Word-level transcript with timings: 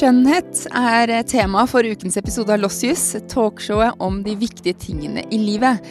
Skjønnhet 0.00 0.62
er 0.72 1.10
tema 1.28 1.66
for 1.68 1.84
ukens 1.84 2.14
episode 2.16 2.54
av 2.54 2.62
Lossius, 2.62 3.02
talkshowet 3.28 3.98
om 4.00 4.22
de 4.24 4.32
viktige 4.40 4.72
tingene 4.80 5.26
i 5.28 5.36
livet. 5.36 5.84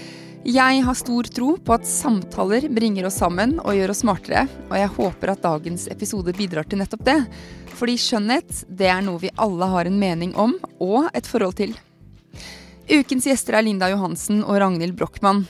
Jeg 0.50 0.80
har 0.82 0.98
stor 0.98 1.28
tro 1.30 1.52
på 1.62 1.76
at 1.76 1.86
samtaler 1.86 2.66
bringer 2.74 3.06
oss 3.06 3.20
sammen 3.22 3.60
og 3.60 3.78
gjør 3.78 3.94
oss 3.94 4.02
smartere, 4.02 4.48
og 4.72 4.74
jeg 4.80 4.92
håper 4.96 5.34
at 5.36 5.44
dagens 5.44 5.86
episode 5.94 6.34
bidrar 6.34 6.66
til 6.66 6.82
nettopp 6.82 7.06
det. 7.06 7.20
Fordi 7.78 8.00
skjønnhet, 8.02 8.64
det 8.82 8.90
er 8.90 9.06
noe 9.06 9.22
vi 9.22 9.30
alle 9.38 9.70
har 9.76 9.86
en 9.86 10.02
mening 10.02 10.34
om 10.34 10.58
og 10.82 11.12
et 11.14 11.30
forhold 11.30 11.60
til. 11.62 11.78
Ukens 12.90 13.30
gjester 13.30 13.60
er 13.60 13.68
Linda 13.70 13.92
Johansen 13.94 14.42
og 14.42 14.58
Ragnhild 14.58 14.98
Brochmann. 14.98 15.46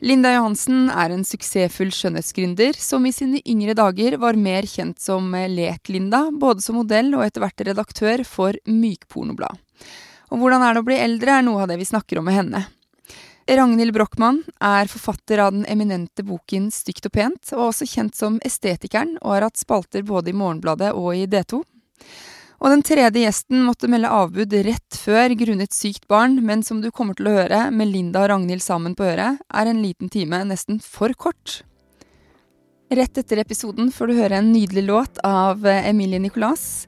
Linda 0.00 0.30
Johansen 0.32 0.86
er 0.88 1.12
en 1.12 1.26
suksessfull 1.28 1.90
skjønnhetsgründer 1.92 2.76
som 2.80 3.04
i 3.04 3.12
sine 3.12 3.42
yngre 3.44 3.74
dager 3.76 4.14
var 4.22 4.38
mer 4.40 4.64
kjent 4.64 4.96
som 5.02 5.26
Lek-Linda, 5.36 6.30
både 6.32 6.64
som 6.64 6.78
modell 6.80 7.12
og 7.18 7.26
etter 7.26 7.44
hvert 7.44 7.64
redaktør 7.68 8.22
for 8.24 8.56
Mykpornoblad. 8.64 9.60
Og 10.32 10.40
hvordan 10.40 10.64
er 10.64 10.72
det 10.72 10.80
å 10.80 10.86
bli 10.88 10.96
eldre, 10.96 11.34
er 11.36 11.44
noe 11.44 11.66
av 11.66 11.68
det 11.68 11.76
vi 11.82 11.88
snakker 11.90 12.20
om 12.20 12.30
med 12.30 12.38
henne. 12.38 12.62
Ragnhild 13.50 13.92
Brochmann 13.92 14.40
er 14.62 14.88
forfatter 14.88 15.42
av 15.44 15.52
den 15.52 15.66
eminente 15.68 16.24
boken 16.24 16.70
Stygt 16.72 17.10
og 17.10 17.16
pent, 17.18 17.52
og 17.52 17.66
også 17.68 17.88
kjent 17.92 18.16
som 18.16 18.40
Estetikeren, 18.46 19.18
og 19.20 19.34
har 19.34 19.50
hatt 19.50 19.60
spalter 19.60 20.06
både 20.06 20.32
i 20.32 20.38
Morgenbladet 20.38 20.94
og 20.96 21.12
i 21.18 21.26
D2. 21.28 21.60
Og 22.60 22.68
den 22.74 22.82
tredje 22.84 23.22
gjesten 23.22 23.62
måtte 23.64 23.88
melde 23.88 24.10
avbud 24.12 24.52
rett 24.66 24.96
før 25.00 25.32
grunnet 25.40 25.72
sykt 25.72 26.04
barn, 26.12 26.36
men 26.44 26.60
som 26.62 26.82
du 26.84 26.90
kommer 26.92 27.16
til 27.16 27.30
å 27.30 27.38
høre, 27.38 27.62
med 27.72 27.88
Linda 27.88 28.26
og 28.26 28.34
Ragnhild 28.34 28.64
sammen 28.64 28.96
på 28.96 29.06
øret, 29.08 29.40
er 29.48 29.70
en 29.70 29.80
liten 29.80 30.12
time 30.12 30.42
nesten 30.44 30.80
for 30.84 31.16
kort. 31.16 31.62
Rett 32.92 33.16
etter 33.22 33.40
episoden 33.40 33.88
får 33.94 34.10
du 34.10 34.18
høre 34.18 34.42
en 34.42 34.52
nydelig 34.52 34.84
låt 34.88 35.22
av 35.24 35.64
eh, 35.64 35.88
Emilie 35.88 36.20
Nicolas. 36.20 36.84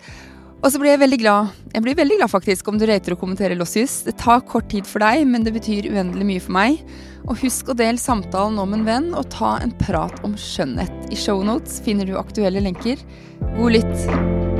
Og 0.62 0.68
så 0.70 0.78
blir 0.78 0.92
jeg 0.92 1.02
veldig 1.02 1.18
glad 1.18 1.62
jeg 1.72 1.82
blir 1.86 1.96
veldig 1.98 2.18
glad 2.20 2.30
faktisk 2.30 2.68
om 2.68 2.76
du 2.78 2.84
rater 2.86 3.14
og 3.14 3.22
kommenterer 3.22 3.56
Lossius. 3.56 4.02
Det 4.04 4.18
tar 4.20 4.44
kort 4.44 4.68
tid 4.70 4.86
for 4.86 5.00
deg, 5.02 5.24
men 5.30 5.46
det 5.46 5.54
betyr 5.56 5.88
uendelig 5.88 6.28
mye 6.28 6.44
for 6.44 6.56
meg. 6.58 6.82
Og 7.24 7.40
husk 7.40 7.72
å 7.72 7.78
dele 7.78 8.02
samtalen 8.02 8.60
om 8.60 8.76
en 8.76 8.84
venn, 8.84 9.10
og 9.16 9.30
ta 9.32 9.56
en 9.62 9.72
prat 9.80 10.20
om 10.26 10.36
skjønnhet. 10.36 10.92
I 11.08 11.18
shownotes 11.18 11.80
finner 11.86 12.04
du 12.04 12.18
aktuelle 12.20 12.60
lenker. 12.60 13.00
God 13.56 13.78
lytt! 13.78 14.51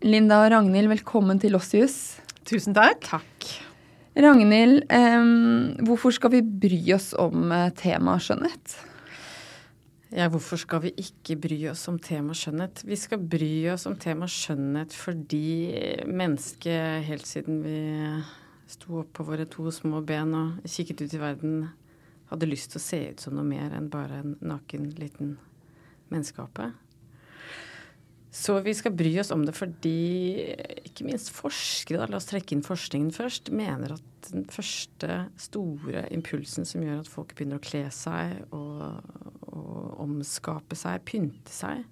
Linda 0.00 0.38
og 0.40 0.46
Ragnhild, 0.48 0.88
velkommen 0.88 1.36
til 1.36 1.52
Lossius. 1.52 2.22
Tusen 2.48 2.72
takk. 2.72 3.02
Takk. 3.04 3.48
Ragnhild, 4.16 4.86
eh, 4.88 5.26
hvorfor 5.84 6.14
skal 6.16 6.32
vi 6.32 6.40
bry 6.40 6.78
oss 6.96 7.10
om 7.12 7.52
eh, 7.52 7.68
temaet 7.76 8.24
skjønnhet? 8.24 8.78
Ja, 10.16 10.30
hvorfor 10.32 10.56
skal 10.56 10.86
vi 10.86 10.94
ikke 10.96 11.36
bry 11.36 11.60
oss 11.68 11.84
om 11.92 12.00
temaet 12.00 12.40
skjønnhet? 12.40 12.80
Vi 12.88 12.96
skal 12.96 13.20
bry 13.20 13.68
oss 13.74 13.84
om 13.90 13.98
temaet 14.00 14.32
skjønnhet 14.32 14.96
fordi 14.96 16.08
mennesket 16.08 17.04
helt 17.04 17.28
siden 17.28 17.60
vi 17.60 17.78
sto 18.72 19.02
opp 19.02 19.12
på 19.20 19.28
våre 19.28 19.44
to 19.52 19.68
små 19.68 20.00
ben 20.00 20.32
og 20.32 20.64
kikket 20.64 21.04
ut 21.04 21.12
i 21.12 21.20
verden, 21.20 21.64
hadde 22.32 22.48
lyst 22.48 22.72
til 22.72 22.80
å 22.80 22.88
se 22.88 23.02
ut 23.10 23.20
som 23.20 23.36
noe 23.36 23.44
mer 23.44 23.76
enn 23.76 23.92
bare 23.92 24.24
en 24.24 24.38
naken 24.40 24.94
liten 24.96 25.36
menneskeape. 26.08 26.72
Så 28.30 28.60
vi 28.62 28.72
skal 28.78 28.94
bry 28.94 29.10
oss 29.18 29.32
om 29.34 29.42
det 29.42 29.56
fordi 29.58 30.44
ikke 30.86 31.06
minst 31.08 31.32
forskere, 31.34 31.98
da, 31.98 32.06
la 32.12 32.20
oss 32.20 32.28
trekke 32.30 32.54
inn 32.54 32.62
forskningen 32.62 33.10
først, 33.14 33.50
mener 33.50 33.96
at 33.96 34.28
den 34.30 34.44
første 34.46 35.24
store 35.40 36.04
impulsen 36.14 36.68
som 36.68 36.84
gjør 36.86 37.00
at 37.02 37.10
folk 37.10 37.34
begynner 37.34 37.58
å 37.58 37.64
kle 37.64 37.82
seg 37.94 38.44
og, 38.54 39.00
og 39.50 40.04
omskape 40.04 40.78
seg, 40.78 41.02
pynte 41.08 41.50
seg, 41.50 41.82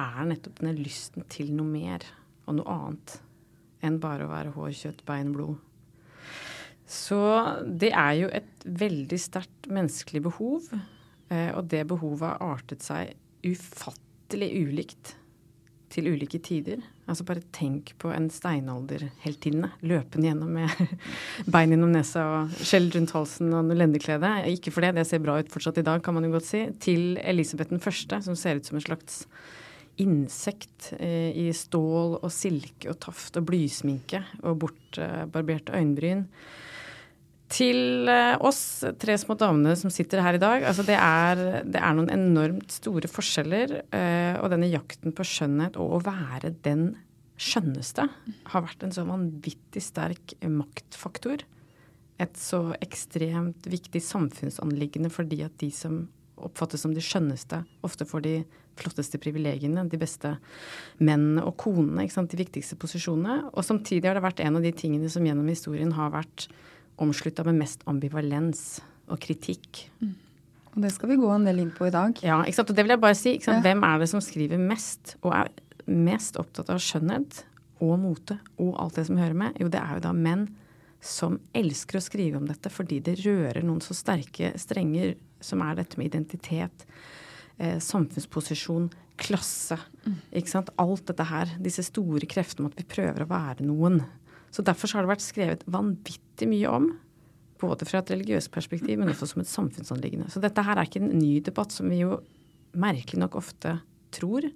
er 0.00 0.28
nettopp 0.28 0.60
denne 0.60 0.76
lysten 0.76 1.24
til 1.32 1.54
noe 1.56 1.68
mer 1.68 2.04
og 2.44 2.58
noe 2.58 2.76
annet 2.76 3.16
enn 3.80 3.96
bare 4.02 4.26
å 4.26 4.30
være 4.34 4.52
hår, 4.52 4.74
kjøtt, 4.76 5.00
bein, 5.08 5.30
blod. 5.32 5.56
Så 6.90 7.16
det 7.64 7.94
er 7.96 8.12
jo 8.18 8.28
et 8.34 8.66
veldig 8.66 9.18
sterkt 9.22 9.70
menneskelig 9.72 10.20
behov, 10.26 10.68
eh, 11.32 11.48
og 11.54 11.70
det 11.72 11.86
behovet 11.88 12.26
har 12.26 12.58
artet 12.58 12.84
seg 12.84 13.14
ufattelig 13.46 14.50
ulikt 14.60 15.14
til 15.90 16.08
ulike 16.12 16.38
tider. 16.42 16.82
Altså 17.10 17.26
bare 17.26 17.42
tenk 17.54 17.92
på 18.00 18.12
en 18.14 18.28
steinalderheltinne 18.30 19.72
løpende 19.82 20.30
gjennom 20.30 20.52
med 20.60 20.98
bein 21.54 21.74
innom 21.74 21.92
nesa 21.94 22.26
og 22.36 22.60
skjell 22.62 22.90
rundt 22.94 23.14
halsen 23.16 23.54
og 23.56 23.72
lendeklede. 23.74 24.30
Ikke 24.52 24.72
for 24.74 24.86
det, 24.86 24.94
det 24.98 25.06
ser 25.10 25.22
bra 25.24 25.40
ut 25.40 25.50
fortsatt 25.50 25.82
i 25.82 25.86
dag, 25.86 26.02
kan 26.04 26.16
man 26.16 26.28
jo 26.28 26.34
godt 26.36 26.48
si. 26.48 26.62
Til 26.82 27.18
Elisabeth 27.22 27.74
den 27.74 27.82
første, 27.82 28.22
som 28.22 28.38
ser 28.38 28.60
ut 28.60 28.70
som 28.70 28.78
en 28.78 28.86
slags 28.86 29.24
insekt 30.00 30.92
eh, 30.98 31.30
i 31.36 31.50
stål 31.52 32.20
og 32.20 32.30
silke 32.32 32.92
og 32.92 33.00
taft 33.02 33.36
og 33.36 33.48
blysminke 33.50 34.22
og 34.40 34.62
bortbarberte 34.62 35.74
eh, 35.74 35.82
øyenbryn 35.82 36.24
til 37.50 38.08
eh, 38.10 38.36
oss 38.46 38.84
tre 39.02 39.16
små 39.18 39.34
damene 39.38 39.74
som 39.78 39.92
sitter 39.92 40.22
her 40.22 40.38
i 40.38 40.42
dag. 40.42 40.64
Altså 40.68 40.84
det, 40.86 40.96
er, 40.96 41.62
det 41.66 41.80
er 41.82 41.96
noen 41.96 42.12
enormt 42.14 42.72
store 42.74 43.10
forskjeller. 43.10 43.80
Eh, 43.90 44.34
og 44.38 44.50
denne 44.52 44.70
jakten 44.70 45.14
på 45.16 45.26
skjønnhet 45.26 45.78
og 45.80 45.96
å 45.98 46.02
være 46.06 46.54
den 46.64 46.92
skjønneste 47.40 48.06
har 48.52 48.64
vært 48.66 48.84
en 48.84 48.94
så 48.94 49.06
vanvittig 49.08 49.82
sterk 49.82 50.36
maktfaktor. 50.44 51.42
Et 52.20 52.38
så 52.38 52.66
ekstremt 52.84 53.66
viktig 53.72 54.02
samfunnsanliggende 54.04 55.10
fordi 55.12 55.42
at 55.46 55.56
de 55.62 55.70
som 55.74 56.02
oppfattes 56.40 56.84
som 56.84 56.94
de 56.96 57.02
skjønneste, 57.04 57.62
ofte 57.84 58.06
får 58.08 58.24
de 58.24 58.34
flotteste 58.80 59.18
privilegiene, 59.20 59.82
de 59.90 59.98
beste 60.00 60.34
mennene 61.00 61.42
og 61.44 61.56
konene, 61.60 62.06
de 62.06 62.38
viktigste 62.38 62.78
posisjonene. 62.80 63.50
Og 63.52 63.66
samtidig 63.66 64.08
har 64.08 64.16
det 64.16 64.24
vært 64.24 64.40
en 64.44 64.56
av 64.56 64.64
de 64.64 64.72
tingene 64.72 65.10
som 65.12 65.26
gjennom 65.26 65.48
historien 65.50 65.92
har 65.96 66.14
vært 66.14 66.48
omslutta 67.00 67.44
med 67.48 67.58
mest 67.62 67.84
ambivalens 67.90 68.80
og 69.10 69.20
kritikk. 69.22 69.86
Mm. 70.00 70.14
Og 70.70 70.82
det 70.84 70.92
skal 70.94 71.10
vi 71.10 71.18
gå 71.18 71.30
en 71.34 71.46
del 71.48 71.64
inn 71.64 71.72
på 71.74 71.88
i 71.88 71.94
dag. 71.94 72.18
Ja, 72.22 72.40
ikke 72.44 72.60
sant? 72.60 72.70
og 72.70 72.78
det 72.78 72.86
vil 72.86 72.94
jeg 72.94 73.02
bare 73.02 73.18
si. 73.18 73.34
Ja. 73.42 73.58
Hvem 73.64 73.82
er 73.86 74.02
det 74.02 74.10
som 74.12 74.22
skriver 74.22 74.60
mest, 74.62 75.16
og 75.24 75.34
er 75.34 75.50
mest 75.90 76.38
opptatt 76.38 76.70
av 76.70 76.78
skjønnhet 76.82 77.42
og 77.82 77.96
mote 77.98 78.36
og 78.60 78.76
alt 78.78 79.00
det 79.00 79.08
som 79.08 79.18
hører 79.18 79.36
med? 79.36 79.58
Jo, 79.58 79.70
det 79.72 79.80
er 79.82 79.98
jo 79.98 80.04
da 80.06 80.14
menn 80.14 80.46
som 81.00 81.38
elsker 81.56 81.98
å 81.98 82.04
skrive 82.04 82.38
om 82.38 82.46
dette 82.46 82.70
fordi 82.70 83.00
det 83.02 83.18
rører 83.24 83.64
noen 83.64 83.80
så 83.82 83.96
sterke 83.96 84.52
strenger 84.60 85.14
som 85.40 85.62
er 85.64 85.78
dette 85.78 85.96
med 85.96 86.10
identitet, 86.10 86.84
eh, 87.56 87.78
samfunnsposisjon, 87.80 88.90
klasse. 89.20 89.78
Mm. 90.04 90.16
Ikke 90.40 90.52
sant? 90.52 90.70
Alt 90.80 91.06
dette 91.10 91.26
her. 91.28 91.56
Disse 91.60 91.84
store 91.84 92.28
kreftene 92.28 92.66
om 92.66 92.70
at 92.70 92.78
vi 92.78 92.88
prøver 92.88 93.24
å 93.24 93.30
være 93.30 93.66
noen. 93.66 94.02
Så 94.50 94.64
derfor 94.66 94.90
har 94.94 95.06
det 95.06 95.12
vært 95.12 95.24
skrevet 95.24 95.62
vanvittig 95.70 96.48
mye 96.50 96.72
om. 96.72 96.88
Både 97.60 97.86
fra 97.86 98.00
et 98.00 98.10
religiøst 98.10 98.50
perspektiv, 98.54 98.98
men 98.98 99.12
også 99.12 99.28
som 99.30 99.42
et 99.42 99.50
samfunnsanliggende. 99.50 100.30
Så 100.32 100.40
dette 100.42 100.64
her 100.64 100.78
er 100.78 100.88
ikke 100.88 101.02
en 101.02 101.12
ny 101.18 101.38
debatt 101.44 101.74
som 101.74 101.90
vi 101.92 102.00
jo 102.02 102.18
merkelig 102.72 103.20
nok 103.20 103.36
ofte 103.38 103.76
tror 104.14 104.46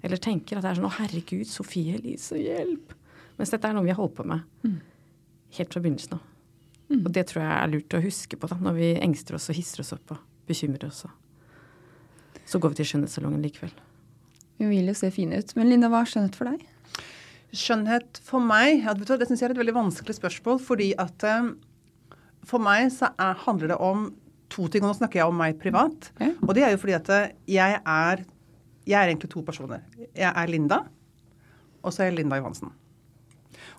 eller 0.00 0.20
tenker 0.20 0.58
at 0.58 0.64
det 0.64 0.70
er 0.70 0.78
sånn 0.78 0.88
'Å, 0.88 0.96
herregud, 0.96 1.46
Sofie 1.46 1.98
Elise, 1.98 2.38
hjelp!' 2.40 2.94
Mens 3.38 3.52
dette 3.52 3.68
er 3.68 3.74
noe 3.76 3.84
vi 3.84 3.92
har 3.92 4.00
holdt 4.00 4.16
på 4.16 4.26
med 4.26 4.42
mm. 4.64 4.80
helt 5.56 5.72
fra 5.72 5.80
begynnelsen 5.80 6.16
av. 6.16 6.22
Mm. 6.90 7.04
Og 7.06 7.12
det 7.12 7.26
tror 7.28 7.42
jeg 7.42 7.52
er 7.56 7.72
lurt 7.72 7.96
å 7.96 8.02
huske 8.04 8.36
på 8.36 8.48
da, 8.50 8.56
når 8.60 8.74
vi 8.76 8.88
engster 9.00 9.36
oss 9.36 9.48
og 9.52 9.56
hisser 9.56 9.80
oss 9.80 9.92
opp 9.96 10.16
og 10.16 10.24
bekymrer 10.48 10.88
oss. 10.88 11.04
Så 12.44 12.58
går 12.58 12.72
vi 12.72 12.80
til 12.80 12.90
skjønnhetssalongen 12.90 13.44
likevel. 13.44 13.72
Vi 14.58 14.68
vil 14.68 14.90
jo 14.90 14.96
se 14.98 15.10
fine 15.14 15.38
ut. 15.38 15.54
Men 15.56 15.70
Linda, 15.70 15.88
hva 15.88 16.02
er 16.02 16.10
skjønnhet 16.10 16.36
for 16.36 16.50
deg? 16.50 16.66
Skjønnhet 17.50 18.20
for 18.22 18.42
meg 18.44 18.84
ja, 18.84 18.94
Det 18.94 19.26
syns 19.26 19.40
jeg 19.42 19.48
er 19.48 19.54
et 19.56 19.60
veldig 19.60 19.76
vanskelig 19.76 20.16
spørsmål. 20.18 20.60
Fordi 20.62 20.92
at 21.02 21.24
um, 21.26 21.54
for 22.46 22.62
meg 22.62 22.90
så 22.94 23.12
er, 23.16 23.38
handler 23.46 23.72
det 23.74 23.80
om 23.82 24.10
to 24.50 24.66
ting. 24.68 24.84
Og 24.84 24.92
nå 24.92 24.98
snakker 24.98 25.22
jeg 25.22 25.30
om 25.30 25.40
meg 25.40 25.58
privat. 25.62 26.10
Okay. 26.16 26.34
Og 26.46 26.54
det 26.56 26.66
er 26.66 26.74
jo 26.74 26.82
fordi 26.82 26.98
at 26.98 27.14
eh, 27.14 27.32
jeg 27.58 27.80
er 27.80 28.26
Jeg 28.88 28.96
er 28.96 29.10
egentlig 29.10 29.30
to 29.30 29.42
personer. 29.44 29.82
Jeg 30.16 30.32
er 30.34 30.46
Linda, 30.48 30.78
og 31.84 31.92
så 31.92 32.02
er 32.02 32.08
jeg 32.08 32.16
Linda 32.16 32.38
Johansen. 32.40 32.72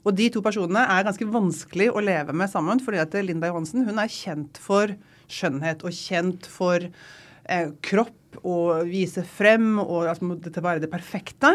Og 0.05 0.13
de 0.15 0.29
to 0.33 0.43
personene 0.45 0.83
er 0.85 1.03
ganske 1.03 1.25
vanskelig 1.27 1.89
å 1.91 2.03
leve 2.03 2.33
med 2.33 2.49
sammen. 2.49 2.79
fordi 2.79 3.01
at 3.01 3.15
eh, 3.15 3.25
Linda 3.25 3.49
Johansen 3.49 3.85
hun 3.87 3.99
er 3.99 4.07
kjent 4.07 4.57
for 4.61 4.93
skjønnhet 5.31 5.83
og 5.83 5.95
kjent 5.95 6.47
for 6.49 6.85
eh, 6.85 7.67
kropp 7.81 8.39
og 8.47 8.87
vise 8.87 9.23
frem 9.27 9.79
og 9.81 10.07
altså, 10.07 10.35
det 10.39 10.53
til 10.53 10.63
å 10.63 10.67
være 10.69 10.83
det 10.85 10.91
perfekte. 10.91 11.51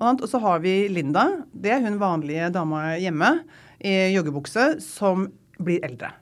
Og 0.00 0.24
så 0.28 0.40
har 0.40 0.62
vi 0.64 0.88
Linda. 0.88 1.26
Det 1.52 1.74
er 1.74 1.84
hun 1.84 2.00
vanlige 2.00 2.48
dama 2.54 2.94
hjemme 3.00 3.34
i 3.84 4.14
joggebukse 4.14 4.78
som 4.84 5.28
blir 5.60 5.84
eldre. 5.84 6.14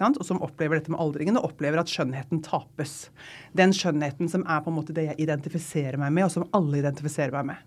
Og 0.00 0.22
som 0.24 0.38
opplever 0.40 0.78
dette 0.78 0.92
med 0.92 1.00
aldringen 1.02 1.36
og 1.36 1.50
opplever 1.50 1.80
at 1.80 1.90
skjønnheten 1.92 2.40
tapes. 2.44 3.10
Den 3.56 3.74
skjønnheten 3.76 4.30
som 4.32 4.46
er 4.48 4.62
på 4.64 4.72
en 4.72 4.78
måte 4.78 4.94
det 4.96 5.10
jeg 5.10 5.18
identifiserer 5.26 6.00
meg 6.00 6.14
med, 6.16 6.24
og 6.24 6.32
som 6.32 6.46
alle 6.56 6.80
identifiserer 6.80 7.34
meg 7.36 7.50
med. 7.50 7.66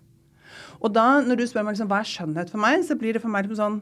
Og 0.82 0.90
da, 0.94 1.20
når 1.22 1.38
du 1.38 1.44
spør 1.46 1.66
meg 1.66 1.76
liksom, 1.76 1.90
hva 1.92 2.00
er 2.02 2.10
skjønnhet 2.10 2.50
for 2.50 2.62
meg, 2.62 2.82
så 2.86 2.96
blir 2.98 3.14
det 3.14 3.22
for 3.22 3.30
meg 3.30 3.46
liksom 3.46 3.60
sånn 3.60 3.78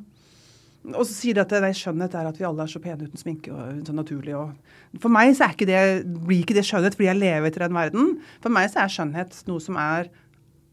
og 0.82 1.04
så 1.06 1.12
sier 1.14 1.36
de 1.36 1.42
at 1.44 1.52
nei, 1.62 1.70
skjønnhet 1.78 2.14
er 2.18 2.26
at 2.26 2.38
vi 2.40 2.46
alle 2.46 2.64
er 2.64 2.70
så 2.70 2.80
pene 2.82 3.06
uten 3.06 3.20
sminke 3.20 3.52
og 3.54 3.84
så 3.86 3.92
naturlig. 3.94 4.32
Og 4.34 4.98
for 4.98 5.14
meg 5.14 5.30
så 5.38 5.46
ikke 5.52 5.68
det, 5.68 5.78
blir 6.26 6.42
ikke 6.42 6.56
det 6.56 6.64
skjønnhet 6.66 6.96
fordi 6.96 7.06
jeg 7.06 7.20
lever 7.20 7.46
etter 7.46 7.62
den 7.68 7.76
verden. 7.76 8.08
For 8.42 8.50
meg 8.50 8.66
så 8.72 8.82
er 8.82 8.90
skjønnhet 8.90 9.36
noe 9.46 9.62
som 9.62 9.78
er 9.78 10.10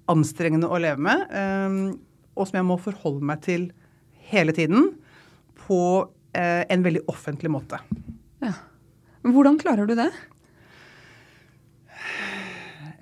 anstrengende 0.09 0.69
å 0.69 0.79
leve 0.81 1.01
med, 1.05 1.25
um, 1.29 1.99
og 2.35 2.49
som 2.49 2.59
jeg 2.59 2.67
må 2.67 2.79
forholde 2.81 3.25
meg 3.29 3.43
til 3.45 3.69
hele 4.31 4.55
tiden 4.55 4.91
på 5.65 5.81
uh, 6.05 6.63
en 6.65 6.85
veldig 6.85 7.05
offentlig 7.11 7.51
måte. 7.53 7.81
Ja. 8.43 8.55
Hvordan 9.25 9.59
klarer 9.61 9.89
du 9.89 9.95
det? 9.99 10.09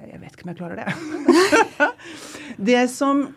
Jeg 0.07 0.21
vet 0.21 0.33
ikke 0.33 0.47
om 0.47 0.53
jeg 0.53 0.59
klarer 0.59 0.79
det. 0.81 1.89
det 2.71 2.87
som 2.93 3.27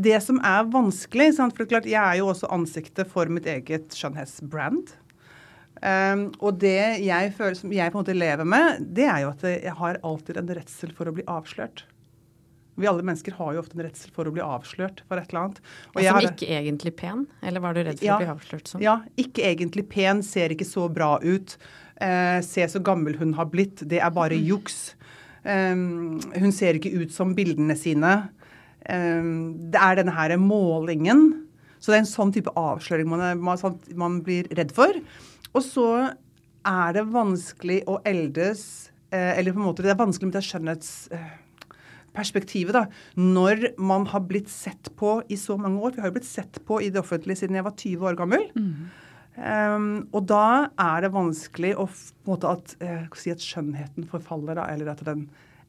det 0.00 0.16
som 0.24 0.38
er 0.46 0.68
vanskelig 0.72 1.34
sant? 1.36 1.56
For 1.56 1.68
klart, 1.68 1.88
jeg 1.88 2.00
er 2.00 2.20
jo 2.20 2.30
også 2.30 2.48
ansiktet 2.54 3.10
for 3.10 3.28
mitt 3.32 3.48
eget 3.50 3.92
skjønnhetsbrand. 3.96 4.94
Um, 5.80 6.26
og 6.44 6.58
det 6.60 7.00
jeg 7.06 7.32
føler 7.36 7.56
som 7.56 7.72
jeg 7.72 7.92
på 7.92 7.96
en 7.96 8.02
måte 8.02 8.16
lever 8.16 8.48
med, 8.48 8.82
det 8.96 9.06
er 9.08 9.22
jo 9.24 9.32
at 9.32 9.44
jeg 9.48 9.76
har 9.78 10.00
alltid 10.04 10.40
en 10.40 10.52
redsel 10.58 10.92
for 10.96 11.08
å 11.08 11.14
bli 11.16 11.24
avslørt. 11.30 11.86
Vi 12.78 12.88
alle 12.88 13.04
mennesker 13.04 13.34
har 13.36 13.54
jo 13.54 13.62
ofte 13.62 13.76
en 13.76 13.84
redsel 13.84 14.12
for 14.14 14.28
å 14.28 14.32
bli 14.34 14.42
avslørt 14.44 15.02
for 15.08 15.20
et 15.20 15.32
eller 15.32 15.42
annet. 15.42 15.60
Og 15.92 16.00
som 16.00 16.16
har, 16.16 16.28
ikke 16.30 16.48
egentlig 16.60 16.94
pen? 17.00 17.26
Eller 17.42 17.64
var 17.64 17.76
du 17.76 17.82
redd 17.82 17.98
for 17.98 18.06
ja, 18.06 18.16
å 18.16 18.22
bli 18.22 18.30
avslørt 18.32 18.70
som? 18.70 18.84
Ja, 18.84 19.00
ikke 19.20 19.44
egentlig 19.50 19.86
pen, 19.92 20.22
ser 20.26 20.54
ikke 20.54 20.68
så 20.68 20.86
bra 20.92 21.16
ut. 21.22 21.56
Eh, 22.00 22.38
se 22.46 22.68
så 22.72 22.80
gammel 22.84 23.18
hun 23.20 23.34
har 23.36 23.50
blitt. 23.52 23.84
Det 23.90 24.00
er 24.00 24.14
bare 24.14 24.38
juks. 24.38 24.94
Um, 25.42 26.20
hun 26.36 26.52
ser 26.52 26.76
ikke 26.76 26.92
ut 27.00 27.12
som 27.12 27.34
bildene 27.36 27.76
sine. 27.78 28.14
Um, 28.88 29.70
det 29.72 29.80
er 29.80 30.00
denne 30.00 30.16
her 30.16 30.36
målingen. 30.40 31.28
Så 31.80 31.92
det 31.92 32.00
er 32.00 32.04
en 32.04 32.10
sånn 32.12 32.32
type 32.36 32.52
avsløring 32.60 33.08
man, 33.08 33.22
er, 33.24 33.38
man, 33.40 33.60
sånn 33.60 33.78
man 33.98 34.20
blir 34.24 34.48
redd 34.56 34.72
for. 34.76 34.96
Og 35.54 35.64
så 35.64 35.88
er 36.68 36.96
det 36.96 37.06
vanskelig 37.08 37.80
å 37.88 37.98
eldes 38.04 38.90
eh, 39.08 39.38
Eller 39.38 39.54
på 39.54 39.62
en 39.62 39.68
måte 39.70 39.84
det 39.84 39.94
er 39.94 40.00
vanskelig 40.00 40.28
med 40.28 40.36
det 40.36 40.44
skjønnhetsperspektivet 42.10 42.74
da, 42.74 42.86
når 43.16 43.74
man 43.78 44.06
har 44.06 44.20
blitt 44.20 44.50
sett 44.50 44.90
på 44.96 45.22
i 45.28 45.36
så 45.36 45.56
mange 45.56 45.80
år. 45.80 45.94
Vi 45.94 46.00
har 46.00 46.10
jo 46.10 46.18
blitt 46.18 46.28
sett 46.28 46.60
på 46.66 46.80
i 46.82 46.90
det 46.90 47.00
offentlige 47.00 47.36
siden 47.36 47.56
jeg 47.56 47.64
var 47.64 47.76
20 47.76 48.06
år 48.08 48.18
gammel. 48.18 48.50
Mm. 48.54 48.90
Um, 49.40 50.08
og 50.12 50.26
da 50.26 50.70
er 50.76 51.02
det 51.02 51.12
vanskelig 51.14 51.76
å, 51.78 51.88
måte 52.26 52.50
at, 52.50 52.74
eh, 52.82 53.06
si 53.16 53.30
at 53.30 53.40
skjønnheten 53.40 54.08
forfaller, 54.10 54.58
da, 54.58 54.66
eller 54.68 54.90
at 54.92 55.04
den 55.06 55.28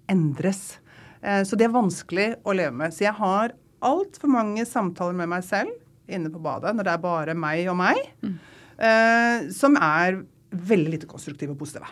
endres. 0.09 0.79
Eh, 1.21 1.43
så 1.43 1.55
det 1.55 1.69
er 1.69 1.75
vanskelig 1.75 2.35
å 2.43 2.55
leve 2.57 2.73
med. 2.73 2.91
Så 2.91 3.05
jeg 3.05 3.15
har 3.15 3.53
altfor 3.81 4.31
mange 4.33 4.65
samtaler 4.65 5.15
med 5.15 5.29
meg 5.29 5.45
selv 5.45 5.71
inne 6.11 6.31
på 6.33 6.41
badet 6.43 6.73
når 6.75 6.85
det 6.85 6.93
er 6.93 7.03
bare 7.05 7.37
meg 7.37 7.69
og 7.71 7.77
meg, 7.79 8.01
mm. 8.23 8.39
Eh, 8.81 9.43
som 9.53 9.75
er 9.77 10.23
veldig 10.49 10.89
lite 10.95 11.05
konstruktive 11.05 11.53
og 11.53 11.59
positive. 11.59 11.85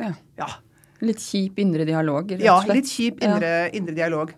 Ja. 0.00 0.10
ja. 0.40 0.48
Litt 1.04 1.22
kjip 1.24 1.58
indre 1.62 1.86
dialog? 1.88 2.30
Rett 2.30 2.40
og 2.44 2.64
slett. 2.64 2.70
Ja, 2.70 2.76
litt 2.76 2.90
kjip 2.92 3.20
indre, 3.24 3.52
ja. 3.64 3.68
indre 3.76 3.96
dialog. 3.96 4.32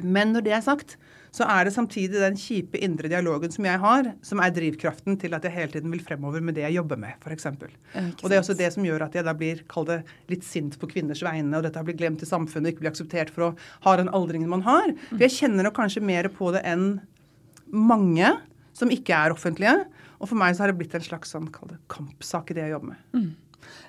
Men 0.00 0.34
når 0.34 0.46
det 0.46 0.54
er 0.56 0.64
sagt, 0.64 0.96
så 1.34 1.46
er 1.46 1.66
det 1.66 1.74
samtidig 1.74 2.18
den 2.18 2.38
kjipe 2.38 2.78
indre 2.82 3.10
dialogen 3.10 3.52
som 3.54 3.66
jeg 3.66 3.78
har, 3.82 4.08
som 4.26 4.42
er 4.42 4.52
drivkraften 4.54 5.18
til 5.20 5.34
at 5.36 5.46
jeg 5.46 5.54
hele 5.54 5.74
tiden 5.76 5.92
vil 5.94 6.02
fremover 6.02 6.42
med 6.42 6.56
det 6.58 6.64
jeg 6.64 6.76
jobber 6.80 6.98
med, 6.98 7.22
f.eks. 7.22 7.46
Og 7.52 8.24
det 8.26 8.34
er 8.34 8.40
også 8.40 8.56
det 8.58 8.72
som 8.74 8.86
gjør 8.86 9.06
at 9.06 9.14
jeg 9.14 9.26
da 9.26 9.34
blir, 9.38 9.62
kall 9.70 9.86
det, 9.86 10.00
litt 10.32 10.46
sint 10.46 10.74
på 10.80 10.90
kvinners 10.90 11.22
vegne, 11.26 11.52
og 11.56 11.66
dette 11.66 11.78
har 11.78 11.86
blitt 11.86 12.00
glemt 12.02 12.24
i 12.26 12.28
samfunnet, 12.28 12.72
ikke 12.72 12.84
blir 12.84 12.92
akseptert 12.92 13.30
for 13.34 13.46
å 13.46 13.52
ha 13.86 13.96
den 14.00 14.10
aldringen 14.16 14.50
man 14.50 14.66
har. 14.66 14.90
For 15.12 15.22
jeg 15.22 15.36
kjenner 15.38 15.68
nok 15.68 15.78
kanskje 15.78 16.02
mer 16.02 16.30
på 16.34 16.50
det 16.56 16.64
enn 16.66 16.88
mange 17.70 18.34
som 18.76 18.90
ikke 18.90 19.14
er 19.14 19.34
offentlige. 19.36 19.76
Og 20.18 20.28
for 20.28 20.40
meg 20.40 20.56
så 20.56 20.64
har 20.64 20.72
det 20.72 20.80
blitt 20.80 20.96
en 20.98 21.04
slags 21.04 21.30
sånn, 21.32 21.46
kall 21.54 21.70
det, 21.70 21.78
kampsak 21.92 22.50
i 22.50 22.58
det 22.58 22.66
jeg 22.66 22.74
jobber 22.74 22.92
med. 22.96 23.06
Mm. 23.14 23.30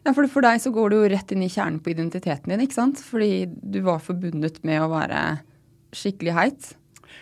Ja, 0.06 0.14
for 0.14 0.28
For 0.32 0.46
deg 0.46 0.62
så 0.64 0.72
går 0.74 0.92
du 0.92 1.00
jo 1.00 1.10
rett 1.14 1.32
inn 1.34 1.46
i 1.46 1.52
kjernen 1.52 1.82
på 1.84 1.94
identiteten 1.94 2.54
din, 2.54 2.64
ikke 2.66 2.80
sant? 2.80 3.02
Fordi 3.06 3.46
du 3.48 3.82
var 3.86 4.02
forbundet 4.04 4.62
med 4.68 4.82
å 4.82 4.92
være 4.92 5.42
skikkelig 5.96 6.38
heit. 6.38 6.72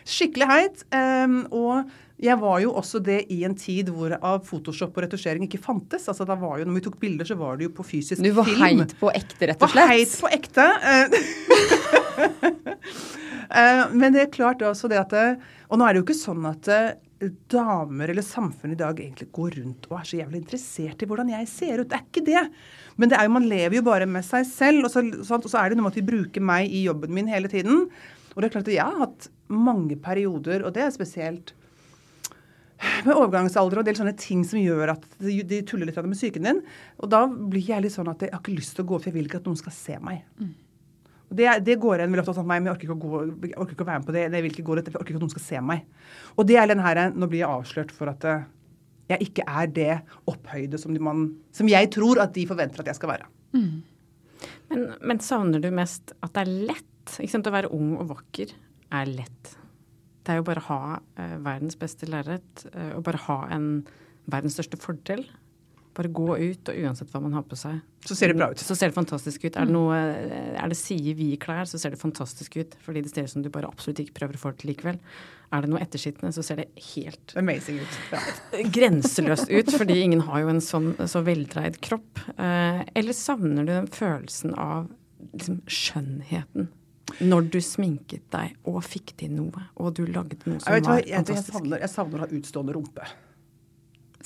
Skikkelig 0.07 0.47
heit. 0.49 0.85
Um, 0.93 1.41
og 1.55 1.89
jeg 2.19 2.35
var 2.41 2.59
jo 2.63 2.73
også 2.79 2.99
det 3.03 3.21
i 3.31 3.41
en 3.47 3.55
tid 3.57 3.89
hvor 3.95 4.11
av 4.17 4.41
Photoshop 4.47 4.95
og 4.97 5.05
retusjering 5.05 5.45
ikke 5.45 5.61
fantes. 5.63 6.07
Altså 6.11 6.27
da 6.27 6.35
var 6.39 6.59
jo, 6.59 6.67
Når 6.67 6.79
vi 6.79 6.85
tok 6.87 6.99
bilder, 7.01 7.25
så 7.27 7.35
var 7.39 7.59
det 7.59 7.69
jo 7.69 7.75
på 7.75 7.85
fysisk 7.87 8.19
film. 8.19 8.27
Du 8.27 8.37
var 8.37 8.49
film. 8.49 8.63
heit 8.63 8.95
på 8.99 9.11
ekte, 9.13 9.51
rett 9.51 9.63
og 9.63 9.69
slett? 9.73 9.83
Var 9.83 9.93
heit 9.93 10.13
på 10.23 10.27
ekte. 10.39 10.65
uh, 13.49 13.83
men 13.99 14.15
det 14.15 14.25
er 14.25 14.33
klart 14.33 14.61
også 14.65 14.91
det 14.91 14.99
at 14.99 15.13
Og 15.69 15.79
nå 15.79 15.85
er 15.85 15.93
det 15.93 16.01
jo 16.01 16.07
ikke 16.07 16.23
sånn 16.23 16.45
at 16.49 16.67
damer 17.51 18.12
eller 18.13 18.24
samfunnet 18.24 18.77
i 18.77 18.80
dag 18.80 19.00
egentlig 19.00 19.27
går 19.36 19.57
rundt 19.60 19.88
og 19.89 19.98
er 20.00 20.07
så 20.07 20.19
jævlig 20.21 20.39
interessert 20.39 21.04
i 21.04 21.07
hvordan 21.10 21.31
jeg 21.33 21.50
ser 21.51 21.81
ut. 21.81 21.89
Det 21.89 21.98
er 21.98 22.06
ikke 22.06 22.25
det. 22.27 22.44
Men 22.95 23.12
det 23.12 23.18
er 23.19 23.27
jo, 23.27 23.33
man 23.36 23.50
lever 23.51 23.80
jo 23.80 23.86
bare 23.88 24.07
med 24.07 24.25
seg 24.27 24.48
selv. 24.48 24.88
Og 24.88 24.94
så, 24.94 25.04
og 25.04 25.50
så 25.51 25.60
er 25.60 25.71
det 25.71 25.80
noe 25.80 25.89
med 25.89 25.95
at 25.95 26.00
vi 26.00 26.07
bruker 26.10 26.45
meg 26.51 26.71
i 26.71 26.86
jobben 26.86 27.13
min 27.16 27.31
hele 27.31 27.51
tiden. 27.51 27.88
Og 28.31 28.39
det 28.39 28.50
er 28.50 28.56
klart 28.56 28.69
at 28.69 28.77
jeg 28.77 28.88
har 28.88 29.04
hatt 29.04 29.30
mange 29.50 29.98
perioder, 30.00 30.63
og 30.63 30.75
det 30.75 30.86
er 30.86 30.94
spesielt 30.94 31.56
med 33.04 33.16
overgangsalder 33.16 33.80
og 33.80 33.83
en 33.83 33.89
del 33.89 33.98
sånne 33.98 34.16
ting 34.19 34.45
som 34.48 34.62
gjør 34.62 34.94
at 34.94 35.06
de, 35.19 35.60
tuller 35.68 35.89
litt 35.89 36.00
med 36.00 36.16
psyken 36.16 36.48
din. 36.48 36.62
Og 37.04 37.12
da 37.12 37.25
blir 37.27 37.66
jeg 37.66 37.83
litt 37.83 37.95
sånn 37.95 38.12
at 38.12 38.24
jeg 38.24 38.31
har 38.31 38.44
ikke 38.44 38.56
lyst 38.56 38.77
til 38.77 38.86
å 38.86 38.92
gå, 38.94 39.00
for 39.00 39.12
jeg 39.12 39.18
vil 39.18 39.27
ikke 39.27 39.42
at 39.42 39.50
noen 39.50 39.60
skal 39.60 39.75
se 39.75 39.98
meg. 40.04 40.24
Mm. 40.39 40.54
Det, 41.29 41.45
det, 41.61 41.75
går 41.81 41.99
igjen 41.99 42.13
veldig 42.13 42.23
ofte 42.23 42.33
hos 42.33 42.47
meg, 42.49 42.61
men 42.61 42.71
jeg 42.71 42.75
orker 42.75 42.87
ikke, 42.87 42.95
å 42.95 43.01
gå, 43.03 43.19
jeg 43.45 43.57
orker 43.61 43.75
ikke 43.75 43.85
å 43.85 43.89
være 43.89 44.01
med 44.01 44.07
på 44.07 44.15
det. 44.15 44.23
Jeg 44.25 44.45
vil 44.45 44.53
ikke 44.55 44.65
gå 44.65 44.77
rett, 44.77 44.87
jeg 44.89 44.97
orker 44.97 45.13
ikke 45.13 45.19
at 45.19 45.25
noen 45.25 45.33
skal 45.35 45.45
se 45.45 45.61
meg. 45.61 45.83
Og 46.35 46.47
det 46.49 46.57
er 46.57 46.71
den 46.71 46.81
her, 46.81 47.01
Nå 47.13 47.29
blir 47.29 47.43
jeg 47.43 47.59
avslørt 47.59 47.93
for 47.93 48.09
at 48.09 48.25
eh, 48.25 48.47
jeg 49.13 49.29
ikke 49.29 49.45
er 49.45 49.69
det 49.73 49.93
opphøyde 50.29 50.79
som, 50.81 50.95
de 50.95 51.03
man, 51.03 51.27
som 51.55 51.69
jeg 51.69 51.91
tror 51.93 52.21
at 52.23 52.33
de 52.33 52.45
forventer 52.49 52.81
at 52.81 52.89
jeg 52.89 52.97
skal 52.97 53.13
være. 53.13 53.29
Mm. 53.53 53.79
Men, 54.69 54.85
men 55.11 55.21
savner 55.25 55.61
du 55.61 55.69
mest 55.73 56.13
at 56.21 56.33
det 56.35 56.45
er 56.45 56.53
lett 56.71 57.15
ikke 57.17 57.33
sant? 57.33 57.49
Å 57.49 57.55
være 57.55 57.71
ung 57.73 57.95
og 57.97 58.11
vakker 58.11 58.53
er 58.99 59.09
lett. 59.09 59.53
Det 60.21 60.33
er 60.33 60.41
jo 60.41 60.45
bare 60.45 60.61
å 60.61 60.67
ha 60.67 60.81
uh, 60.99 61.37
verdens 61.45 61.77
beste 61.79 62.09
lerret 62.09 62.65
uh, 62.69 62.93
og 62.97 63.03
bare 63.07 63.21
ha 63.25 63.39
en 63.55 63.69
verdens 64.29 64.59
største 64.59 64.77
fordel. 64.81 65.23
Bare 65.99 66.11
gå 66.15 66.27
ut, 66.37 66.69
og 66.71 66.77
uansett 66.79 67.09
hva 67.11 67.19
man 67.19 67.33
har 67.35 67.43
på 67.43 67.57
seg 67.59 67.81
Så 68.07 68.15
ser 68.15 68.31
det 68.31 68.37
bra 68.39 68.47
ut. 68.53 68.61
Så 68.63 68.77
ser 68.77 68.87
det 68.87 68.95
fantastisk 68.95 69.43
ut. 69.43 69.57
Er 69.59 69.67
det, 69.67 69.73
noe, 69.75 69.97
er 69.99 70.71
det 70.71 70.77
sier 70.79 71.17
vi 71.17 71.33
klær, 71.41 71.67
så 71.67 71.79
ser 71.81 71.91
det 71.91 71.99
fantastisk 71.99 72.55
ut. 72.55 72.77
Fordi 72.85 73.03
det 73.03 73.11
ser 73.11 73.27
ut 73.27 73.33
som 73.33 73.43
du 73.43 73.49
bare 73.51 73.67
absolutt 73.67 73.99
ikke 74.05 74.15
prøver 74.21 74.39
å 74.39 74.41
få 74.45 74.53
det 74.53 74.61
til 74.61 74.71
likevel. 74.71 75.01
Er 75.51 75.65
det 75.65 75.71
noe 75.73 75.81
ettersittende, 75.83 76.31
så 76.31 76.45
ser 76.45 76.61
det 76.61 76.69
helt 76.93 77.35
Amazing 77.41 77.81
ut. 77.81 77.99
Ja. 78.13 78.23
Grenseløst 78.79 79.51
ut, 79.51 79.73
fordi 79.75 79.99
ingen 80.06 80.23
har 80.29 80.45
jo 80.45 80.53
en 80.53 80.63
sånn 80.63 80.94
så 81.09 81.23
veldreid 81.25 81.81
kropp. 81.83 82.23
Eh, 82.37 82.81
eller 83.01 83.18
savner 83.18 83.68
du 83.68 83.73
den 83.73 83.91
følelsen 83.91 84.56
av 84.56 84.87
liksom, 85.33 85.63
skjønnheten 85.68 86.69
når 87.25 87.47
du 87.51 87.57
sminket 87.65 88.27
deg 88.31 88.69
og 88.69 88.83
fikk 88.85 89.15
til 89.19 89.33
noe, 89.33 89.68
og 89.81 89.95
du 89.97 90.03
lagde 90.06 90.37
noe 90.45 90.61
som 90.61 90.75
jeg 90.75 90.85
var 90.85 91.01
jeg, 91.01 91.15
fantastisk. 91.18 91.49
Jeg 91.49 91.57
savner, 91.57 91.81
jeg 91.81 91.91
savner, 91.95 92.21
å 92.21 92.23
ha 92.27 92.37
utstående 92.39 92.75
rumpe. 92.77 93.15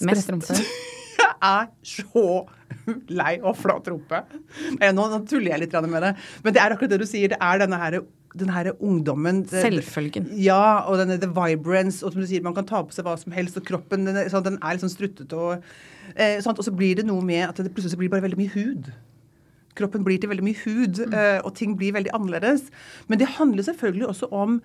Mest 0.03 0.33
rumpe? 0.33 0.57
jeg 1.23 1.37
er 1.53 1.71
så 1.87 2.25
lei 3.13 3.37
av 3.39 3.55
flat 3.59 3.87
rumpe. 3.91 4.23
Nå, 4.81 5.05
nå, 5.07 5.21
tuller 5.29 5.55
jeg 5.55 5.65
litt 5.65 5.79
med 5.87 6.03
det. 6.05 6.11
Men 6.43 6.55
det 6.55 6.61
er 6.63 6.75
akkurat 6.75 6.93
det 6.95 7.01
du 7.03 7.07
sier. 7.09 7.31
Det 7.33 7.39
er 7.39 7.61
denne 7.63 7.79
her, 7.79 7.99
den 8.39 8.51
her 8.53 8.71
ungdommen 8.73 9.43
Selvfølgen. 9.51 10.27
Ja, 10.41 10.83
og 10.89 10.99
denne 11.01 11.19
the 11.21 11.31
vibrance. 11.31 12.03
Og 12.03 12.13
som 12.13 12.23
du 12.23 12.27
sier, 12.29 12.43
man 12.45 12.57
kan 12.57 12.67
ta 12.69 12.83
på 12.83 12.95
seg 12.95 13.07
hva 13.07 13.15
som 13.19 13.35
helst, 13.35 13.59
og 13.59 13.67
kroppen 13.69 14.09
den, 14.09 14.19
sånn, 14.33 14.45
den 14.49 14.59
er 14.61 14.75
litt 14.75 14.85
sånn 14.85 14.93
struttete. 14.93 15.39
Og, 15.39 15.73
eh, 16.15 16.37
sånn, 16.43 16.57
og 16.57 16.67
så 16.67 16.75
blir 16.75 16.99
det 16.99 17.07
noe 17.07 17.23
med 17.25 17.47
at 17.47 17.63
det 17.63 17.73
plutselig 17.73 18.03
blir 18.03 18.13
bare 18.13 18.27
veldig 18.27 18.41
mye 18.43 18.55
hud 18.57 18.93
kroppen 19.77 20.03
blir 20.05 20.19
til 20.21 20.29
veldig 20.29 20.45
mye 20.45 20.59
hud, 20.63 20.99
mm. 21.01 21.13
eh, 21.17 21.39
og 21.41 21.55
ting 21.57 21.71
blir 21.79 21.95
veldig 21.95 22.13
annerledes. 22.13 22.67
Men 23.09 23.21
det 23.21 23.31
handler 23.39 23.65
selvfølgelig 23.65 24.07
også 24.11 24.29
om 24.29 24.59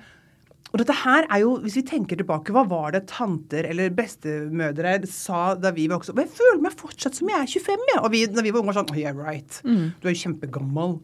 og 0.68 0.80
dette 0.82 0.96
her 1.00 1.24
er 1.32 1.42
jo, 1.42 1.54
Hvis 1.62 1.78
vi 1.78 1.84
tenker 1.86 2.18
tilbake, 2.20 2.52
hva 2.52 2.64
var 2.68 2.92
det 2.92 3.06
tanter 3.10 3.66
eller 3.70 3.94
bestemødre 3.96 4.98
sa 5.08 5.54
da 5.56 5.72
vi 5.74 5.86
var 5.88 6.02
også 6.02 6.16
Jeg 6.18 6.34
føler 6.34 6.60
meg 6.64 6.76
fortsatt 6.78 7.16
som 7.18 7.30
jeg 7.32 7.40
er 7.40 7.48
25, 7.48 7.86
ja. 7.94 8.02
Og 8.02 8.12
vi, 8.12 8.24
da 8.28 8.44
vi 8.44 8.52
var 8.52 8.60
unge, 8.60 8.72
var 8.72 8.80
sånn 8.82 8.92
oh, 8.92 8.98
Yeah, 8.98 9.16
right. 9.16 9.60
Mm. 9.64 9.94
Du 10.00 10.08
er 10.08 10.16
jo 10.16 10.22
kjempegammel. 10.26 10.98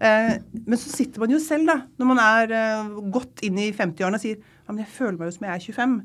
Eh, 0.00 0.32
men 0.64 0.80
så 0.80 0.92
sitter 0.92 1.20
man 1.20 1.34
jo 1.34 1.40
selv, 1.42 1.68
da, 1.68 1.76
når 2.00 2.08
man 2.12 2.22
er 2.24 2.54
eh, 2.56 2.94
godt 3.12 3.42
inn 3.44 3.58
i 3.60 3.68
50-årene 3.76 4.20
og 4.20 4.24
sier 4.24 4.38
ja, 4.40 4.72
men 4.72 4.84
jeg 4.84 4.92
føler 4.94 5.18
meg 5.18 5.28
jo 5.28 5.36
som 5.36 5.48
jeg 5.48 5.56
er 5.56 5.66
25. 5.66 5.96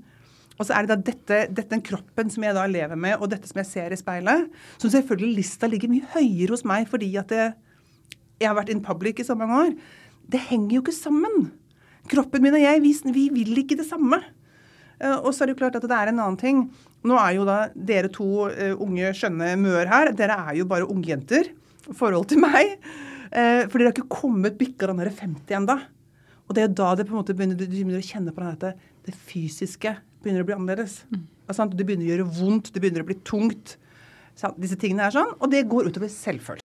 Og 0.56 0.68
så 0.68 0.76
er 0.76 0.86
det 0.86 0.92
da 0.92 1.12
dette, 1.12 1.40
dette, 1.52 1.70
den 1.72 1.84
kroppen 1.86 2.32
som 2.32 2.46
jeg 2.48 2.56
da 2.56 2.64
lever 2.72 3.00
med, 3.00 3.20
og 3.20 3.30
dette 3.32 3.48
som 3.50 3.60
jeg 3.62 3.70
ser 3.70 3.94
i 3.96 4.00
speilet, 4.00 4.48
som 4.80 4.92
selvfølgelig 4.92 5.40
lista 5.40 5.70
ligger 5.70 5.92
mye 5.92 6.16
høyere 6.16 6.56
hos 6.56 6.66
meg 6.68 6.88
fordi 6.92 7.12
at 7.20 7.32
det, 7.32 7.50
jeg 8.42 8.50
har 8.50 8.58
vært 8.58 8.72
in 8.74 8.84
public 8.84 9.22
i 9.22 9.28
så 9.28 9.36
mange 9.40 9.60
år. 9.62 9.76
Det 10.32 10.42
henger 10.50 10.78
jo 10.78 10.84
ikke 10.84 10.96
sammen. 10.96 11.52
Kroppen 12.12 12.44
min 12.44 12.58
og 12.58 12.62
jeg, 12.62 12.82
vi, 12.84 12.94
vi 13.16 13.26
vil 13.34 13.62
ikke 13.64 13.78
det 13.80 13.88
samme. 13.88 14.22
Uh, 15.02 15.18
og 15.26 15.32
så 15.34 15.44
er 15.44 15.50
det 15.50 15.56
jo 15.56 15.62
klart 15.64 15.80
at 15.80 15.88
det 15.88 15.98
er 15.98 16.12
en 16.12 16.22
annen 16.22 16.40
ting. 16.40 16.62
Nå 17.06 17.18
er 17.20 17.36
jo 17.38 17.48
da 17.48 17.58
dere 17.76 18.12
to 18.14 18.48
uh, 18.48 18.74
unge, 18.82 19.12
skjønne 19.18 19.56
mør 19.62 19.92
her. 19.92 20.14
Dere 20.18 20.38
er 20.50 20.62
jo 20.62 20.70
bare 20.70 20.88
ungjenter 20.92 21.52
i 21.52 21.98
forhold 21.98 22.30
til 22.32 22.42
meg. 22.44 22.78
Uh, 23.34 23.66
for 23.68 23.80
dere 23.80 23.90
har 23.90 23.96
ikke 23.96 24.22
kommet 24.22 24.60
bikka 24.60 24.92
den 24.92 25.02
der 25.04 25.12
50 25.12 25.60
ennå. 25.60 25.80
Og 26.46 26.58
det 26.58 26.66
er 26.66 26.76
da 26.78 26.92
det 26.98 27.08
på 27.08 27.16
en 27.16 27.22
måte 27.24 27.34
begynner, 27.38 27.58
du 27.58 27.66
begynner 27.66 27.98
å 28.02 28.06
kjenne 28.06 28.34
på 28.34 28.44
dette, 28.46 28.76
det, 29.08 29.16
fysiske 29.30 29.96
begynner 30.22 30.46
å 30.46 30.50
bli 30.50 30.58
annerledes. 30.58 31.00
Mm. 31.10 31.24
Altså, 31.50 31.66
det 31.74 31.88
begynner 31.88 32.06
å 32.06 32.12
gjøre 32.12 32.30
vondt, 32.38 32.70
det 32.74 32.84
begynner 32.84 33.06
å 33.06 33.10
bli 33.10 33.18
tungt. 33.26 33.80
Disse 34.62 34.78
tingene 34.78 35.08
er 35.08 35.16
sånn, 35.16 35.34
og 35.40 35.50
det 35.54 35.66
går 35.72 35.90
utover 35.90 36.12
selvfølelsen. 36.12 36.65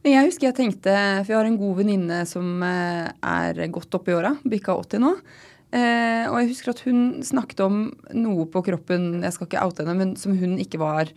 Jeg 0.00 0.24
husker 0.24 0.48
jeg 0.48 0.56
tenkte, 0.56 0.92
for 1.26 1.28
jeg 1.28 1.36
har 1.36 1.46
en 1.46 1.58
god 1.60 1.74
venninne 1.82 2.22
som 2.24 2.62
eh, 2.64 3.10
er 3.20 3.58
godt 3.68 3.98
oppe 3.98 4.14
i 4.14 4.14
åra, 4.16 4.30
bikka 4.48 4.72
80 4.80 5.02
nå. 5.02 5.10
Eh, 5.76 6.24
og 6.24 6.38
jeg 6.40 6.48
husker 6.54 6.72
at 6.72 6.80
hun 6.86 7.02
snakket 7.26 7.60
om 7.66 7.82
noe 8.16 8.46
på 8.48 8.62
kroppen, 8.64 9.20
jeg 9.20 9.36
skal 9.36 9.50
ikke 9.50 9.66
oute 9.66 9.84
henne, 9.84 9.96
men 9.98 10.14
som 10.16 10.32
hun 10.40 10.56
ikke 10.62 10.80
var 10.80 11.12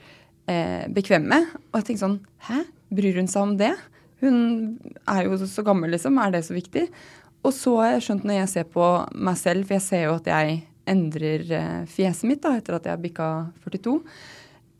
eh, 0.52 0.84
bekvem 0.92 1.30
med. 1.32 1.48
Og 1.72 1.80
jeg 1.80 1.88
tenkte 1.88 2.04
sånn 2.04 2.20
Hæ? 2.50 2.60
Bryr 2.94 3.22
hun 3.22 3.32
seg 3.32 3.46
om 3.46 3.56
det? 3.62 3.72
Hun 4.20 4.38
er 5.16 5.30
jo 5.30 5.40
så 5.40 5.64
gammel, 5.64 5.96
liksom. 5.96 6.20
Er 6.20 6.36
det 6.36 6.44
så 6.50 6.58
viktig? 6.58 6.90
Og 7.48 7.56
så 7.56 7.78
har 7.80 7.96
jeg 7.96 8.06
skjønt 8.10 8.28
når 8.28 8.42
jeg 8.42 8.52
ser 8.52 8.70
på 8.76 8.92
meg 9.16 9.40
selv, 9.40 9.64
for 9.64 9.78
jeg 9.80 9.88
ser 9.88 10.06
jo 10.10 10.20
at 10.20 10.28
jeg 10.28 10.60
endrer 10.92 11.88
fjeset 11.88 12.28
mitt 12.28 12.44
da, 12.44 12.58
etter 12.60 12.76
at 12.76 12.92
jeg 12.92 12.98
har 12.98 13.04
bikka 13.04 13.32
42. 13.64 13.96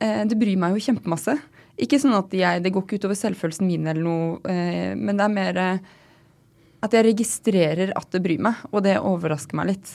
Eh, 0.04 0.22
det 0.28 0.36
bryr 0.36 0.60
meg 0.60 0.76
jo 0.76 0.86
kjempemasse. 0.90 1.38
Ikke 1.80 1.98
sånn 1.98 2.14
at 2.14 2.32
jeg, 2.34 2.62
Det 2.62 2.70
går 2.74 2.84
ikke 2.84 3.00
utover 3.02 3.18
selvfølelsen 3.18 3.66
min, 3.66 3.86
eller 3.90 4.04
noe, 4.04 4.40
eh, 4.50 4.94
men 4.94 5.18
det 5.18 5.24
er 5.26 5.32
mer 5.34 5.60
eh, 5.60 5.92
at 6.84 6.94
jeg 6.94 7.06
registrerer 7.08 7.94
at 7.96 8.10
det 8.12 8.22
bryr 8.24 8.42
meg, 8.44 8.60
og 8.70 8.84
det 8.86 8.98
overrasker 9.00 9.58
meg 9.58 9.72
litt. 9.72 9.92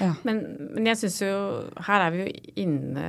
Ja. 0.00 0.12
Men, 0.26 0.42
men, 0.72 0.86
jeg 0.88 0.96
syns 1.02 1.18
jo 1.20 1.34
Her 1.84 2.06
er 2.06 2.14
vi 2.14 2.22
jo 2.22 2.52
inne 2.62 3.08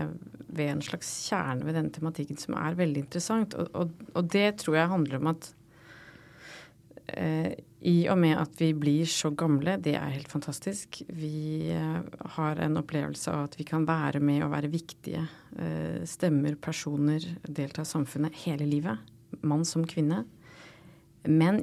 ved 0.58 0.72
en 0.74 0.82
slags 0.84 1.08
kjerne 1.30 1.64
ved 1.64 1.78
denne 1.78 1.94
tematikken 1.96 2.40
som 2.40 2.58
er 2.60 2.76
veldig 2.76 3.06
interessant. 3.06 3.56
Og, 3.56 3.70
og, 3.78 3.94
og 4.18 4.30
det 4.34 4.50
tror 4.62 4.80
jeg 4.80 4.92
handler 4.92 5.20
om 5.20 5.32
at 5.32 5.50
eh, 7.14 7.54
i 7.86 8.08
og 8.10 8.18
med 8.18 8.34
at 8.40 8.56
vi 8.58 8.72
blir 8.74 9.06
så 9.10 9.30
gamle, 9.38 9.76
det 9.78 9.94
er 10.00 10.14
helt 10.16 10.32
fantastisk. 10.32 11.04
Vi 11.14 11.70
eh, 11.70 12.00
har 12.38 12.62
en 12.64 12.80
opplevelse 12.82 13.30
av 13.30 13.52
at 13.52 13.58
vi 13.60 13.68
kan 13.68 13.86
være 13.86 14.22
med 14.24 14.42
og 14.46 14.54
være 14.56 14.72
viktige 14.74 15.22
eh, 15.60 16.02
stemmer, 16.10 16.58
personer, 16.58 17.22
delta 17.46 17.86
i 17.86 17.92
samfunnet 17.92 18.42
hele 18.48 18.66
livet. 18.66 18.98
Mann 19.46 19.66
som 19.68 19.86
kvinne. 19.86 20.24
Men 21.30 21.62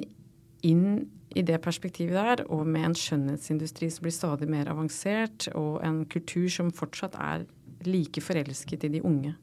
inn 0.63 1.09
i 1.35 1.43
det 1.43 1.59
perspektivet 1.65 2.15
der, 2.15 2.45
og 2.47 2.63
med 2.63 2.87
en 2.87 2.95
skjønnhetsindustri 2.95 3.89
som 3.91 4.07
blir 4.07 4.15
stadig 4.15 4.47
mer 4.47 4.71
avansert, 4.71 5.49
og 5.51 5.81
en 5.83 6.05
kultur 6.07 6.47
som 6.53 6.71
fortsatt 6.71 7.17
er 7.19 7.43
like 7.85 8.23
forelsket 8.23 8.87
i 8.87 8.93
de 8.95 9.03
unge 9.03 9.35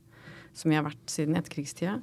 som 0.57 0.73
vi 0.73 0.76
har 0.76 0.85
vært 0.87 1.12
siden 1.12 1.37
etterkrigstida. 1.38 1.99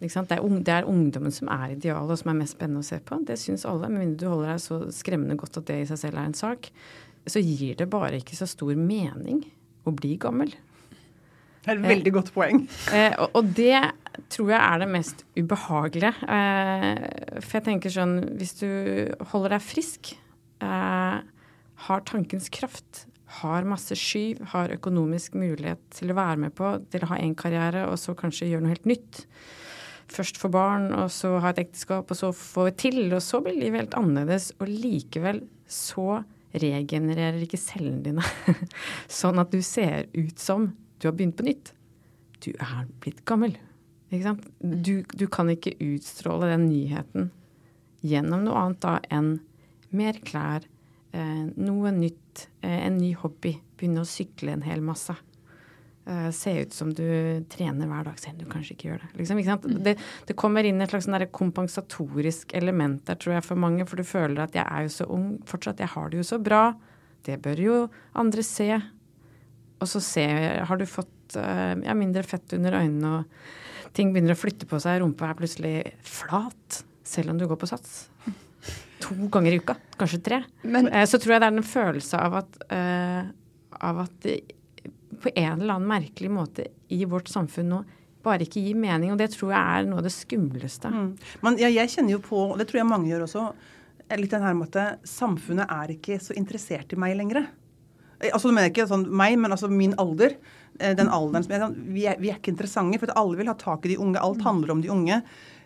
Det 0.00 0.08
er, 0.16 0.44
det 0.64 0.72
er, 0.72 0.88
ungdommen 0.88 1.32
som 1.34 1.50
er 1.52 1.74
idealet, 1.74 2.14
og 2.14 2.18
som 2.22 2.30
er 2.32 2.38
mest 2.38 2.56
spennende 2.56 2.80
å 2.80 2.86
se 2.86 2.96
på. 3.04 3.18
Det 3.28 3.36
syns 3.36 3.66
alle. 3.68 3.90
Med 3.92 4.00
mindre 4.00 4.22
du 4.22 4.30
holder 4.32 4.54
deg 4.54 4.62
så 4.64 4.80
skremmende 4.96 5.36
godt 5.40 5.60
at 5.60 5.68
det 5.68 5.82
i 5.82 5.88
seg 5.90 6.00
selv 6.00 6.16
er 6.16 6.30
en 6.30 6.38
sak, 6.38 6.70
så 7.28 7.42
gir 7.44 7.76
det 7.76 7.90
bare 7.92 8.20
ikke 8.22 8.38
så 8.38 8.48
stor 8.48 8.72
mening 8.80 9.42
å 9.84 9.92
bli 9.92 10.14
gammel. 10.20 10.54
Det 11.60 11.74
er 11.74 11.76
et 11.76 11.84
veldig 11.84 12.08
eh, 12.08 12.16
godt 12.16 12.32
poeng. 12.32 12.62
Eh, 12.96 13.12
og, 13.20 13.36
og, 13.36 13.52
det 13.58 13.82
tror 14.32 14.54
jeg 14.54 14.60
er 14.60 14.80
det 14.80 14.88
mest 14.94 15.24
ubehagelige. 15.36 16.14
Eh, 16.24 17.04
for 17.44 17.58
jeg 17.58 17.66
tenker 17.68 17.92
sånn 17.92 18.16
Hvis 18.40 18.56
du 18.62 18.70
holder 19.34 19.58
deg 19.58 19.66
frisk, 19.66 20.14
eh, 20.64 21.20
har 21.86 22.04
tankens 22.08 22.48
kraft, 22.52 23.04
har 23.40 23.68
masse 23.68 23.94
skyv, 23.96 24.40
har 24.54 24.72
økonomisk 24.74 25.36
mulighet 25.38 25.82
til 25.94 26.10
å 26.10 26.18
være 26.18 26.46
med 26.46 26.56
på, 26.56 26.72
til 26.90 27.04
å 27.04 27.12
ha 27.12 27.20
en 27.20 27.36
karriere, 27.38 27.84
og 27.92 28.00
så 28.00 28.16
kanskje 28.18 28.48
gjøre 28.50 28.64
noe 28.64 28.74
helt 28.74 28.88
nytt. 28.88 29.26
Først 30.10 30.40
få 30.42 30.50
barn, 30.50 30.90
og 30.96 31.10
så 31.14 31.36
ha 31.42 31.52
et 31.52 31.62
ekteskap, 31.62 32.10
og 32.10 32.18
så 32.18 32.32
få 32.34 32.66
et 32.70 32.80
til, 32.82 33.04
og 33.14 33.22
så 33.22 33.40
blir 33.44 33.58
livet 33.58 33.84
helt 33.84 33.96
annerledes. 33.98 34.50
Og 34.58 34.70
likevel 34.70 35.44
så 35.70 36.22
regenererer 36.50 37.38
ikke 37.44 37.60
cellene 37.60 38.02
dine 38.02 38.24
sånn 39.20 39.38
at 39.38 39.52
du 39.54 39.60
ser 39.62 40.08
ut 40.16 40.40
som 40.42 40.72
du 40.98 41.06
har 41.06 41.14
begynt 41.14 41.38
på 41.38 41.46
nytt. 41.46 41.72
Du 42.42 42.50
er 42.56 42.88
blitt 43.02 43.22
gammel. 43.28 43.54
Ikke 44.10 44.26
sant? 44.26 44.48
Du, 44.58 45.00
du 45.06 45.26
kan 45.30 45.50
ikke 45.52 45.76
utstråle 45.78 46.50
den 46.50 46.66
nyheten 46.72 47.30
gjennom 48.02 48.42
noe 48.46 48.58
annet 48.58 48.82
da 48.82 48.96
enn 49.12 49.34
mer 49.94 50.18
klær, 50.26 50.64
eh, 51.14 51.46
noe 51.60 51.92
nytt, 51.94 52.48
eh, 52.62 52.86
en 52.86 52.98
ny 52.98 53.12
hobby. 53.22 53.54
Begynne 53.78 54.02
å 54.02 54.08
sykle 54.08 54.54
en 54.56 54.66
hel 54.66 54.82
masse. 54.84 55.14
Eh, 56.06 56.30
se 56.30 56.62
ut 56.62 56.72
som 56.72 56.94
du 56.94 57.44
trener 57.52 57.86
hver 57.86 58.06
dag, 58.08 58.16
selv 58.18 58.38
om 58.38 58.44
du 58.44 58.50
kanskje 58.50 58.74
ikke 58.74 58.88
gjør 58.88 59.02
det. 59.02 59.10
Liksom, 59.18 59.40
ikke 59.42 59.56
det, 59.84 59.92
det, 60.26 60.36
kommer 60.38 60.64
inn 60.64 60.80
et 60.80 60.90
slags 60.90 61.04
sånn 61.06 61.26
kompensatorisk 61.36 62.54
element 62.56 63.02
der, 63.06 63.18
tror 63.20 63.36
jeg, 63.36 63.44
for 63.46 63.60
mange. 63.60 63.84
For 63.86 64.00
du 64.00 64.08
føler 64.08 64.40
at 64.46 64.56
jeg 64.56 64.64
er 64.64 64.86
jo 64.86 64.94
så 64.94 65.06
ung 65.12 65.34
fortsatt, 65.48 65.82
jeg 65.84 65.92
har 65.92 66.10
det 66.10 66.22
jo 66.22 66.26
så 66.32 66.40
bra. 66.40 66.62
Det 67.28 67.36
bør 67.44 67.60
jo 67.62 67.76
andre 68.18 68.44
se. 68.46 68.70
Og 69.80 69.88
så 69.92 70.00
se, 70.04 70.26
har 70.66 70.80
du 70.80 70.86
fått 70.88 71.36
uh, 71.36 71.76
ja, 71.76 71.94
mindre 71.96 72.24
fett 72.26 72.52
under 72.56 72.74
øynene, 72.80 73.20
og 73.20 73.92
ting 73.96 74.10
begynner 74.12 74.36
å 74.36 74.40
flytte 74.40 74.68
på 74.68 74.80
seg. 74.82 74.98
Rumpa 75.00 75.30
er 75.30 75.38
plutselig 75.38 75.74
flat, 76.04 76.82
selv 77.06 77.32
om 77.32 77.40
du 77.40 77.46
går 77.48 77.60
på 77.60 77.68
sats. 77.68 78.02
To 79.04 79.16
ganger 79.32 79.56
i 79.56 79.60
uka, 79.60 79.76
kanskje 80.00 80.20
tre. 80.24 80.40
Men, 80.64 80.90
uh, 80.92 81.04
så 81.08 81.20
tror 81.20 81.36
jeg 81.36 81.44
det 81.44 81.52
er 81.52 81.60
en 81.60 81.70
følelse 81.70 82.24
av 82.28 82.40
at, 82.42 82.60
uh, 82.72 83.30
av 83.88 84.02
at 84.08 84.32
på 85.20 85.32
en 85.34 85.60
eller 85.60 85.74
annen 85.76 85.90
merkelig 85.90 86.30
måte 86.32 86.68
i 86.92 87.04
vårt 87.08 87.30
samfunn 87.30 87.72
nå 87.72 87.80
bare 88.24 88.44
ikke 88.44 88.62
gir 88.62 88.78
mening. 88.78 89.12
Og 89.14 89.20
det 89.20 89.30
tror 89.34 89.54
jeg 89.54 89.60
er 89.60 89.88
noe 89.88 90.02
av 90.02 90.06
det 90.06 90.14
skumleste. 90.14 90.90
Mm. 90.92 91.10
Men 91.44 91.60
ja, 91.60 91.70
jeg 91.72 91.92
kjenner 91.94 92.16
jo 92.16 92.24
på, 92.24 92.42
og 92.50 92.58
det 92.60 92.68
tror 92.70 92.82
jeg 92.82 92.90
mange 92.90 93.10
gjør 93.10 93.26
også, 93.26 93.46
litt 94.18 94.34
den 94.34 94.44
her 94.44 94.56
med 94.58 94.76
at 94.76 95.06
samfunnet 95.06 95.70
er 95.70 95.94
ikke 95.94 96.18
så 96.22 96.34
interessert 96.38 96.92
i 96.92 96.98
meg 97.00 97.16
lenger. 97.18 97.44
Eh, 98.20 98.30
altså, 98.32 98.50
du 98.50 98.56
mener 98.56 98.72
ikke 98.72 98.88
sånn 98.90 99.06
meg, 99.08 99.38
men 99.40 99.54
altså 99.54 99.70
min 99.72 99.96
alder. 100.00 100.36
Eh, 100.78 100.96
den 100.98 101.12
alderen 101.12 101.46
som 101.46 101.54
er, 101.56 101.64
sånn, 101.64 101.78
vi, 101.94 102.04
er, 102.10 102.20
vi 102.20 102.32
er 102.32 102.40
ikke 102.40 102.54
interessante, 102.54 103.00
for 103.02 103.14
alle 103.18 103.40
vil 103.40 103.50
ha 103.50 103.56
tak 103.58 103.86
i 103.86 103.94
de 103.94 104.00
unge. 104.02 104.20
Alt 104.20 104.44
handler 104.46 104.74
om 104.76 104.84
de 104.84 104.92
unge. 104.92 105.22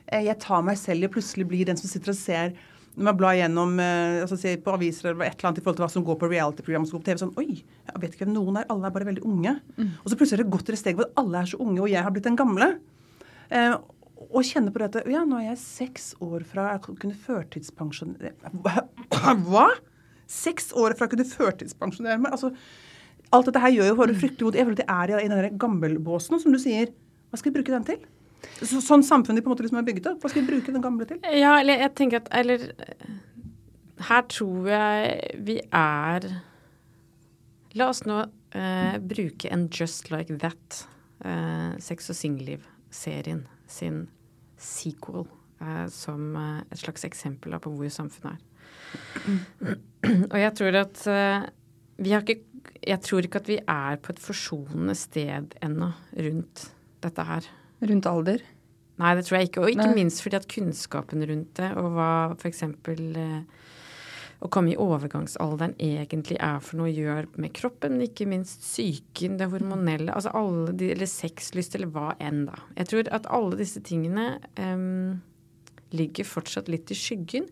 Eh, 0.07 0.27
jeg 0.29 0.39
tar 0.45 0.65
meg 0.67 0.79
selv 0.81 1.09
i 1.09 1.13
plutselig 1.17 1.49
bli 1.51 1.65
den 1.69 1.81
som 1.81 1.91
sitter 1.91 2.15
og 2.15 2.21
ser 2.21 2.55
når 2.95 3.09
man 3.09 3.17
blar 3.19 3.35
gjennom 3.35 3.73
altså 3.83 4.37
ser 4.39 4.61
på 4.63 4.75
aviser 4.77 5.11
eller 5.11 5.27
et 5.27 5.35
eller 5.35 5.51
annet 5.51 5.59
i 5.59 5.65
forhold 5.65 5.81
til 5.81 5.85
hva 5.85 5.91
som 5.91 6.05
går 6.07 6.19
på 6.21 6.29
reality-program 6.31 6.85
som 6.87 6.97
går 6.97 7.03
på 7.03 7.09
TV, 7.09 7.21
sånn 7.25 7.33
Oi, 7.43 7.57
jeg 7.59 8.03
vet 8.03 8.15
ikke 8.15 8.27
hvem 8.27 8.37
noen 8.37 8.61
er. 8.61 8.69
Alle 8.71 8.87
er 8.87 8.95
bare 8.95 9.09
veldig 9.09 9.25
unge. 9.27 9.57
Mm. 9.75 9.89
Og 9.99 10.07
så 10.13 10.19
plutselig 10.21 10.39
er 10.39 10.45
det 10.45 10.55
gått 10.55 10.69
til 10.69 10.77
et 10.77 10.83
steg 10.83 11.01
hvor 11.01 11.11
alle 11.19 11.41
er 11.41 11.51
så 11.51 11.59
unge, 11.65 11.81
og 11.83 11.91
jeg 11.91 12.07
har 12.07 12.15
blitt 12.15 12.29
den 12.29 12.39
gamle. 12.39 12.71
Eh, 13.51 13.75
og 14.25 14.47
kjenne 14.47 14.73
på 14.73 14.81
dette 14.81 15.03
Ja, 15.11 15.25
nå 15.27 15.41
er 15.41 15.51
jeg 15.51 15.61
seks 15.61 16.13
år 16.25 16.47
fra 16.49 16.71
å 16.79 16.95
kunne 16.97 17.17
førtidspensjonere 17.27 18.33
Hva? 19.51 19.67
Seks 20.31 20.71
år 20.79 20.95
fra 20.97 21.09
å 21.09 21.13
kunne 21.13 21.27
førtidspensjonere 21.29 22.23
meg. 22.23 22.33
Altså, 22.33 22.55
alt 23.35 23.51
dette 23.51 23.61
her 23.61 23.75
gjør 23.75 23.91
jo 23.91 24.07
det 24.09 24.21
fryktelig 24.23 24.47
vondt. 24.47 24.59
Jeg 24.59 24.69
føler 24.69 24.81
at 24.81 24.87
jeg 24.87 25.19
er 25.19 25.27
i 25.27 25.33
den 25.33 25.59
gammelbåsen, 25.61 26.39
som 26.41 26.55
du 26.55 26.61
sier. 26.63 26.95
Hva 27.29 27.41
skal 27.41 27.51
vi 27.51 27.59
bruke 27.59 27.75
den 27.75 27.87
til? 27.89 28.01
Så, 28.61 28.81
sånn 28.85 29.05
samfunnet 29.07 29.45
på 29.45 29.51
en 29.51 29.55
måte 29.55 29.67
liksom 29.67 29.81
er 29.81 29.87
bygget 29.87 30.11
opp. 30.13 30.23
Hva 30.23 30.31
skal 30.33 30.45
vi 30.45 30.53
bruke 30.53 30.75
den 30.75 30.85
gamle 30.85 31.07
til? 31.09 31.21
Ja, 31.35 31.57
eller 31.61 31.85
jeg 31.85 31.95
tenker 31.99 32.23
at 32.23 32.31
Eller 32.35 32.71
her 34.09 34.27
tror 34.31 34.69
jeg 34.69 35.45
vi 35.47 35.61
er 35.73 36.27
La 37.75 37.89
oss 37.91 38.05
nå 38.07 38.21
eh, 38.55 38.99
bruke 39.03 39.51
en 39.51 39.67
Just 39.73 40.11
Like 40.13 40.37
That, 40.39 40.85
eh, 41.27 41.75
sex- 41.83 42.11
og 42.13 42.19
singelliv-serien 42.19 43.41
sin 43.67 44.05
sequel, 44.61 45.27
eh, 45.61 45.87
som 45.91 46.37
eh, 46.39 46.61
et 46.71 46.85
slags 46.85 47.07
eksempel 47.09 47.59
på 47.59 47.73
hvor 47.75 47.91
samfunnet 47.91 48.37
er. 48.37 48.43
Og 50.33 50.39
jeg 50.39 50.53
tror 50.55 50.77
at 50.79 51.01
uh, 51.11 51.47
vi 51.99 52.13
har 52.13 52.23
ikke 52.23 52.45
Jeg 52.85 53.01
tror 53.03 53.27
ikke 53.27 53.41
at 53.41 53.49
vi 53.49 53.57
er 53.59 53.97
på 53.99 54.13
et 54.13 54.21
forsonende 54.21 54.95
sted 54.95 55.57
ennå 55.65 55.89
rundt 56.13 56.65
dette 57.03 57.25
her. 57.27 57.47
Rundt 57.85 58.09
alder? 58.09 58.45
Nei, 59.03 59.15
det 59.19 59.25
tror 59.27 59.41
jeg 59.41 59.51
ikke. 59.51 59.63
Og 59.65 59.73
ikke 59.75 59.89
Nei. 59.91 60.01
minst 60.03 60.23
fordi 60.23 60.39
at 60.39 60.51
kunnskapen 60.51 61.25
rundt 61.27 61.57
det, 61.59 61.71
og 61.81 61.95
hva 61.97 62.11
f.eks. 62.39 62.63
Uh, 62.87 63.65
å 64.45 64.51
komme 64.53 64.75
i 64.75 64.79
overgangsalderen 64.81 65.73
egentlig 65.81 66.37
er 66.43 66.59
for 66.63 66.79
noe, 66.79 66.93
gjør 66.93 67.31
med 67.41 67.55
kroppen, 67.57 67.97
ikke 68.05 68.27
minst 68.29 68.65
psyken, 68.65 69.39
det 69.41 69.49
hormonelle, 69.53 70.13
altså 70.13 70.35
alle 70.37 70.75
de, 70.77 70.91
eller 70.93 71.09
sexlyst, 71.09 71.79
eller 71.79 71.89
hva 71.95 72.13
enn, 72.23 72.45
da. 72.51 72.59
Jeg 72.77 72.91
tror 72.91 73.13
at 73.17 73.29
alle 73.33 73.57
disse 73.61 73.81
tingene 73.87 74.35
um, 74.61 75.23
ligger 75.97 76.29
fortsatt 76.29 76.69
litt 76.73 76.93
i 76.93 76.99
skyggen. 76.99 77.49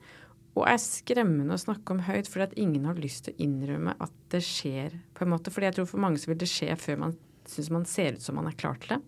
og 0.52 0.66
er 0.68 0.76
skremmende 0.76 1.56
å 1.56 1.60
snakke 1.62 1.94
om 1.94 2.02
høyt 2.04 2.26
fordi 2.28 2.44
at 2.44 2.58
ingen 2.60 2.84
har 2.84 2.98
lyst 3.00 3.24
til 3.24 3.32
å 3.32 3.40
innrømme 3.40 3.94
at 4.04 4.12
det 4.34 4.42
skjer, 4.44 4.98
på 5.16 5.24
en 5.24 5.32
måte. 5.32 5.48
Fordi 5.50 5.70
jeg 5.70 5.78
tror 5.78 5.88
for 5.88 6.02
mange 6.04 6.20
så 6.20 6.28
vil 6.28 6.42
det 6.42 6.50
skje 6.50 6.76
før 6.76 6.98
man 7.06 7.14
syns 7.48 7.70
man 7.72 7.86
ser 7.88 8.18
ut 8.18 8.22
som 8.22 8.36
man 8.36 8.50
er 8.50 8.58
klar 8.60 8.76
til 8.82 8.98
det. 8.98 9.00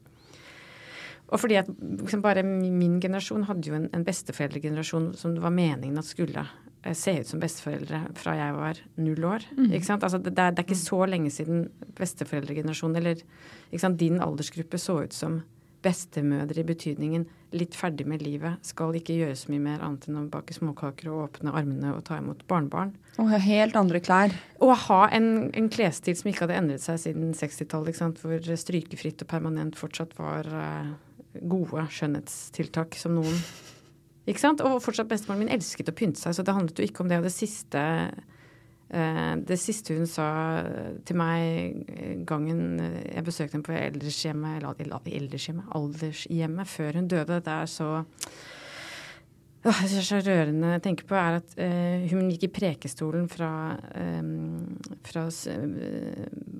Og 1.35 1.41
fordi 1.43 1.59
at 1.59 1.71
liksom 1.83 2.23
bare 2.23 2.45
min 2.47 3.01
generasjon 3.03 3.49
hadde 3.49 3.71
jo 3.71 3.79
en, 3.79 3.89
en 3.97 4.07
besteforeldregenerasjon 4.07 5.11
som 5.19 5.35
det 5.35 5.43
var 5.43 5.55
meningen 5.55 5.99
at 5.99 6.07
skulle 6.07 6.45
eh, 6.47 6.95
se 6.95 7.17
ut 7.19 7.31
som 7.31 7.43
besteforeldre 7.43 8.05
fra 8.21 8.37
jeg 8.39 8.55
var 8.55 8.83
null 9.03 9.27
år. 9.33 9.49
Mm. 9.59 9.73
Ikke 9.73 9.89
sant? 9.89 10.07
Altså, 10.07 10.23
det, 10.23 10.37
det, 10.37 10.47
er, 10.47 10.63
ikke 10.63 10.79
så 10.79 11.01
lenge 11.11 11.33
siden 11.35 11.67
besteforeldregenerasjonen 11.99 13.03
eller 13.03 13.27
sant, 13.75 13.99
din 13.99 14.23
aldersgruppe 14.23 14.79
så 14.79 15.03
ut 15.03 15.17
som 15.17 15.43
bestemødre 15.85 16.63
i 16.63 16.67
betydningen 16.67 17.27
litt 17.55 17.77
ferdig 17.77 18.07
med 18.09 18.23
livet, 18.25 18.59
skal 18.67 18.97
ikke 18.97 19.17
gjøre 19.19 19.37
så 19.39 19.51
mye 19.53 19.63
mer 19.63 19.83
annet 19.85 20.09
enn 20.09 20.19
å 20.19 20.25
bake 20.33 20.55
småkaker 20.57 21.11
og 21.13 21.23
åpne 21.29 21.53
armene 21.55 21.93
og 21.95 22.03
ta 22.09 22.19
imot 22.19 22.43
barnebarn. 22.51 22.95
Og 23.21 23.29
ha 23.31 23.39
helt 23.43 23.77
andre 23.79 24.01
klær. 24.03 24.35
Og 24.65 24.73
ha 24.87 25.01
en, 25.15 25.51
en 25.55 25.69
klesstil 25.73 26.17
som 26.19 26.31
ikke 26.31 26.47
hadde 26.47 26.59
endret 26.63 26.85
seg 26.85 27.03
siden 27.03 27.35
60-tallet, 27.37 28.23
hvor 28.23 28.55
strykefritt 28.65 29.23
og 29.23 29.31
permanent 29.31 29.79
fortsatt 29.79 30.17
var 30.19 30.49
uh, 30.51 30.95
gode 31.43 31.87
skjønnhetstiltak 31.91 32.99
som 32.99 33.17
noen 33.19 33.39
Ikke 34.25 34.41
sant? 34.41 34.63
Og 34.65 34.81
fortsatt 34.81 35.11
bestemoren 35.11 35.43
min 35.43 35.53
elsket 35.53 35.91
å 35.91 35.97
pynte 35.97 36.17
seg, 36.17 36.33
så 36.33 36.45
det 36.47 36.55
handlet 36.57 36.79
jo 36.81 36.87
ikke 36.87 37.03
om 37.05 37.11
det. 37.11 37.19
Og 37.21 37.27
det 37.27 37.35
siste, 37.35 37.81
eh, 38.89 39.35
det 39.37 39.59
siste 39.61 39.93
hun 39.99 40.09
sa 40.09 40.29
til 41.05 41.19
meg 41.21 42.25
gangen 42.25 42.81
jeg 42.81 43.27
besøkte 43.27 43.59
henne 43.59 43.67
på 43.67 43.77
eldreshjemmet, 43.77 44.63
eller 44.63 45.13
eldreshjemmet, 45.21 45.69
aldershjemmet, 45.77 46.73
før 46.73 47.01
hun 47.01 47.11
døde, 47.13 47.43
det 47.45 47.53
er 47.53 47.69
så 47.69 47.91
det 49.65 49.73
er 49.73 50.05
så 50.05 50.19
rørende 50.21 50.75
å 50.77 50.81
tenke 50.85 51.07
på, 51.09 51.17
er 51.17 51.39
at 51.39 51.55
hun 52.11 52.27
gikk 52.29 52.43
i 52.49 52.53
prekestolen 52.53 53.31
fra, 53.33 53.77
fra 55.09 55.23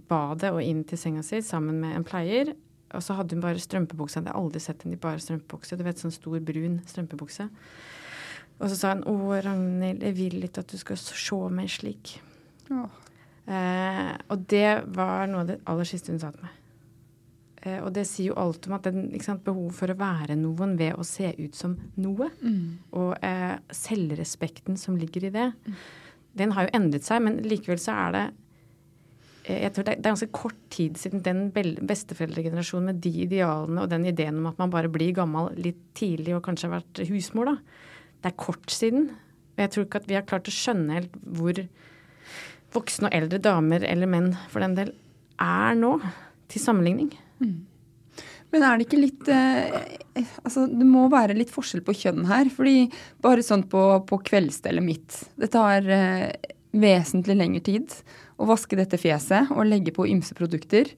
badet 0.09 0.53
og 0.53 0.63
inn 0.65 0.81
til 0.89 1.01
senga 1.01 1.25
si 1.25 1.43
sammen 1.45 1.83
med 1.83 1.99
en 1.99 2.07
pleier. 2.09 2.55
Og 2.95 3.05
så 3.05 3.17
hadde 3.19 3.37
hun 3.37 3.45
bare 3.45 3.63
strømpebukse. 3.63 4.19
Jeg 4.19 4.25
hadde 4.25 4.39
aldri 4.39 4.63
sett 4.63 4.85
henne 4.85 4.99
i 4.99 5.03
bare 5.03 5.23
strømpebukse. 5.23 5.79
Du 5.79 5.85
vet, 5.87 6.01
sånn 6.01 6.15
stor, 6.15 6.39
brun 6.45 6.81
strømpebukse. 6.89 7.49
Og 8.61 8.71
så 8.71 8.77
sa 8.79 8.95
hun 8.95 9.03
'Å, 9.03 9.43
Ragnhild, 9.45 10.03
jeg 10.03 10.17
vil 10.17 10.45
ikke 10.47 10.63
at 10.63 10.71
du 10.71 10.79
skal 10.79 10.97
se 10.97 11.41
meg 11.51 11.69
slik'. 11.69 12.21
Eh, 13.45 14.13
og 14.33 14.45
det 14.49 14.85
var 14.95 15.27
noe 15.29 15.43
av 15.43 15.49
det 15.51 15.61
aller 15.69 15.85
siste 15.85 16.13
hun 16.13 16.21
sa 16.23 16.31
til 16.33 16.47
meg. 16.47 16.55
Eh, 17.65 17.81
og 17.81 17.93
det 17.97 18.07
sier 18.09 18.31
jo 18.31 18.39
alt 18.41 18.69
om 18.69 18.77
at 18.77 18.87
den 18.89 19.09
sant, 19.25 19.45
behov 19.45 19.73
for 19.77 19.93
å 19.93 19.99
være 19.99 20.37
noen 20.37 20.77
ved 20.81 20.97
å 20.97 21.05
se 21.05 21.33
ut 21.39 21.57
som 21.57 21.77
noe, 22.01 22.31
mm. 22.41 22.65
og 22.93 23.13
eh, 23.25 23.57
selvrespekten 23.73 24.79
som 24.81 24.97
ligger 25.01 25.29
i 25.29 25.35
det, 25.35 25.51
mm. 25.65 25.77
den 26.41 26.57
har 26.57 26.67
jo 26.67 26.75
endret 26.81 27.07
seg, 27.07 27.25
men 27.25 27.43
likevel 27.45 27.81
så 27.81 27.97
er 28.07 28.17
det 28.17 28.25
jeg 29.45 29.73
tror 29.75 29.85
det 29.85 29.93
er 29.93 30.05
ganske 30.07 30.31
kort 30.33 30.57
tid 30.73 30.97
siden 30.97 31.21
den 31.25 31.41
besteforeldregenerasjonen 31.53 32.93
med 32.93 33.03
de 33.05 33.13
idealene 33.27 33.83
og 33.83 33.91
den 33.93 34.07
ideen 34.09 34.39
om 34.41 34.49
at 34.49 34.61
man 34.63 34.73
bare 34.73 34.89
blir 34.93 35.13
gammel 35.17 35.51
litt 35.61 35.83
tidlig 35.99 36.37
og 36.37 36.45
kanskje 36.47 36.71
har 36.71 36.79
vært 36.79 37.03
husmor, 37.11 37.51
da. 37.53 37.83
Det 38.25 38.31
er 38.31 38.39
kort 38.41 38.73
siden. 38.73 39.11
Og 39.55 39.61
jeg 39.61 39.73
tror 39.75 39.85
ikke 39.85 40.01
at 40.01 40.09
vi 40.09 40.17
har 40.17 40.25
klart 40.29 40.49
å 40.49 40.55
skjønne 40.55 40.97
helt 40.97 41.19
hvor 41.37 41.61
voksne 42.75 43.11
og 43.11 43.19
eldre 43.21 43.39
damer, 43.43 43.85
eller 43.87 44.11
menn 44.11 44.33
for 44.51 44.65
den 44.65 44.79
del, 44.79 44.91
er 45.43 45.77
nå, 45.79 45.93
til 46.51 46.63
sammenligning. 46.63 47.13
Mm. 47.45 47.61
Men 48.55 48.65
er 48.65 48.79
det 48.79 48.87
ikke 48.87 49.03
litt 49.03 49.31
eh, 49.35 49.77
Altså, 50.47 50.69
det 50.71 50.87
må 50.87 51.09
være 51.11 51.35
litt 51.35 51.51
forskjell 51.51 51.83
på 51.85 51.97
kjønn 52.05 52.29
her. 52.31 52.51
fordi 52.55 52.87
bare 53.23 53.43
sånn 53.43 53.67
på, 53.71 53.83
på 54.07 54.21
kveldsstellet 54.31 54.85
mitt 54.85 55.17
Det 55.41 55.51
tar 55.53 55.89
eh, 55.91 56.29
vesentlig 56.71 57.37
lengre 57.41 57.65
tid 57.67 57.97
å 58.41 58.49
vaske 58.49 58.79
dette 58.79 58.99
fjeset 59.01 59.53
og 59.55 59.69
legge 59.69 59.95
på 59.95 60.07
ymse 60.11 60.35
produkter 60.37 60.91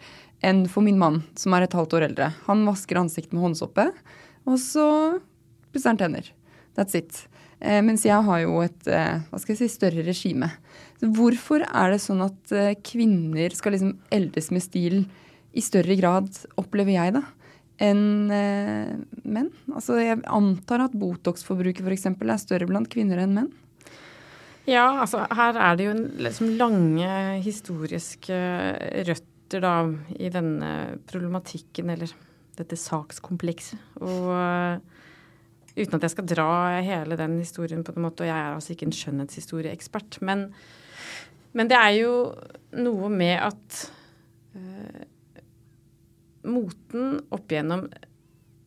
enn 0.44 0.64
for 0.70 0.85
min 0.85 0.99
mann, 1.01 1.22
som 1.38 1.55
er 1.57 1.66
et 1.66 1.77
halvt 1.77 1.96
år 1.99 2.09
eldre. 2.11 2.31
Han 2.49 2.64
vasker 2.68 3.01
ansiktet 3.01 3.35
med 3.37 3.44
håndsoppe, 3.44 3.88
og 4.46 4.59
så 4.62 4.87
pusser 5.72 5.92
han 5.92 6.01
tenner. 6.01 6.29
That's 6.77 6.96
it. 6.99 7.25
Eh, 7.61 7.81
mens 7.85 8.05
jeg 8.05 8.20
har 8.27 8.42
jo 8.42 8.61
et 8.64 8.88
eh, 8.92 9.22
hva 9.31 9.40
skal 9.40 9.55
jeg 9.55 9.62
si, 9.62 9.72
større 9.72 10.05
regime. 10.05 10.51
Så 11.01 11.09
hvorfor 11.16 11.64
er 11.66 11.94
det 11.94 12.03
sånn 12.05 12.20
at 12.25 12.53
eh, 12.53 12.75
kvinner 12.85 13.55
skal 13.57 13.77
liksom 13.77 13.96
eldes 14.12 14.53
med 14.53 14.64
stil 14.64 15.01
i 15.57 15.64
større 15.64 15.96
grad, 15.96 16.29
opplever 16.61 16.99
jeg, 16.99 17.16
da, 17.16 17.25
enn 17.81 18.33
eh, 18.33 18.92
menn? 19.25 19.53
Altså, 19.72 19.96
jeg 20.05 20.20
antar 20.29 20.85
at 20.85 20.96
Botox-forbruket 20.96 21.85
f.eks. 21.85 22.11
er 22.12 22.42
større 22.44 22.68
blant 22.68 22.92
kvinner 22.92 23.25
enn 23.25 23.38
menn. 23.40 23.55
Ja, 24.66 24.87
altså 25.05 25.22
her 25.31 25.59
er 25.62 25.76
det 25.79 25.87
jo 25.87 25.94
liksom 26.26 26.57
lange 26.59 27.09
historiske 27.44 28.37
røtter 29.07 29.62
da 29.62 29.74
i 30.18 30.31
denne 30.33 30.70
problematikken, 31.07 31.92
eller 31.94 32.11
dette 32.59 32.79
sakskomplekset. 32.81 33.79
Og 34.02 34.31
uh, 34.33 34.81
uten 35.76 35.98
at 35.98 36.07
jeg 36.07 36.14
skal 36.16 36.29
dra 36.33 36.48
hele 36.83 37.18
den 37.20 37.38
historien 37.38 37.85
på 37.87 37.94
en 37.94 38.07
måte, 38.09 38.24
og 38.24 38.31
jeg 38.31 38.38
er 38.38 38.57
altså 38.57 38.74
ikke 38.74 38.88
en 38.88 38.96
skjønnhetshistorieekspert, 38.96 40.18
men, 40.26 40.48
men 41.55 41.70
det 41.70 41.79
er 41.79 41.92
jo 42.00 42.16
noe 42.81 43.12
med 43.12 43.37
at 43.46 43.81
uh, 44.57 45.07
moten 46.46 47.20
opp 47.35 47.52
igjennom 47.52 47.87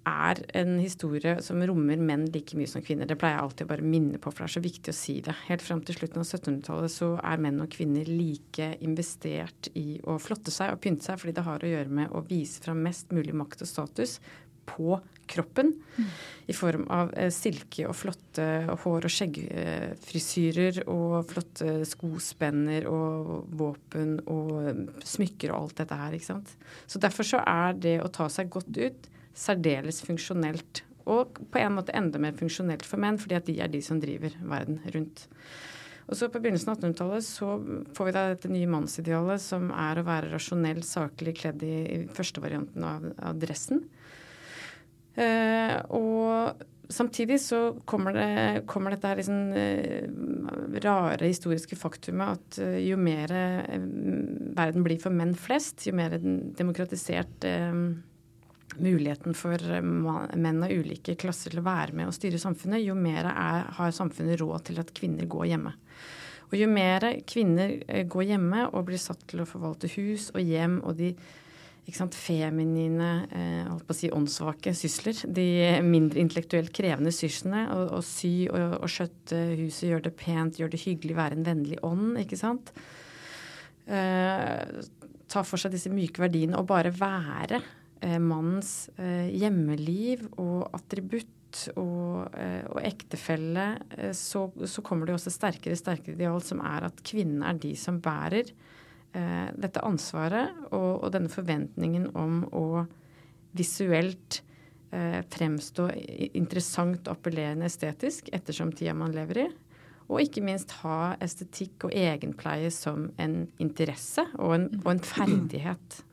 er 0.08 0.40
en 0.58 0.78
historie 0.80 1.36
som 1.44 1.62
rommer 1.68 2.00
menn 2.02 2.26
like 2.34 2.58
mye 2.58 2.70
som 2.70 2.84
kvinner. 2.86 3.08
Det 3.10 3.18
pleier 3.20 3.38
jeg 3.38 3.46
alltid 3.46 3.68
å 3.68 3.72
bare 3.72 3.86
minne 3.86 4.20
på, 4.22 4.32
for 4.32 4.46
det 4.46 4.50
er 4.50 4.56
så 4.56 4.64
viktig 4.64 4.94
å 4.94 4.98
si 4.98 5.16
det. 5.26 5.36
Helt 5.50 5.66
fram 5.66 5.84
til 5.86 5.98
slutten 6.00 6.24
av 6.24 6.28
1700-tallet 6.28 6.94
så 6.94 7.12
er 7.20 7.44
menn 7.44 7.62
og 7.64 7.72
kvinner 7.74 8.10
like 8.10 8.72
investert 8.86 9.72
i 9.80 10.00
å 10.08 10.18
flotte 10.22 10.54
seg 10.56 10.74
og 10.74 10.82
pynte 10.84 11.10
seg, 11.10 11.20
fordi 11.22 11.36
det 11.38 11.46
har 11.48 11.64
å 11.64 11.74
gjøre 11.74 11.98
med 12.02 12.16
å 12.16 12.24
vise 12.30 12.64
fram 12.64 12.84
mest 12.86 13.14
mulig 13.16 13.36
makt 13.38 13.66
og 13.66 13.72
status 13.72 14.20
på 14.70 15.00
kroppen. 15.30 15.72
Mm. 15.98 16.10
I 16.50 16.56
form 16.58 16.88
av 16.94 17.12
eh, 17.18 17.30
silke 17.34 17.86
og 17.90 17.96
flotte 17.98 18.48
hår- 18.84 19.06
og 19.06 19.14
skjeggfrisyrer 19.14 20.82
og 20.90 21.20
flotte 21.30 21.84
skospenner 21.90 22.88
og 22.90 23.52
våpen 23.60 24.18
og 24.26 24.90
smykker 25.06 25.54
og 25.54 25.60
alt 25.60 25.84
dette 25.84 26.02
her, 26.02 26.18
ikke 26.18 26.32
sant. 26.32 26.58
Så 26.90 27.02
derfor 27.02 27.28
så 27.28 27.44
er 27.46 27.78
det 27.78 28.00
å 28.02 28.12
ta 28.14 28.30
seg 28.32 28.50
godt 28.54 28.74
ut 28.78 29.10
særdeles 29.40 30.04
funksjonelt. 30.06 30.84
Og 31.10 31.40
på 31.50 31.62
en 31.62 31.78
måte 31.80 31.96
enda 31.98 32.22
mer 32.22 32.36
funksjonelt 32.38 32.86
for 32.86 33.02
menn, 33.02 33.18
fordi 33.22 33.38
at 33.40 33.48
de 33.50 33.58
er 33.64 33.72
de 33.72 33.82
som 33.84 34.02
driver 34.02 34.36
verden 34.44 34.82
rundt. 34.94 35.28
Og 36.10 36.18
så 36.18 36.30
På 36.30 36.40
begynnelsen 36.42 36.72
av 36.72 36.80
1800-tallet 36.80 37.26
så 37.26 37.52
får 37.94 38.08
vi 38.08 38.14
da 38.16 38.24
dette 38.32 38.50
nye 38.50 38.70
mannsidealet, 38.70 39.42
som 39.44 39.70
er 39.70 40.00
å 40.00 40.08
være 40.08 40.32
rasjonell, 40.34 40.82
saklig 40.86 41.36
kledd 41.38 41.62
i, 41.66 41.76
i 41.86 42.00
første 42.10 42.42
varianten 42.42 42.86
av, 42.86 43.06
av 43.30 43.38
dressen. 43.38 43.84
Eh, 45.20 45.76
og 45.94 46.66
samtidig 46.90 47.38
så 47.44 47.60
kommer, 47.90 48.18
det, 48.18 48.64
kommer 48.70 48.96
dette 48.96 49.12
her 49.12 49.22
liksom, 49.22 49.54
eh, 49.54 50.10
rare 50.82 51.30
historiske 51.30 51.78
faktumet 51.78 52.40
at 52.40 52.60
eh, 52.66 52.80
jo 52.88 52.98
mer 52.98 53.34
eh, 53.36 53.78
verden 54.58 54.86
blir 54.86 54.98
for 55.02 55.14
menn 55.14 55.36
flest, 55.38 55.86
jo 55.86 55.94
mer 56.00 56.18
demokratisert 56.18 57.46
eh, 57.46 57.84
muligheten 58.78 59.34
for 59.38 59.58
menn 59.82 60.64
av 60.66 60.72
ulike 60.72 61.16
klasser 61.20 61.54
til 61.54 61.64
å 61.64 61.68
være 61.68 61.96
med 61.98 62.10
og 62.10 62.16
styre 62.16 62.40
samfunnet, 62.42 62.84
jo 62.86 62.96
mer 62.98 63.32
er, 63.32 63.70
har 63.80 63.96
samfunnet 63.96 64.40
råd 64.42 64.70
til 64.70 64.82
at 64.84 64.94
kvinner 64.96 65.30
går 65.30 65.50
hjemme. 65.54 65.74
Og 66.50 66.58
jo 66.58 66.70
mer 66.70 67.06
kvinner 67.30 67.76
eh, 67.88 68.06
går 68.10 68.32
hjemme 68.32 68.66
og 68.72 68.88
blir 68.88 69.02
satt 69.02 69.22
til 69.30 69.44
å 69.44 69.50
forvalte 69.50 69.90
hus 69.98 70.30
og 70.34 70.42
hjem 70.42 70.80
og 70.84 70.98
de 71.02 71.14
sant, 71.96 72.14
feminine, 72.14 73.10
eh, 73.34 73.66
holdt 73.66 73.88
på 73.88 73.96
å 73.96 73.98
si 73.98 74.12
åndssvake 74.14 74.76
sysler, 74.78 75.24
de 75.26 75.48
mindre 75.82 76.22
intellektuelt 76.22 76.70
krevende 76.76 77.10
syslene, 77.16 77.64
å, 77.74 78.02
sy 78.06 78.46
og, 78.52 78.76
og 78.84 78.92
skjøtte 78.94 79.40
huset, 79.58 79.88
gjøre 79.90 80.06
det 80.06 80.14
pent, 80.20 80.60
gjøre 80.60 80.76
det 80.76 80.84
hyggelig, 80.84 81.18
være 81.18 81.40
en 81.40 81.48
vennlig 81.48 81.80
ånd, 81.86 82.20
ikke 82.22 82.38
sant. 82.38 82.70
Eh, 83.90 84.86
ta 85.30 85.46
for 85.46 85.62
seg 85.62 85.74
disse 85.74 85.90
myke 85.94 86.22
verdiene 86.22 86.60
og 86.60 86.70
bare 86.70 86.94
være 86.94 87.64
mannens 88.02 88.90
eh, 88.96 89.28
hjemmeliv 89.36 90.28
og 90.40 90.70
attributt 90.78 91.28
og, 91.80 92.30
eh, 92.38 92.66
og 92.70 92.82
ektefelle, 92.86 93.68
eh, 93.98 94.12
så, 94.16 94.48
så, 94.66 94.84
kommer 94.86 95.08
det 95.08 95.16
også 95.18 95.34
sterkere 95.34 95.78
sterkere 95.78 96.16
ideal, 96.16 96.42
som 96.46 96.62
er 96.66 96.90
at 96.90 97.02
kvinnen 97.06 97.44
er 97.46 97.58
de 97.60 97.74
som 97.80 98.00
bærer 98.04 98.52
eh, 99.14 99.48
dette 99.58 99.84
ansvaret 99.86 100.54
og, 100.72 101.04
og, 101.04 101.10
denne 101.16 101.32
forventningen 101.34 102.12
om 102.20 102.44
å 102.54 102.68
visuelt 103.58 104.42
eh, 104.94 105.22
fremstå 105.34 105.90
interessant 106.38 107.08
og 107.08 107.18
appellerende 107.18 107.70
estetisk 107.70 108.30
ettersom 108.36 108.74
tida 108.76 108.94
man 108.98 109.16
lever 109.16 109.46
i. 109.48 109.50
Og 110.10 110.24
ikke 110.24 110.42
minst 110.42 110.72
ha 110.82 111.16
estetikk 111.22 111.86
og 111.86 111.94
egenpleie 111.94 112.72
som 112.74 113.12
en 113.22 113.44
interesse 113.62 114.26
og 114.40 114.56
en, 114.56 114.70
og 114.84 114.94
en 114.96 115.04
ferdighet. 115.14 116.04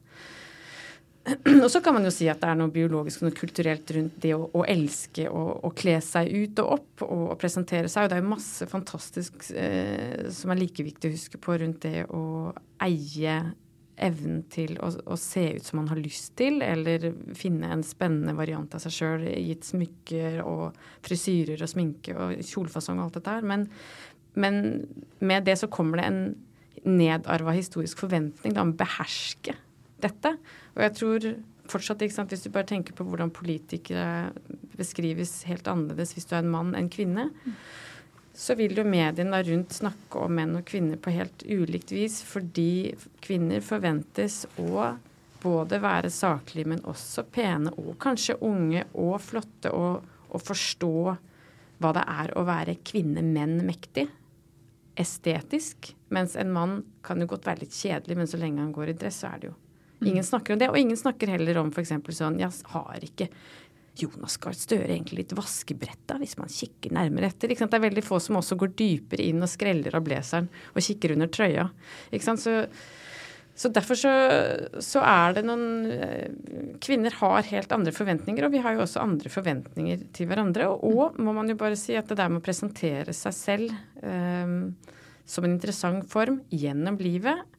og 1.65 1.69
så 1.73 1.81
kan 1.83 1.97
man 1.97 2.07
jo 2.07 2.12
si 2.15 2.29
at 2.31 2.41
det 2.43 2.49
er 2.53 2.59
noe 2.59 2.73
biologisk 2.73 3.23
og 3.23 3.29
noe 3.29 3.37
kulturelt 3.37 3.91
rundt 3.97 4.19
det 4.23 4.33
å, 4.37 4.47
å 4.47 4.62
elske 4.69 5.27
og 5.27 5.75
kle 5.79 5.99
seg 6.05 6.31
ut 6.31 6.62
og 6.62 6.73
opp 6.79 7.05
og, 7.07 7.23
og, 7.33 7.37
presentere 7.41 7.91
seg. 7.91 8.07
Og 8.07 8.12
det 8.12 8.19
er 8.19 8.25
jo 8.25 8.33
masse 8.33 8.69
fantastisk 8.71 9.49
eh, 9.59 10.29
som 10.35 10.55
er 10.55 10.61
like 10.61 10.87
viktig 10.87 11.11
å 11.11 11.17
huske 11.17 11.41
på 11.43 11.59
rundt 11.62 11.83
det 11.87 12.07
å 12.15 12.53
eie 12.87 13.41
evnen 13.97 14.43
til 14.53 14.77
å, 14.85 14.91
å, 15.09 15.17
se 15.19 15.47
ut 15.57 15.65
som 15.65 15.81
man 15.81 15.89
har 15.89 15.99
lyst 15.99 16.35
til, 16.39 16.61
eller 16.62 17.09
finne 17.37 17.71
en 17.73 17.85
spennende 17.87 18.37
variant 18.37 18.75
av 18.77 18.83
seg 18.85 18.93
sjøl, 18.93 19.29
gitt 19.41 19.65
smykker 19.67 20.43
og 20.45 20.77
frisyrer 21.07 21.65
og 21.65 21.73
sminke 21.73 22.17
og 22.17 22.37
kjolefasong 22.45 23.01
og 23.01 23.09
alt 23.09 23.19
dette 23.19 23.39
her. 23.39 23.47
Men, 23.49 23.65
men 24.37 24.61
med 25.25 25.49
det 25.49 25.57
så 25.62 25.71
kommer 25.73 26.03
det 26.03 26.11
en 26.11 26.21
nedarva 26.87 27.57
historisk 27.57 28.05
forventning 28.05 28.53
da, 28.55 28.62
om 28.62 28.77
å 28.77 28.79
beherske 28.79 29.57
dette. 30.03 30.37
Og 30.77 30.83
jeg 30.85 30.97
tror 30.99 31.29
fortsatt, 31.71 32.05
sant, 32.13 32.31
hvis 32.31 32.47
du 32.47 32.53
bare 32.55 32.69
tenker 32.69 32.97
på 32.97 33.07
hvordan 33.07 33.33
politikere 33.35 34.31
beskrives 34.77 35.41
helt 35.49 35.67
annerledes 35.71 36.15
hvis 36.15 36.29
du 36.29 36.37
er 36.37 36.45
en 36.45 36.53
mann 36.53 36.75
enn 36.79 36.91
kvinne, 36.93 37.31
så 38.37 38.55
vil 38.59 38.77
jo 38.77 38.85
mediene 38.85 39.41
rundt 39.47 39.73
snakke 39.79 40.21
om 40.21 40.35
menn 40.37 40.59
og 40.59 40.67
kvinner 40.69 41.01
på 41.01 41.15
helt 41.15 41.43
ulikt 41.49 41.95
vis, 41.95 42.21
fordi 42.27 42.93
kvinner 43.25 43.65
forventes 43.65 44.45
å 44.61 44.93
både 45.41 45.81
være 45.81 46.11
saklige, 46.13 46.69
men 46.69 46.85
også 46.89 47.25
pene 47.33 47.73
og 47.81 47.97
kanskje 48.03 48.39
unge 48.45 48.85
og 48.93 49.17
flotte, 49.25 49.73
og, 49.73 50.05
og 50.29 50.45
forstå 50.45 50.95
hva 51.81 51.93
det 51.97 52.05
er 52.13 52.33
å 52.37 52.45
være 52.49 52.79
kvinne, 52.85 53.25
menn 53.25 53.59
mektig. 53.67 54.07
Estetisk. 54.97 55.93
Mens 56.13 56.37
en 56.41 56.53
mann 56.53 56.79
kan 57.05 57.21
jo 57.21 57.29
godt 57.29 57.49
være 57.49 57.67
litt 57.67 57.77
kjedelig, 57.77 58.17
men 58.17 58.31
så 58.31 58.41
lenge 58.41 58.63
han 58.65 58.73
går 58.73 58.93
i 58.93 58.99
dress, 59.01 59.21
så 59.23 59.33
er 59.33 59.43
det 59.43 59.51
jo 59.51 59.57
Ingen 60.05 60.25
snakker 60.25 60.53
om 60.55 60.61
det. 60.61 60.69
Og 60.73 60.79
ingen 60.79 60.99
snakker 60.99 61.31
heller 61.33 61.63
om 61.63 61.71
f.eks. 61.73 61.95
sånn 62.19 62.41
Jeg 62.43 62.53
har 62.75 63.07
ikke 63.07 63.31
Jonas 63.97 64.37
Gahr 64.41 64.57
Støre 64.57 64.91
egentlig 64.91 65.23
litt 65.23 65.33
vaskebrett 65.37 66.05
da, 66.09 66.19
hvis 66.21 66.37
man 66.41 66.53
kikker 66.53 66.93
nærmere 66.97 67.31
etter. 67.31 67.53
Det 67.53 67.65
er 67.65 67.85
veldig 67.87 68.05
få 68.05 68.21
som 68.21 68.39
også 68.41 68.59
går 68.61 68.75
dypere 68.77 69.25
inn 69.25 69.41
og 69.45 69.51
skreller 69.51 69.97
av 69.97 70.05
blazeren 70.05 70.51
og 70.75 70.85
kikker 70.85 71.17
under 71.17 71.31
trøya. 71.33 71.67
Så, 72.13 72.57
så, 73.57 73.71
derfor 73.73 73.97
så, 74.01 74.13
så, 74.85 75.01
er 75.01 75.39
det 75.39 75.47
noen 75.49 75.89
eh, 75.97 76.77
Kvinner 76.85 77.17
har 77.23 77.49
helt 77.49 77.73
andre 77.73 77.95
forventninger, 77.97 78.45
og 78.45 78.53
vi 78.53 78.61
har 78.65 78.77
jo 78.77 78.85
også 78.85 79.01
andre 79.01 79.33
forventninger 79.33 80.05
til 80.17 80.29
hverandre. 80.29 80.69
Og, 80.75 80.85
og 80.93 81.21
må 81.23 81.33
man 81.37 81.49
jo 81.49 81.57
bare 81.61 81.79
si 81.81 81.97
at 81.97 82.13
det 82.13 82.21
der 82.21 82.33
med 82.33 82.45
å 82.45 82.47
presentere 82.47 83.17
seg 83.17 83.37
selv 83.37 83.77
um, 84.05 84.75
som 85.27 85.47
en 85.47 85.57
interessant 85.57 86.05
form 86.11 86.43
gjennom 86.53 87.01
livet 87.01 87.56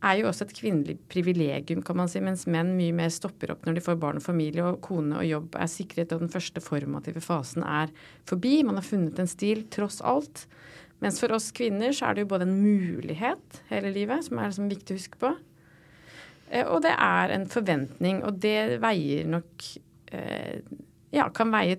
er 0.00 0.16
jo 0.20 0.28
også 0.30 0.46
et 0.46 0.54
kvinnelig 0.56 0.96
privilegium, 1.12 1.82
kan 1.84 1.98
man 1.98 2.08
si, 2.08 2.22
mens 2.24 2.46
menn 2.50 2.72
mye 2.78 2.94
mer 2.96 3.12
stopper 3.12 3.52
opp 3.54 3.66
når 3.66 3.76
de 3.76 3.84
får 3.84 3.98
barn 4.00 4.20
og 4.20 4.24
familie, 4.24 4.64
og 4.64 4.80
kone 4.84 5.18
og 5.20 5.28
jobb 5.28 5.58
er 5.60 5.70
sikret, 5.70 6.14
og 6.14 6.24
den 6.24 6.32
første 6.32 6.62
formative 6.64 7.22
fasen 7.24 7.66
er 7.66 7.92
forbi. 8.28 8.60
Man 8.66 8.80
har 8.80 8.86
funnet 8.86 9.20
en 9.20 9.30
stil, 9.30 9.66
tross 9.72 10.00
alt. 10.00 10.46
Mens 11.04 11.20
for 11.20 11.32
oss 11.36 11.50
kvinner 11.56 11.94
så 11.96 12.08
er 12.08 12.16
det 12.16 12.24
jo 12.24 12.32
både 12.32 12.48
en 12.48 12.58
mulighet 12.60 13.62
hele 13.70 13.92
livet, 13.94 14.26
som 14.26 14.40
er 14.40 14.50
liksom 14.50 14.68
viktig 14.72 14.96
å 14.96 15.00
huske 15.00 15.20
på, 15.20 15.34
eh, 16.50 16.64
og 16.66 16.82
det 16.84 16.92
er 16.96 17.36
en 17.36 17.48
forventning, 17.48 18.22
og 18.24 18.40
det 18.44 18.80
veier 18.82 19.28
nok 19.28 19.68
eh, 20.12 20.60
ja, 21.10 21.26
kan 21.34 21.50
veie 21.50 21.76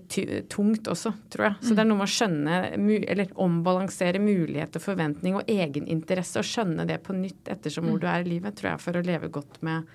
tungt 0.51 0.87
også, 0.91 1.13
tror 1.31 1.45
jeg. 1.45 1.57
Så 1.63 1.75
det 1.75 1.83
er 1.83 1.87
noe 1.87 2.01
med 2.01 2.09
å 2.09 2.11
skjønne, 2.11 2.55
eller 3.13 3.29
ombalansere 3.39 4.19
mulighet 4.19 4.75
og 4.75 4.83
forventning 4.83 5.37
og 5.39 5.51
egeninteresse, 5.51 6.41
og 6.41 6.47
skjønne 6.47 6.85
det 6.89 6.99
på 7.05 7.15
nytt 7.15 7.51
ettersom 7.53 7.87
hvor 7.87 8.01
du 8.01 8.09
er 8.11 8.25
i 8.25 8.27
livet, 8.33 8.57
tror 8.59 8.73
jeg, 8.73 8.83
for 8.83 8.99
å 8.99 9.05
leve 9.07 9.31
godt 9.31 9.61
med 9.63 9.87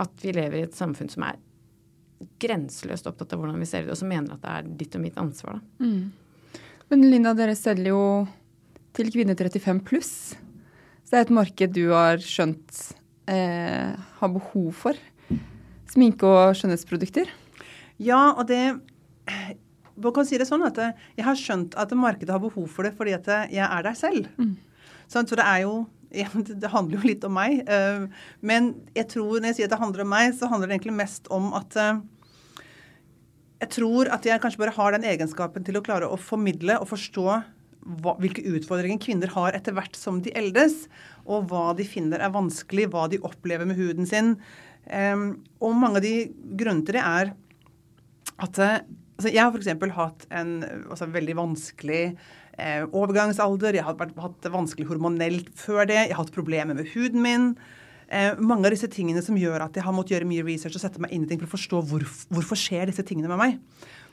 at 0.00 0.24
vi 0.24 0.32
lever 0.32 0.60
i 0.60 0.64
et 0.68 0.78
samfunn 0.78 1.10
som 1.12 1.26
er 1.28 1.36
grenseløst 2.40 3.06
opptatt 3.10 3.34
av 3.34 3.42
hvordan 3.42 3.60
vi 3.60 3.68
ser 3.68 3.84
ut, 3.84 3.92
og 3.92 4.00
som 4.00 4.10
mener 4.10 4.34
at 4.34 4.42
det 4.42 4.54
er 4.54 4.70
ditt 4.80 4.96
og 4.96 5.04
mitt 5.04 5.20
ansvar. 5.20 5.58
Da. 5.58 5.84
Mm. 5.84 6.62
Men 6.88 7.04
Linda, 7.12 7.34
dere 7.36 7.56
selger 7.58 7.92
jo 7.92 8.04
til 8.96 9.10
kvinner 9.12 9.36
35 9.36 9.82
pluss. 9.86 10.14
Så 11.04 11.12
det 11.12 11.20
er 11.20 11.26
et 11.26 11.36
marked 11.36 11.76
du 11.76 11.84
har 11.92 12.22
skjønt 12.24 12.80
eh, 13.28 13.92
har 13.92 14.32
behov 14.32 14.72
for. 14.76 14.96
Sminke- 15.92 16.28
og 16.28 16.56
skjønnhetsprodukter. 16.56 17.30
Ja, 17.98 18.32
og 18.32 18.46
det 18.46 18.62
Man 19.98 20.14
kan 20.14 20.26
si 20.28 20.38
det 20.38 20.46
sånn 20.46 20.62
at 20.62 20.78
jeg 20.78 21.24
har 21.26 21.38
skjønt 21.38 21.74
at 21.74 21.90
markedet 21.98 22.30
har 22.30 22.42
behov 22.42 22.68
for 22.70 22.86
det 22.86 22.94
fordi 22.94 23.16
at 23.16 23.26
jeg 23.50 23.64
er 23.66 23.82
der 23.82 23.96
selv. 23.98 24.28
Mm. 24.38 24.52
Sånn, 25.10 25.26
så 25.26 25.34
det 25.38 25.46
er 25.48 25.64
jo 25.64 25.72
det 26.62 26.70
handler 26.72 27.00
jo 27.00 27.08
litt 27.10 27.24
om 27.26 27.34
meg. 27.36 27.64
Eh, 27.68 28.06
men 28.40 28.70
jeg 28.96 29.10
tror 29.12 29.40
når 29.40 29.50
jeg 29.50 29.58
sier 29.58 29.68
at 29.68 29.74
det 29.74 29.82
handler 29.82 30.04
om 30.04 30.12
meg, 30.14 30.30
så 30.38 30.48
handler 30.48 30.70
det 30.70 30.78
egentlig 30.78 30.96
mest 31.00 31.28
om 31.34 31.50
at 31.58 31.76
eh, 31.76 31.98
jeg 33.58 33.72
tror 33.74 34.10
at 34.14 34.26
jeg 34.26 34.40
kanskje 34.42 34.62
bare 34.62 34.76
har 34.76 34.94
den 34.94 35.06
egenskapen 35.08 35.66
til 35.66 35.78
å 35.78 35.84
klare 35.84 36.08
å 36.08 36.20
formidle 36.20 36.78
og 36.78 36.90
forstå 36.92 37.26
hva, 37.26 38.14
hvilke 38.20 38.44
utfordringer 38.54 39.00
kvinner 39.02 39.32
har 39.34 39.56
etter 39.56 39.74
hvert 39.74 39.96
som 39.98 40.20
de 40.22 40.32
eldes, 40.38 40.86
og 41.26 41.50
hva 41.50 41.72
de 41.76 41.86
finner 41.88 42.22
er 42.22 42.34
vanskelig, 42.34 42.88
hva 42.92 43.08
de 43.10 43.20
opplever 43.26 43.68
med 43.68 43.78
huden 43.80 44.08
sin. 44.08 44.36
Um, 44.88 45.42
og 45.60 45.74
mange 45.76 46.00
av 46.00 46.06
de 46.06 46.14
grunnene 46.58 46.86
til 46.86 46.96
det 46.96 47.04
er 47.04 47.32
at 48.38 48.60
eh, 48.62 48.80
altså 49.18 49.32
Jeg 49.34 49.42
har 49.42 49.54
f.eks. 49.54 49.96
hatt 49.96 50.28
en 50.30 50.52
altså, 50.90 51.08
veldig 51.10 51.34
vanskelig 51.38 52.02
eh, 52.58 52.84
overgangsalder. 52.86 53.80
Jeg 53.80 53.86
har 53.86 53.98
hatt 53.98 54.38
det 54.44 54.54
vanskelig 54.54 54.86
hormonelt 54.90 55.50
før 55.58 55.88
det. 55.90 56.04
Jeg 56.06 56.14
har 56.14 56.22
hatt 56.22 56.34
problemer 56.34 56.78
med 56.78 56.90
huden 56.94 57.24
min. 57.24 57.50
Eh, 58.08 58.38
mange 58.40 58.68
av 58.68 58.72
disse 58.72 58.88
tingene 58.88 59.20
som 59.24 59.36
gjør 59.36 59.66
at 59.66 59.76
jeg 59.76 59.84
har 59.84 59.92
måttet 59.92 60.16
gjøre 60.16 60.30
mye 60.30 60.46
research 60.46 60.78
og 60.78 60.84
sette 60.86 61.02
meg 61.02 61.12
inn 61.12 61.26
i 61.26 61.28
ting 61.28 61.42
for 61.42 61.50
å 61.50 61.56
forstå 61.56 61.82
hvor, 61.90 62.06
hvorfor 62.32 62.58
skjer 62.58 62.88
disse 62.88 63.04
tingene 63.04 63.28
med 63.34 63.42
meg. 63.42 63.58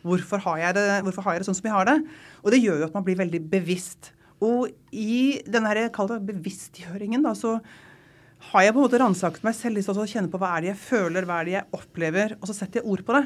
Hvorfor 0.06 0.42
har, 0.44 0.62
det, 0.76 0.84
hvorfor 1.06 1.26
har 1.26 1.36
jeg 1.36 1.44
det 1.44 1.48
sånn 1.48 1.58
som 1.58 1.70
jeg 1.70 1.78
har 1.78 1.88
det? 1.90 1.98
Og 2.44 2.52
det 2.54 2.62
gjør 2.62 2.82
jo 2.82 2.90
at 2.90 2.98
man 2.98 3.06
blir 3.08 3.18
veldig 3.22 3.42
bevisst. 3.50 4.12
Og 4.44 4.68
i 4.92 5.40
denne 5.48 5.88
bevisstgjøringen 6.28 7.24
da, 7.26 7.32
så 7.38 7.56
har 8.52 8.66
jeg 8.66 8.76
på 8.76 8.82
en 8.82 8.86
måte 8.86 9.00
ransaket 9.02 9.46
meg 9.46 9.56
selv 9.58 9.80
litt 9.80 9.88
og 9.90 10.04
kjenner 10.12 10.30
på 10.30 10.40
hva 10.42 10.52
er 10.54 10.66
det 10.66 10.72
jeg 10.74 10.82
føler, 10.84 11.26
hva 11.26 11.40
er 11.40 11.48
det 11.48 11.56
jeg 11.56 11.70
opplever, 11.80 12.36
og 12.38 12.50
så 12.50 12.58
setter 12.58 12.82
jeg 12.82 12.92
ord 12.92 13.06
på 13.08 13.16
det. 13.16 13.24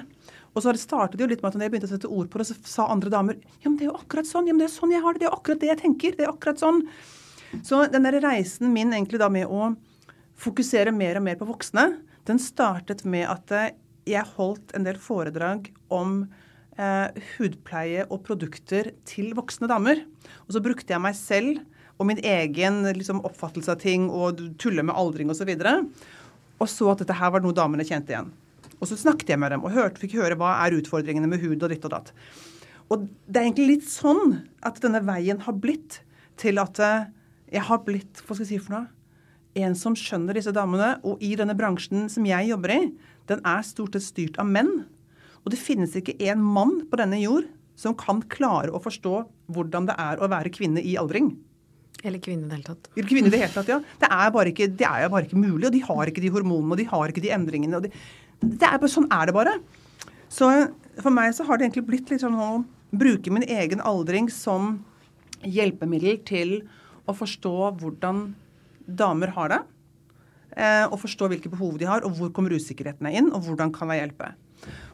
Og 0.55 0.63
så 0.63 0.73
startet 0.81 1.19
det 1.19 1.25
jo 1.25 1.29
litt 1.31 1.43
med 1.43 1.51
at 1.51 1.59
når 1.59 1.67
jeg 1.67 1.73
begynte 1.73 1.89
å 1.89 1.93
sette 1.93 2.11
ord 2.11 2.29
på 2.31 2.41
det, 2.41 2.49
så 2.49 2.57
sa 2.67 2.87
andre 2.89 3.11
damer 3.13 3.37
ja, 3.37 3.67
men 3.67 3.77
det 3.77 3.85
er 3.85 3.91
jo 3.91 3.99
akkurat 3.99 4.29
sånn. 4.29 4.49
ja, 4.49 4.55
men 4.55 4.63
Det 4.63 4.69
er 4.69 4.75
sånn 4.75 4.93
jeg 4.95 5.03
har 5.05 5.15
det. 5.15 5.23
Det 5.23 5.29
er 5.29 5.37
akkurat 5.37 5.61
det 5.61 5.71
jeg 5.71 5.81
tenker. 5.83 6.17
Det 6.17 6.25
er 6.25 6.33
akkurat 6.33 6.61
sånn. 6.61 6.83
Så 7.65 7.81
den 7.89 8.05
der 8.05 8.19
reisen 8.23 8.73
min 8.73 8.93
egentlig 8.93 9.21
da 9.21 9.29
med 9.33 9.49
å 9.49 9.73
fokusere 10.39 10.93
mer 10.95 11.19
og 11.19 11.25
mer 11.25 11.39
på 11.39 11.47
voksne, 11.49 11.85
den 12.29 12.39
startet 12.41 13.03
med 13.09 13.25
at 13.29 13.51
eh, 13.55 13.71
jeg 14.09 14.25
holdt 14.37 14.73
en 14.77 14.85
del 14.85 14.99
foredrag 15.01 15.69
om 15.93 16.21
eh, 16.77 17.25
hudpleie 17.35 18.05
og 18.07 18.23
produkter 18.27 18.93
til 19.09 19.33
voksne 19.37 19.69
damer. 19.69 20.03
Og 20.47 20.55
så 20.55 20.63
brukte 20.63 20.95
jeg 20.95 21.03
meg 21.03 21.17
selv 21.17 21.59
og 21.99 22.07
min 22.07 22.21
egen 22.23 22.83
liksom, 22.95 23.19
oppfattelse 23.27 23.73
av 23.73 23.81
ting 23.81 24.07
og 24.07 24.39
tulle 24.61 24.85
med 24.87 24.95
aldring 24.95 25.31
osv. 25.33 25.49
Og, 25.49 25.65
så 25.65 25.73
og 26.63 26.71
så 26.71 26.93
at 26.93 27.03
dette 27.03 27.17
her 27.19 27.33
var 27.35 27.43
noe 27.43 27.55
damene 27.55 27.87
kjente 27.87 28.15
igjen. 28.15 28.31
Og 28.79 28.87
så 28.87 28.97
snakket 28.99 29.33
jeg 29.33 29.41
med 29.41 29.51
dem 29.53 29.65
og 29.65 29.73
hørte, 29.75 29.99
fikk 30.01 30.17
høre 30.19 30.37
hva 30.39 30.55
er 30.63 30.77
utfordringene 30.77 31.29
med 31.29 31.43
hud 31.43 31.59
og 31.59 31.71
ditt 31.71 31.85
og 31.87 31.93
datt. 31.95 32.13
Og 32.89 33.09
det 33.27 33.37
er 33.37 33.47
egentlig 33.47 33.67
litt 33.73 33.89
sånn 33.89 34.39
at 34.65 34.79
denne 34.83 35.01
veien 35.05 35.41
har 35.45 35.57
blitt 35.61 35.99
til 36.39 36.61
at 36.61 36.79
eh, 36.81 37.09
jeg 37.53 37.65
har 37.67 37.83
blitt 37.85 38.23
hva 38.23 38.35
skal 38.37 38.45
jeg 38.45 38.51
si 38.53 38.61
for 38.63 38.77
noe, 38.77 38.87
en 39.59 39.75
som 39.77 39.95
skjønner 39.97 40.37
disse 40.37 40.53
damene. 40.55 40.95
Og 41.03 41.21
i 41.25 41.33
denne 41.37 41.57
bransjen 41.57 42.07
som 42.11 42.25
jeg 42.27 42.49
jobber 42.49 42.75
i, 42.75 42.81
den 43.29 43.43
er 43.45 43.65
stort 43.67 43.97
sett 43.97 44.07
styrt 44.07 44.39
av 44.41 44.49
menn. 44.49 44.71
Og 45.43 45.53
det 45.53 45.61
finnes 45.61 45.93
ikke 45.97 46.17
en 46.29 46.41
mann 46.43 46.79
på 46.89 46.99
denne 46.99 47.19
jord 47.21 47.49
som 47.79 47.95
kan 47.97 48.21
klare 48.31 48.73
å 48.75 48.81
forstå 48.83 49.13
hvordan 49.55 49.87
det 49.87 49.95
er 49.99 50.19
å 50.19 50.29
være 50.31 50.51
kvinne 50.53 50.83
i 50.83 50.97
aldring. 50.99 51.31
Eller 52.03 52.21
kvinne 52.23 52.47
i 52.47 52.49
det 52.49 52.59
hele 52.59 52.67
tatt. 52.69 52.89
Eller 52.95 53.09
kvinne 53.09 53.27
i 53.27 53.33
det 53.33 53.41
hele 53.41 53.53
tatt, 53.53 53.69
ja. 53.71 53.79
Det 53.99 54.07
er, 54.07 54.31
bare 54.35 54.51
ikke, 54.53 54.69
det 54.79 54.87
er 54.87 55.11
bare 55.11 55.27
ikke 55.27 55.39
mulig. 55.39 55.67
Og 55.67 55.73
de 55.75 55.81
har 55.83 56.11
ikke 56.11 56.23
de 56.23 56.31
hormonene, 56.31 56.71
og 56.75 56.79
de 56.79 56.87
har 56.87 57.11
ikke 57.11 57.23
de 57.23 57.33
endringene. 57.35 57.79
og 57.79 57.87
de, 57.87 57.91
er 58.43 58.91
sånn 58.91 59.09
er 59.11 59.29
det 59.29 59.35
bare. 59.35 59.55
Så 60.29 60.49
for 60.99 61.13
meg 61.13 61.33
så 61.35 61.45
har 61.47 61.57
det 61.57 61.67
egentlig 61.67 61.87
blitt 61.87 62.11
litt 62.11 62.23
sånn 62.23 62.37
å 62.37 62.51
bruke 62.89 63.31
min 63.33 63.45
egen 63.45 63.81
aldring 63.85 64.29
som 64.33 64.79
hjelpemiddel 65.45 66.19
til 66.27 66.55
å 67.09 67.15
forstå 67.15 67.55
hvordan 67.79 68.29
damer 68.85 69.33
har 69.35 69.53
det. 69.53 69.59
Eh, 70.59 70.85
og 70.89 70.99
forstå 71.01 71.29
hvilke 71.31 71.51
behov 71.51 71.77
de 71.79 71.87
har, 71.87 72.03
og 72.03 72.17
hvor 72.17 72.31
kommer 72.33 72.55
usikkerhetene 72.57 73.13
inn, 73.15 73.29
og 73.31 73.45
hvordan 73.45 73.71
kan 73.73 73.91
jeg 73.93 74.03
hjelpe. 74.03 74.31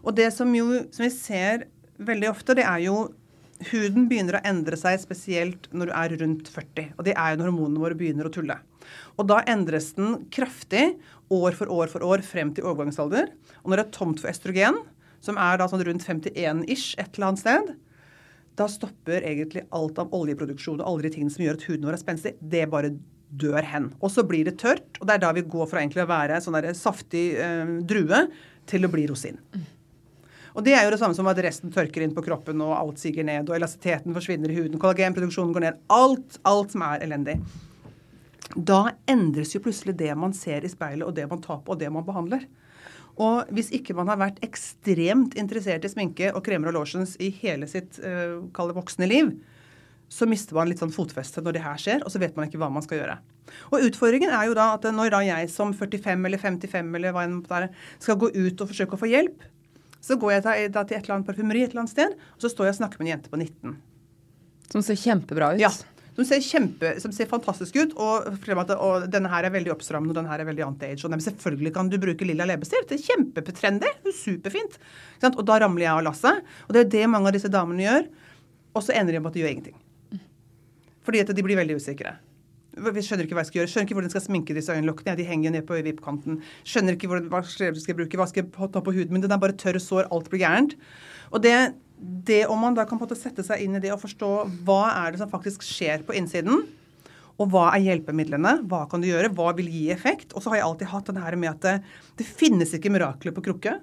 Og 0.03 0.15
det 0.17 0.29
som, 0.35 0.51
jo, 0.53 0.83
som 0.93 1.05
vi 1.05 1.11
ser 1.13 1.67
veldig 1.97 2.29
ofte, 2.29 2.57
det 2.57 2.65
er 2.67 2.83
jo 2.85 2.97
huden 3.71 4.09
begynner 4.11 4.37
å 4.37 4.45
endre 4.47 4.77
seg 4.77 4.99
spesielt 4.99 5.69
når 5.71 5.89
du 5.89 5.93
er 5.95 6.15
rundt 6.21 6.49
40. 6.51 6.89
Og 6.97 7.05
det 7.07 7.15
er 7.15 7.33
jo 7.33 7.39
når 7.39 7.51
hormonene 7.51 7.83
våre 7.85 7.97
begynner 7.97 8.27
å 8.27 8.33
tulle. 8.35 8.57
Og 9.15 9.29
da 9.31 9.39
endres 9.49 9.93
den 9.95 10.25
kraftig 10.33 10.97
år 11.33 11.57
for 11.57 11.71
år 11.73 11.89
for 11.91 12.05
år 12.05 12.23
frem 12.25 12.51
til 12.55 12.67
overgangsalder. 12.67 13.31
Og 13.63 13.71
når 13.71 13.81
det 13.81 13.85
er 13.87 13.95
tomt 13.97 14.21
for 14.21 14.31
østrogen, 14.31 14.77
som 15.25 15.39
er 15.41 15.57
da 15.57 15.67
sånn 15.69 15.83
rundt 15.87 16.05
51-ish 16.05 16.99
et 17.01 17.17
eller 17.17 17.31
annet 17.31 17.41
sted, 17.41 17.73
da 18.55 18.67
stopper 18.71 19.25
egentlig 19.25 19.65
alt 19.75 19.99
av 19.99 20.13
oljeproduksjon 20.15 20.79
og 20.79 20.87
alle 20.87 21.07
de 21.07 21.15
tingene 21.15 21.33
som 21.33 21.43
gjør 21.43 21.57
at 21.57 21.67
huden 21.67 21.87
vår 21.89 21.97
er 21.97 22.03
spenstig. 22.03 22.35
Det 22.39 22.63
bare 22.71 22.93
dør 23.35 23.65
hen. 23.67 23.89
Og 23.99 24.13
så 24.13 24.23
blir 24.27 24.47
det 24.47 24.57
tørt, 24.61 24.99
og 25.01 25.07
det 25.07 25.17
er 25.17 25.23
da 25.25 25.33
vi 25.35 25.43
går 25.49 25.67
fra 25.71 25.81
egentlig 25.81 26.05
å 26.05 26.11
være 26.11 26.39
sånn 26.43 26.55
der 26.55 26.75
saftig 26.77 27.25
eh, 27.41 27.73
drue 27.87 28.27
til 28.69 28.87
å 28.87 28.91
bli 28.93 29.07
rosin. 29.09 29.41
Og 30.55 30.63
det 30.63 30.71
er 30.77 30.85
jo 30.85 30.93
det 30.93 31.01
samme 31.01 31.17
som 31.17 31.27
at 31.27 31.39
resten 31.43 31.73
tørker 31.73 32.05
inn 32.05 32.13
på 32.15 32.23
kroppen, 32.23 32.61
og 32.63 32.77
alt 32.77 33.01
siger 33.01 33.27
ned, 33.27 33.49
og 33.49 33.57
elastiteten 33.57 34.15
forsvinner 34.15 34.51
i 34.51 34.55
huden, 34.55 34.79
kollagenproduksjonen 34.79 35.51
går 35.55 35.65
ned. 35.65 35.81
Alt, 35.91 36.37
alt 36.47 36.71
som 36.71 36.85
er 36.87 37.03
elendig. 37.03 37.41
Da 38.53 38.91
endres 39.09 39.55
jo 39.55 39.63
plutselig 39.65 39.95
det 39.97 40.11
man 40.19 40.35
ser 40.37 40.65
i 40.65 40.71
speilet, 40.71 41.07
og 41.07 41.15
det 41.17 41.25
man 41.31 41.41
tar 41.43 41.63
på, 41.65 41.73
og 41.73 41.81
det 41.81 41.89
man 41.91 42.05
behandler. 42.05 42.45
Og 43.15 43.51
hvis 43.55 43.71
ikke 43.75 43.95
man 43.95 44.09
har 44.11 44.19
vært 44.19 44.41
ekstremt 44.45 45.37
interessert 45.39 45.85
i 45.87 45.91
sminke 45.91 46.33
og 46.35 46.43
kremer 46.45 46.71
og 46.71 46.81
lotions 46.81 47.15
i 47.23 47.31
hele 47.41 47.67
sitt 47.71 47.99
uh, 48.03 48.43
voksne 48.75 49.07
liv, 49.07 49.31
så 50.11 50.27
mister 50.29 50.57
man 50.57 50.69
litt 50.69 50.83
sånn 50.83 50.93
fotfeste 50.93 51.41
når 51.41 51.55
det 51.55 51.63
her 51.63 51.79
skjer, 51.81 52.03
og 52.05 52.11
så 52.13 52.21
vet 52.21 52.35
man 52.37 52.47
ikke 52.47 52.59
hva 52.61 52.69
man 52.71 52.83
skal 52.85 53.01
gjøre. 53.01 53.17
Og 53.71 53.87
utfordringen 53.87 54.33
er 54.33 54.49
jo 54.49 54.57
da 54.57 54.67
at 54.75 54.85
når 54.93 55.13
da 55.15 55.23
jeg 55.25 55.49
som 55.53 55.73
45 55.73 56.27
eller 56.29 56.41
55 56.41 56.93
eller 56.99 57.15
hva 57.15 57.25
enn 57.25 57.41
det 57.45 57.57
er, 57.57 57.67
skal 58.03 58.19
gå 58.21 58.29
ut 58.35 58.61
og 58.61 58.71
forsøke 58.71 58.97
å 58.97 59.01
få 59.01 59.09
hjelp, 59.09 59.47
så 60.05 60.19
går 60.21 60.35
jeg 60.35 60.71
da 60.75 60.83
til 60.85 60.99
et 60.99 61.01
eller 61.01 61.17
annet 61.17 61.29
parfymeri 61.29 61.63
et 61.65 61.73
eller 61.73 61.85
annet 61.85 61.95
sted, 61.95 62.13
og 62.35 62.43
så 62.43 62.51
står 62.51 62.69
jeg 62.69 62.75
og 62.75 62.79
snakker 62.83 63.01
med 63.01 63.07
en 63.07 63.13
jente 63.15 63.31
på 63.31 63.39
19. 63.41 63.75
Som 64.75 64.85
ser 64.85 64.99
kjempebra 65.01 65.55
ut. 65.55 65.63
Ja. 65.63 65.71
Som 66.15 66.27
ser, 66.27 66.39
kjempe, 66.39 66.93
som 67.03 67.11
ser 67.11 67.27
fantastisk 67.27 67.75
ut. 67.75 67.95
Og, 67.99 68.29
og, 68.75 69.07
denne 69.11 69.31
her 69.31 69.47
er 69.47 69.51
veldig 69.51 69.73
oppstrammende, 69.73 70.13
og 70.13 70.19
denne 70.21 70.31
her 70.31 70.43
er 70.43 70.47
veldig 70.47 70.63
anti-age. 70.69 71.03
Og 71.03 71.25
selvfølgelig 71.25 71.73
kan 71.75 71.89
du 71.91 71.97
bruke 71.99 72.27
lilla 72.27 72.47
leppestift. 72.47 72.87
Det 72.91 73.01
er 73.01 73.07
kjempetrendy. 73.09 73.89
Superfint. 74.15 74.77
Og 75.33 75.43
da 75.47 75.59
ramler 75.65 75.87
jeg 75.87 75.91
av 75.91 76.05
lasset. 76.07 76.53
Og 76.69 76.77
det 76.77 76.85
er 76.85 76.93
det 76.93 77.09
mange 77.11 77.31
av 77.31 77.35
disse 77.35 77.51
damene 77.51 77.83
gjør. 77.83 78.07
Og 78.75 78.85
så 78.85 78.95
ender 78.95 79.15
de 79.15 79.23
med 79.23 79.31
at 79.31 79.35
de 79.35 79.43
gjør 79.43 79.51
ingenting. 79.55 79.81
Fordi 81.05 81.21
at 81.21 81.35
de 81.35 81.45
blir 81.45 81.59
veldig 81.59 81.77
usikre. 81.79 82.15
Vi 82.75 83.01
skjønner 83.03 83.23
ikke 83.23 83.37
hva 83.37 83.43
jeg 83.45 83.51
skal 83.51 83.59
gjøre. 83.61 83.71
Skjønner 83.71 83.87
ikke 83.87 83.95
hvordan 83.95 84.09
jeg 84.09 84.15
skal 84.15 84.25
sminke 84.25 84.55
disse 84.55 84.73
øyenlokkene. 84.73 85.15
De 85.19 85.27
henger 85.27 85.53
ned 85.53 85.67
på 85.67 85.77
vippkanten. 85.85 86.41
Skjønner 86.67 86.97
ikke 86.97 87.11
hva 87.11 87.43
jeg 87.43 87.83
skal 87.83 87.99
bruke. 87.99 88.19
Hva 88.19 88.27
skal 88.31 88.43
jeg 88.43 88.71
ta 88.73 88.83
på 88.83 88.95
huden 88.95 89.15
min? 89.15 89.23
Den 89.23 89.35
er 89.35 89.39
bare 89.39 89.55
tørr 89.59 89.79
sår. 89.79 90.09
Alt 90.15 90.27
blir 90.31 90.43
gærent. 90.43 90.75
Og 91.31 91.43
det, 91.45 91.55
det 92.25 92.43
om 92.51 92.59
man 92.61 92.75
da 92.77 92.85
kan 92.85 92.99
på 92.99 93.05
en 93.05 93.09
måte 93.09 93.19
sette 93.19 93.43
seg 93.45 93.63
inn 93.63 93.77
i 93.77 93.81
det 93.83 93.93
og 93.93 94.01
forstå 94.01 94.31
hva 94.67 94.81
er 94.91 95.13
det 95.13 95.21
som 95.21 95.31
faktisk 95.31 95.65
skjer 95.65 96.05
på 96.05 96.15
innsiden, 96.17 96.65
og 97.35 97.51
hva 97.51 97.65
er 97.73 97.83
hjelpemidlene? 97.83 98.61
Hva 98.69 98.85
kan 98.91 99.01
du 99.03 99.09
gjøre? 99.09 99.33
Hva 99.35 99.49
vil 99.57 99.67
gi 99.67 99.89
effekt? 99.91 100.31
Og 100.33 100.43
så 100.43 100.53
har 100.53 100.61
jeg 100.61 100.67
alltid 100.69 100.91
hatt 100.93 101.09
den 101.09 101.19
her 101.19 101.35
med 101.39 101.51
at 101.51 101.65
det, 101.65 101.73
det 102.21 102.27
finnes 102.27 102.71
ikke 102.77 102.93
mirakler 102.95 103.35
på 103.35 103.43
krukke. 103.49 103.73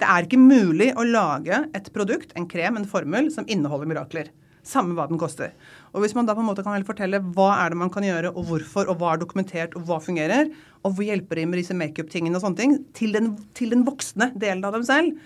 Det 0.00 0.08
er 0.08 0.24
ikke 0.24 0.40
mulig 0.40 0.94
å 0.96 1.04
lage 1.04 1.58
et 1.76 1.90
produkt, 1.92 2.32
en 2.32 2.48
krem, 2.48 2.78
en 2.80 2.88
formel, 2.88 3.28
som 3.34 3.44
inneholder 3.52 3.90
mirakler. 3.90 4.30
Samme 4.64 4.96
hva 4.96 5.06
den 5.08 5.20
koster. 5.20 5.52
Og 5.92 6.00
Hvis 6.00 6.14
man 6.16 6.28
da 6.28 6.34
på 6.36 6.40
en 6.40 6.48
måte 6.48 6.64
kan 6.64 6.88
fortelle 6.88 7.20
hva 7.36 7.50
er 7.58 7.72
det 7.72 7.80
man 7.80 7.92
kan 7.92 8.04
gjøre, 8.04 8.32
og 8.32 8.48
hvorfor, 8.48 8.88
og 8.88 9.00
hva 9.00 9.12
er 9.12 9.20
dokumentert, 9.20 9.76
og 9.76 9.84
hva 9.88 10.00
fungerer, 10.00 10.48
og 10.80 10.96
hvor 10.96 11.04
hjelper 11.04 11.40
de 11.40 11.46
med 11.48 11.60
disse 11.60 11.76
makeup-tingene 11.76 12.36
og 12.36 12.44
sånne 12.46 12.60
ting, 12.60 12.74
til 12.96 13.12
den, 13.16 13.34
til 13.56 13.72
den, 13.74 13.84
voksne 13.84 14.30
delen 14.40 14.64
av 14.64 14.76
dem 14.76 14.88
selv, 14.88 15.20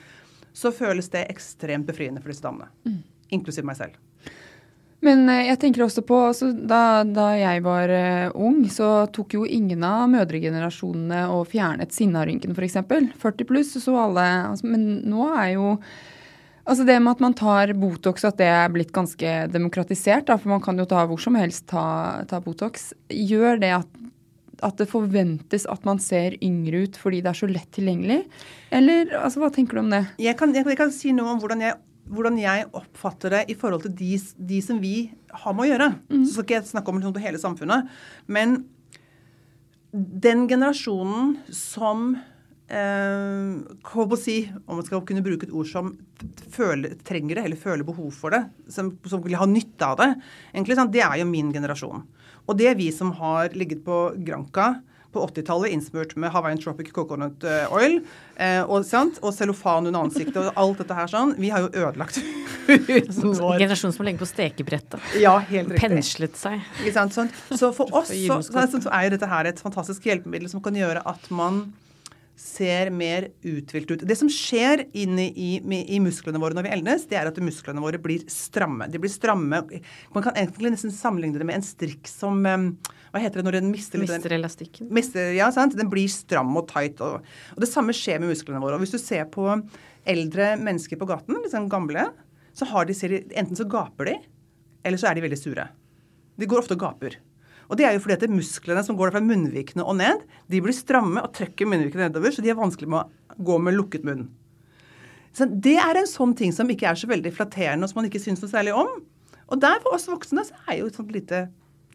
så 0.54 0.72
føles 0.74 1.10
det 1.12 1.26
ekstremt 1.32 1.86
befriende 1.88 2.22
for 2.22 2.32
disse 2.32 2.44
damene. 2.44 2.70
Mm. 2.86 3.02
Inklusiv 3.34 3.66
meg 3.66 3.78
selv. 3.80 3.98
Men 5.04 5.26
eh, 5.28 5.48
jeg 5.50 5.60
tenker 5.60 5.84
også 5.84 6.04
på 6.06 6.18
altså, 6.30 6.50
da, 6.54 7.04
da, 7.04 7.28
jeg 7.36 7.62
var 7.64 7.92
uh, 7.92 8.32
ung, 8.40 8.62
så 8.72 9.04
tok 9.12 9.36
jo 9.36 9.44
ingen 9.44 9.84
av 9.84 10.06
mødregenerasjonene 10.12 11.26
og 11.34 11.48
fjernet 11.52 11.92
sinnarynken 11.94 12.56
f.eks. 12.56 12.80
40 13.20 13.48
pluss 13.48 13.74
så 13.82 13.98
alle 14.06 14.24
altså, 14.54 14.70
Men 14.70 14.86
nå 15.10 15.28
er 15.34 15.54
jo 15.58 15.76
Altså 16.64 16.86
Det 16.88 16.94
med 16.96 17.12
at 17.12 17.20
man 17.20 17.34
tar 17.36 17.74
Botox, 17.76 18.22
at 18.24 18.38
det 18.40 18.46
er 18.48 18.70
blitt 18.72 18.88
ganske 18.88 19.32
demokratisert, 19.52 20.24
da, 20.30 20.38
for 20.40 20.48
man 20.54 20.62
kan 20.64 20.78
jo 20.80 20.86
ta 20.88 21.02
hvor 21.04 21.20
som 21.20 21.36
helst 21.36 21.66
ta, 21.68 22.22
ta 22.24 22.38
Botox, 22.40 22.86
gjør 23.12 23.60
det 23.60 23.72
at, 23.82 23.90
at, 24.60 24.76
det 24.78 24.86
forventes 24.90 25.66
at 25.70 25.86
man 25.88 26.00
ser 26.02 26.36
yngre 26.44 26.84
ut 26.86 26.98
fordi 27.00 27.22
det 27.24 27.32
er 27.32 27.40
så 27.40 27.48
lett 27.50 27.70
tilgjengelig? 27.74 28.20
Eller 28.74 29.14
altså, 29.20 29.42
hva 29.42 29.50
tenker 29.54 29.78
du 29.78 29.84
om 29.84 29.90
det? 29.94 30.04
Jeg 30.22 30.38
kan, 30.40 30.54
jeg, 30.54 30.66
jeg 30.68 30.80
kan 30.80 30.94
si 30.94 31.14
noe 31.16 31.34
om 31.34 31.42
hvordan 31.42 31.64
jeg, 31.64 31.78
hvordan 32.14 32.38
jeg, 32.40 32.68
oppfatter 32.76 33.38
det 33.38 33.42
i 33.52 33.58
forhold 33.58 33.86
til 33.86 33.96
de, 33.98 34.12
de 34.52 34.60
som 34.64 34.78
vi 34.82 34.96
har 35.44 35.56
med 35.56 35.66
å 35.66 35.70
gjøre. 35.72 35.90
Mm. 36.12 36.22
Så 36.22 36.36
skal 36.36 36.46
ikke 36.46 36.58
jeg 36.58 36.70
snakke 36.74 36.92
om 36.92 37.00
liksom, 37.00 37.18
hele 37.24 37.40
samfunnet. 37.42 37.90
Men 38.26 38.62
den 39.94 40.48
generasjonen 40.50 41.36
som 41.54 42.14
eh, 42.68 44.16
si, 44.18 44.36
om 44.66 44.80
man 44.80 44.86
skal 44.86 45.04
kunne 45.06 45.22
bruke 45.24 45.46
et 45.46 45.54
ord 45.54 45.68
som 45.70 45.92
føler, 46.54 46.96
trenger 47.06 47.38
det, 47.38 47.44
eller 47.46 47.60
føler 47.60 47.86
behov 47.86 48.10
for 48.16 48.34
det, 48.34 48.44
som, 48.72 48.94
som 49.06 49.22
vil 49.24 49.38
ha 49.38 49.46
nytte 49.46 49.86
av 49.86 50.00
det, 50.00 50.10
egentlig, 50.52 50.78
sånn, 50.78 50.92
det 50.94 51.04
er 51.06 51.20
jo 51.20 51.30
min 51.30 51.52
generasjon. 51.54 52.04
Og 52.44 52.58
det 52.58 52.68
er 52.72 52.78
vi 52.78 52.90
som 52.92 53.12
har 53.20 53.54
ligget 53.56 53.84
på 53.86 54.06
Granca 54.26 54.74
på 55.14 55.22
80-tallet 55.28 55.70
innsmurt 55.70 56.16
med 56.16 56.32
Hawaiian 56.34 56.58
Tropic 56.58 56.90
Coconut 56.92 57.44
eh, 57.46 57.72
Oil 57.72 58.00
eh, 58.36 58.62
og, 58.66 58.82
og 59.22 59.30
cellofan 59.36 59.86
under 59.86 60.08
ansiktet 60.08 60.40
og 60.42 60.58
alt 60.58 60.82
dette 60.82 60.96
her 60.98 61.10
sånn. 61.12 61.36
Vi 61.38 61.52
har 61.54 61.62
jo 61.62 61.70
ødelagt 61.70 62.18
huden 62.66 63.36
vår. 63.38 63.60
Generasjon 63.62 63.94
som 63.94 64.08
legger 64.08 64.24
på 64.24 64.30
stekebrettet. 64.32 65.14
Ja, 65.22 65.36
helt 65.52 65.70
riktig. 65.70 65.84
Penslet 65.86 66.40
seg. 66.40 66.66
Sånn. 67.14 67.30
Så 67.54 67.70
for 67.76 67.94
oss 67.94 68.10
så, 68.10 68.40
så, 68.42 68.66
så, 68.74 68.90
er 68.90 69.06
jo 69.06 69.14
dette 69.14 69.30
her 69.30 69.50
et 69.50 69.62
fantastisk 69.62 70.10
hjelpemiddel 70.10 70.50
som 70.50 70.64
kan 70.64 70.76
gjøre 70.78 71.04
at 71.14 71.30
man 71.30 71.66
ser 72.36 72.90
mer 72.90 73.28
uthvilt 73.46 73.90
ut. 73.90 74.02
Det 74.06 74.16
som 74.18 74.28
skjer 74.30 74.84
inni 74.96 75.28
i, 75.38 75.50
i, 75.62 76.00
musklene 76.02 76.40
våre 76.42 76.56
når 76.56 76.66
vi 76.66 76.72
eldes, 76.76 77.06
det 77.10 77.18
er 77.20 77.30
at 77.30 77.38
musklene 77.42 77.82
våre 77.82 78.00
blir 78.02 78.24
stramme. 78.30 78.88
De 78.90 78.98
blir 79.02 79.12
stramme. 79.12 79.60
Man 80.14 80.26
kan 80.26 80.34
egentlig 80.40 80.72
nesten 80.74 80.94
sammenligne 80.94 81.38
det 81.38 81.46
med 81.46 81.60
en 81.60 81.66
strikk 81.66 82.10
som 82.10 82.42
um, 82.42 82.66
Hva 83.14 83.22
heter 83.22 83.40
det 83.40 83.46
når 83.46 83.58
den 83.60 83.70
mister 83.70 84.02
Mister 84.02 84.34
elastikken. 84.34 84.90
Mister, 84.94 85.30
ja, 85.36 85.46
sant? 85.54 85.76
Den 85.78 85.92
blir 85.92 86.10
stram 86.10 86.50
og 86.58 86.66
tight. 86.72 86.98
Og, 87.04 87.22
og, 87.54 87.62
det 87.62 87.70
samme 87.70 87.94
skjer 87.94 88.18
med 88.22 88.32
musklene 88.32 88.62
våre. 88.62 88.80
Og 88.80 88.82
hvis 88.82 88.96
du 88.96 88.98
ser 89.02 89.28
på 89.30 89.46
eldre 90.10 90.54
mennesker 90.60 90.98
på 91.00 91.08
gaten, 91.08 91.38
liksom 91.44 91.70
gamle, 91.72 92.08
så 92.54 92.66
har 92.70 92.90
de, 92.90 92.96
enten 93.34 93.58
så 93.58 93.66
gaper 93.70 94.10
de, 94.10 94.18
eller 94.84 95.00
så 95.00 95.08
er 95.10 95.16
de 95.16 95.24
veldig 95.24 95.38
sure. 95.38 95.68
De 96.34 96.50
går 96.50 96.64
ofte 96.64 96.74
og 96.74 96.82
gaper. 96.82 97.20
Og 97.68 97.78
det 97.78 97.86
er 97.88 97.96
jo 97.96 98.02
fordi 98.04 98.16
at 98.18 98.32
musklene 98.32 98.84
som 98.86 98.98
går 98.98 99.14
fra 99.14 99.22
munnvikene 99.24 99.86
og 99.86 99.98
ned, 100.00 100.24
de 100.52 100.62
blir 100.64 100.76
stramme 100.76 101.22
og 101.24 101.32
trekker 101.36 101.68
munnvikene 101.70 102.08
nedover, 102.08 102.34
så 102.34 102.44
de 102.44 102.52
er 102.52 102.58
vanskelig 102.58 102.90
med 102.92 103.04
å 103.04 103.44
gå 103.48 103.58
med 103.62 103.76
lukket 103.78 104.06
munn. 104.06 104.28
Så 105.34 105.48
det 105.50 105.76
er 105.82 105.98
en 105.98 106.08
sånn 106.08 106.34
ting 106.38 106.52
som 106.54 106.68
ikke 106.70 106.86
er 106.90 106.98
så 106.98 107.10
veldig 107.10 107.32
flatterende, 107.34 107.86
og 107.86 107.90
som 107.90 108.02
man 108.02 108.08
ikke 108.10 108.22
syns 108.22 108.42
noe 108.44 108.52
særlig 108.52 108.76
om. 108.78 108.90
Og 109.50 109.60
der 109.60 109.80
for 109.82 109.96
oss 109.96 110.06
voksne 110.08 110.44
så 110.46 110.56
er 110.68 110.80
jo 110.80 110.88
et 110.90 110.98
sånt 110.98 111.12
lite 111.14 111.48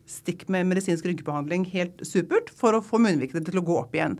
stikk 0.09 0.47
med 0.51 0.67
medisinsk 0.67 1.05
ryggebehandling 1.05 1.67
helt 1.69 2.01
supert 2.07 2.49
for 2.57 2.75
å 2.75 2.83
få 2.83 2.99
munnvikene 3.01 3.43
til 3.45 3.61
å 3.61 3.65
gå 3.65 3.75
opp 3.79 3.93
igjen. 3.95 4.17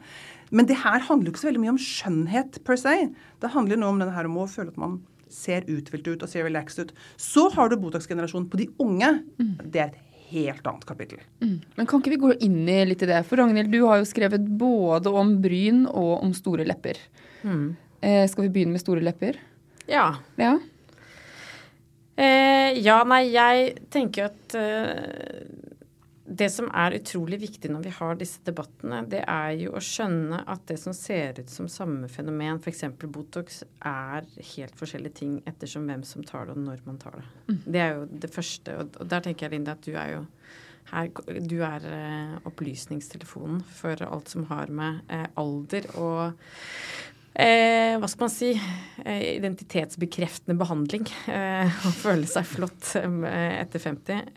Men 0.54 0.70
det 0.70 0.80
her 0.82 1.02
handler 1.06 1.30
jo 1.30 1.34
ikke 1.34 1.44
så 1.44 1.50
veldig 1.50 1.64
mye 1.66 1.74
om 1.76 1.82
skjønnhet 1.82 2.60
per 2.66 2.80
se. 2.80 2.96
Det 3.42 3.54
handler 3.54 3.82
nå 3.82 3.90
om 3.90 4.02
denne 4.02 4.14
her 4.16 4.30
om 4.30 4.38
å 4.42 4.50
føle 4.50 4.74
at 4.74 4.82
man 4.82 5.00
ser 5.30 5.66
uthvilt 5.70 6.08
ut 6.10 6.24
og 6.26 6.30
ser 6.30 6.48
relaxed 6.48 6.90
ut. 6.90 6.94
Så 7.22 7.48
har 7.54 7.70
du 7.70 7.78
Botox-generasjonen 7.82 8.48
på 8.50 8.62
de 8.62 8.70
unge. 8.82 9.12
Mm. 9.42 9.52
Det 9.66 9.84
er 9.84 9.92
et 9.92 10.09
helt 10.30 10.68
annet 10.68 10.86
kapittel. 10.88 11.22
Mm. 11.42 11.60
Men 11.76 11.89
kan 11.89 12.02
ikke 12.02 12.13
vi 12.13 12.22
gå 12.24 12.34
inn 12.46 12.63
i 12.70 12.80
litt 12.88 13.04
i 13.06 13.10
det? 13.10 13.22
For 13.28 13.42
Ragnhild, 13.42 13.72
du 13.74 13.84
har 13.86 14.02
jo 14.02 14.08
skrevet 14.10 14.46
både 14.60 15.13
om 15.13 15.36
bryn 15.44 15.86
og 15.89 16.24
om 16.24 16.34
store 16.38 16.68
lepper. 16.70 17.00
Mm. 17.44 17.76
Eh, 18.02 18.26
skal 18.30 18.48
vi 18.48 18.52
begynne 18.56 18.76
med 18.76 18.84
store 18.84 19.04
lepper? 19.04 19.39
Ja. 19.89 20.12
Ja, 20.39 20.54
eh, 22.15 22.78
ja 22.78 23.02
nei, 23.10 23.24
jeg 23.34 23.74
tenker 23.94 24.30
at 24.30 24.58
eh, 24.60 25.48
det 26.30 26.50
som 26.54 26.68
er 26.78 26.98
utrolig 27.00 27.39
viktig 27.42 27.72
når 27.74 27.86
vi 27.88 27.94
har 27.96 28.18
disse 28.20 28.42
debattene, 28.46 29.02
det 29.10 29.24
er 29.26 29.54
jo 29.63 29.74
å 29.74 29.82
skjønne 29.84 30.44
at 30.50 30.65
det 30.70 30.78
som 30.82 30.94
ser 30.96 31.42
ut 31.42 31.50
som 31.52 31.70
samme 31.72 32.10
fenomen, 32.12 32.62
f.eks. 32.62 32.86
Botox, 33.02 33.63
er 33.86 34.28
helt 34.54 34.78
forskjellige 34.78 35.20
ting 35.22 35.38
ettersom 35.50 35.89
hvem 35.89 36.04
som 36.06 36.26
tar 36.28 36.50
det, 36.50 36.58
og 36.58 36.68
når 36.68 36.86
man 36.86 37.00
tar 37.02 37.18
det. 37.20 37.26
Mm. 37.50 37.60
Det 37.65 37.84
er 37.84 37.94
jo 37.96 38.08
det 38.26 38.32
første. 38.34 38.78
Og, 38.78 39.00
der 39.10 39.26
tenker 39.26 39.48
jeg, 39.48 39.58
Linda, 39.58 39.78
at 39.78 39.86
du 39.86 39.94
er 39.96 40.15
jo 40.18 40.24
her, 40.89 41.10
du 41.46 41.60
er 41.65 41.86
eh, 41.86 42.38
opplysningstelefonen 42.50 43.62
for 43.78 44.02
alt 44.06 44.32
som 44.32 44.48
har 44.50 44.72
med 44.74 45.04
eh, 45.13 45.28
alder 45.38 45.86
og 46.02 46.22
eh, 47.34 47.98
hva 48.00 48.10
skal 48.10 48.26
man 48.26 48.34
si 48.34 48.52
eh, 48.56 49.36
identitetsbekreftende 49.36 50.58
behandling. 50.60 51.06
Eh, 51.30 51.80
å 51.89 51.94
føle 51.94 52.30
seg 52.30 52.48
flott 52.50 52.96
eh, 53.02 53.60
etter 53.60 53.86
50. 53.86 54.34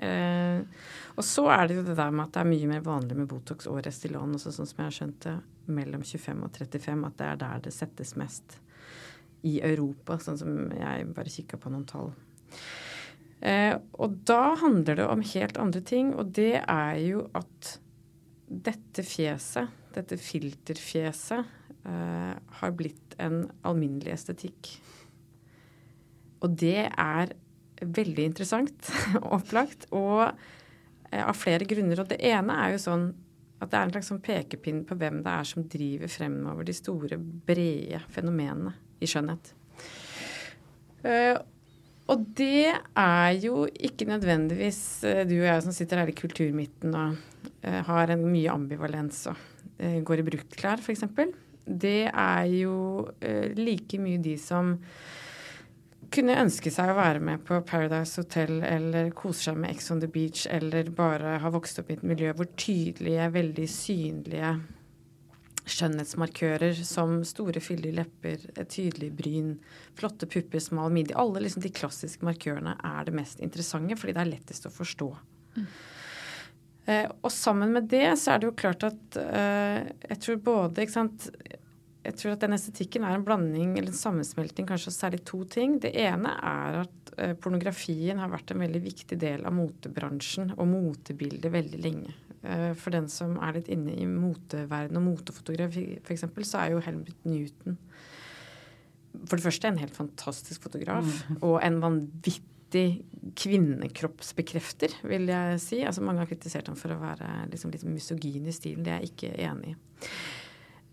Og 1.23 1.27
så 1.29 1.45
er 1.55 1.69
det 1.71 1.77
jo 1.77 1.85
det 1.87 1.95
der 1.95 2.11
med 2.11 2.25
at 2.25 2.35
det 2.35 2.41
er 2.43 2.49
mye 2.51 2.69
mer 2.73 2.81
vanlig 2.83 3.15
med 3.15 3.29
Botox 3.31 3.69
og 3.71 3.79
Restylane, 3.87 4.35
også 4.35 4.51
sånn 4.57 4.67
som 4.67 4.81
jeg 4.81 4.89
har 4.89 4.95
skjønt 4.97 5.19
det, 5.23 5.35
mellom 5.71 6.01
25 6.03 6.41
og 6.43 6.57
35, 6.59 7.05
at 7.07 7.19
det 7.21 7.27
er 7.29 7.37
der 7.39 7.61
det 7.63 7.73
settes 7.77 8.17
mest 8.19 8.57
i 9.47 9.61
Europa, 9.63 10.17
sånn 10.19 10.41
som 10.41 10.57
jeg 10.75 11.05
bare 11.15 11.31
kikka 11.31 11.61
på 11.63 11.71
noen 11.71 11.85
tall. 11.87 12.11
Eh, 13.39 13.77
og 14.03 14.17
da 14.27 14.57
handler 14.59 14.99
det 14.99 15.07
om 15.07 15.23
helt 15.31 15.61
andre 15.63 15.83
ting, 15.87 16.11
og 16.19 16.33
det 16.35 16.57
er 16.59 16.99
jo 17.03 17.29
at 17.39 17.71
dette 18.71 19.05
fjeset, 19.07 19.71
dette 19.95 20.19
filterfjeset, 20.19 21.53
eh, 21.87 22.33
har 22.59 22.75
blitt 22.79 23.15
en 23.23 23.45
alminnelig 23.63 24.17
estetikk. 24.17 24.73
Og 26.43 26.59
det 26.59 26.89
er 26.91 27.37
veldig 27.83 28.27
interessant, 28.33 28.91
opplagt. 29.39 29.87
Og 29.95 30.35
av 31.21 31.37
flere 31.37 31.67
grunner. 31.69 32.01
Og 32.03 32.11
det 32.11 32.21
ene 32.25 32.57
er 32.65 32.75
jo 32.75 32.83
sånn 32.83 33.07
at 33.63 33.71
det 33.71 33.79
er 33.79 33.87
en 33.87 33.95
slags 33.95 34.11
sånn 34.11 34.23
pekepinn 34.25 34.83
på 34.89 34.97
hvem 34.99 35.21
det 35.23 35.33
er 35.39 35.47
som 35.47 35.67
driver 35.71 36.11
fremover 36.11 36.67
de 36.67 36.75
store, 36.75 37.19
brede 37.19 38.01
fenomenene 38.11 38.75
i 39.03 39.09
skjønnhet. 39.11 39.53
Uh, 41.03 41.39
og 42.11 42.25
det 42.39 42.73
er 42.99 43.31
jo 43.43 43.65
ikke 43.71 44.09
nødvendigvis 44.11 44.83
uh, 45.07 45.23
du 45.29 45.37
og 45.39 45.47
jeg 45.47 45.65
som 45.67 45.77
sitter 45.77 46.03
her 46.03 46.11
i 46.11 46.19
kulturmidten 46.19 46.99
og 46.99 47.21
har 47.63 48.11
en 48.11 48.25
mye 48.27 48.51
ambivalens 48.51 49.21
og 49.31 49.39
går 49.79 50.19
i 50.19 50.25
bruktklær, 50.27 50.83
f.eks. 50.83 51.05
Det 51.63 52.09
er 52.11 52.47
jo 52.51 52.75
like 53.55 53.99
mye 54.03 54.19
de 54.23 54.35
som 54.39 54.75
kunne 56.13 56.37
ønske 56.43 56.71
seg 56.73 56.91
å 56.93 56.99
være 56.99 57.23
med 57.25 57.43
på 57.47 57.59
Paradise 57.69 58.21
Hotel 58.21 58.61
eller 58.67 59.11
kose 59.17 59.49
seg 59.49 59.59
med 59.63 59.73
Ex 59.73 59.91
on 59.95 60.03
the 60.03 60.11
Beach 60.11 60.45
eller 60.51 60.91
bare 60.95 61.39
ha 61.43 61.51
vokst 61.53 61.81
opp 61.81 61.91
i 61.91 61.97
et 61.97 62.07
miljø 62.07 62.33
hvor 62.37 62.49
tydelige, 62.61 63.31
veldig 63.35 63.67
synlige 63.71 64.53
skjønnhetsmarkører 65.63 66.81
som 66.85 67.21
store, 67.27 67.63
fyldige 67.63 67.95
lepper, 68.01 68.49
et 68.57 68.71
tydelig 68.73 69.13
bryn, 69.15 69.53
flotte 69.99 70.27
pupper, 70.27 70.63
smal 70.63 70.91
midje 70.95 71.17
Alle 71.19 71.45
liksom 71.45 71.63
de 71.63 71.71
klassiske 71.75 72.27
markørene 72.27 72.75
er 72.83 73.07
det 73.07 73.15
mest 73.17 73.43
interessante 73.45 73.99
fordi 73.99 74.17
det 74.17 74.25
er 74.25 74.33
lettest 74.33 74.67
å 74.67 74.75
forstå. 74.75 75.11
Mm. 75.57 75.67
Eh, 76.91 77.09
og 77.23 77.31
sammen 77.31 77.71
med 77.77 77.87
det 77.93 78.09
så 78.19 78.35
er 78.35 78.43
det 78.43 78.49
jo 78.51 78.59
klart 78.59 78.83
at 78.89 79.19
eh, 79.23 79.93
jeg 80.09 80.23
tror 80.25 80.41
både 80.49 80.83
ikke 80.83 80.97
sant, 80.97 81.29
jeg 82.03 82.19
tror 82.19 82.35
at 82.35 82.43
den 82.43 82.57
estetikken 82.57 83.07
er 83.07 83.17
en 83.17 83.27
blanding 83.27 83.77
eller 83.77 83.93
en 83.93 83.99
sammensmelting 83.99 84.67
kanskje 84.69 84.91
av 84.91 84.97
særlig 84.97 85.23
to 85.29 85.45
ting. 85.51 85.79
Det 85.83 85.93
ene 86.03 86.35
er 86.35 86.81
at 86.83 87.13
eh, 87.17 87.35
pornografien 87.39 88.19
har 88.19 88.33
vært 88.33 88.55
en 88.55 88.63
veldig 88.65 88.83
viktig 88.83 89.19
del 89.23 89.47
av 89.47 89.55
motebransjen 89.55 90.55
og 90.57 90.67
motebildet 90.73 91.55
veldig 91.55 91.83
lenge. 91.85 92.17
Eh, 92.43 92.73
for 92.79 92.95
den 92.95 93.07
som 93.13 93.37
er 93.39 93.61
litt 93.61 93.71
inne 93.71 93.95
i 93.95 94.09
moteverden 94.11 94.99
og 94.99 95.07
motefotografi 95.13 95.87
f.eks., 96.03 96.27
så 96.49 96.65
er 96.65 96.75
jo 96.75 96.83
Helmut 96.83 97.29
Newton 97.29 97.79
for 99.13 99.37
det 99.37 99.45
første 99.45 99.69
en 99.69 99.81
helt 99.81 99.97
fantastisk 99.97 100.65
fotograf 100.67 101.05
mm. 101.05 101.41
og 101.45 101.59
en 101.65 101.79
vanvittig 101.83 102.87
kvinnekroppsbekrefter, 103.39 104.95
vil 105.05 105.29
jeg 105.29 105.59
si. 105.61 105.83
Altså 105.87 106.05
Mange 106.05 106.25
har 106.25 106.31
kritisert 106.31 106.71
ham 106.71 106.79
for 106.79 106.95
å 106.95 107.01
være 107.03 107.29
liksom 107.53 107.75
litt 107.75 107.85
misogyn 107.87 108.49
i 108.49 108.55
stilen. 108.57 108.87
Det 108.87 108.95
er 108.95 109.03
jeg 109.03 109.13
ikke 109.13 109.35
enig 109.51 109.75
i. 109.75 109.77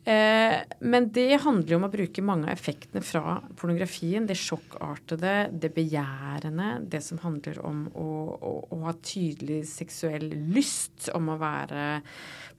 Eh, 0.09 0.61
men 0.79 1.11
det 1.13 1.41
handler 1.43 1.69
jo 1.69 1.77
om 1.77 1.85
å 1.85 1.91
bruke 1.93 2.23
mange 2.25 2.47
av 2.47 2.55
effektene 2.55 3.01
fra 3.05 3.35
pornografien. 3.59 4.25
Det 4.25 4.37
sjokkartede, 4.39 5.33
det 5.53 5.69
begjærende, 5.75 6.69
det 6.89 7.03
som 7.05 7.19
handler 7.21 7.59
om 7.61 7.83
å, 7.93 8.07
å, 8.33 8.53
å, 8.73 8.79
ha 8.87 8.95
tydelig 9.05 9.59
seksuell 9.69 10.25
lyst, 10.55 11.11
om 11.13 11.29
å 11.29 11.37
være 11.37 11.99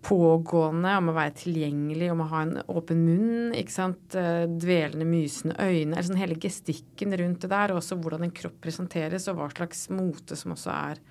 pågående, 0.06 0.94
om 1.00 1.10
å 1.10 1.16
være 1.16 1.34
tilgjengelig, 1.42 2.12
om 2.12 2.22
å 2.22 2.28
ha 2.30 2.44
en 2.46 2.54
åpen 2.70 3.02
munn, 3.08 3.56
ikke 3.58 3.78
sant. 3.80 4.14
Eh, 4.14 4.44
dvelende, 4.46 5.08
mysende 5.10 5.58
øyne. 5.58 5.96
Eller 5.96 6.06
sånn 6.06 6.22
hele 6.22 6.38
gestikken 6.38 7.18
rundt 7.18 7.42
det 7.42 7.50
der, 7.50 7.74
og 7.74 7.82
også 7.82 7.98
hvordan 7.98 8.28
en 8.28 8.36
kropp 8.36 8.60
presenteres, 8.62 9.26
og 9.26 9.40
hva 9.40 9.50
slags 9.56 9.88
mote 9.90 10.38
som 10.38 10.54
også 10.54 10.70
er 10.76 11.02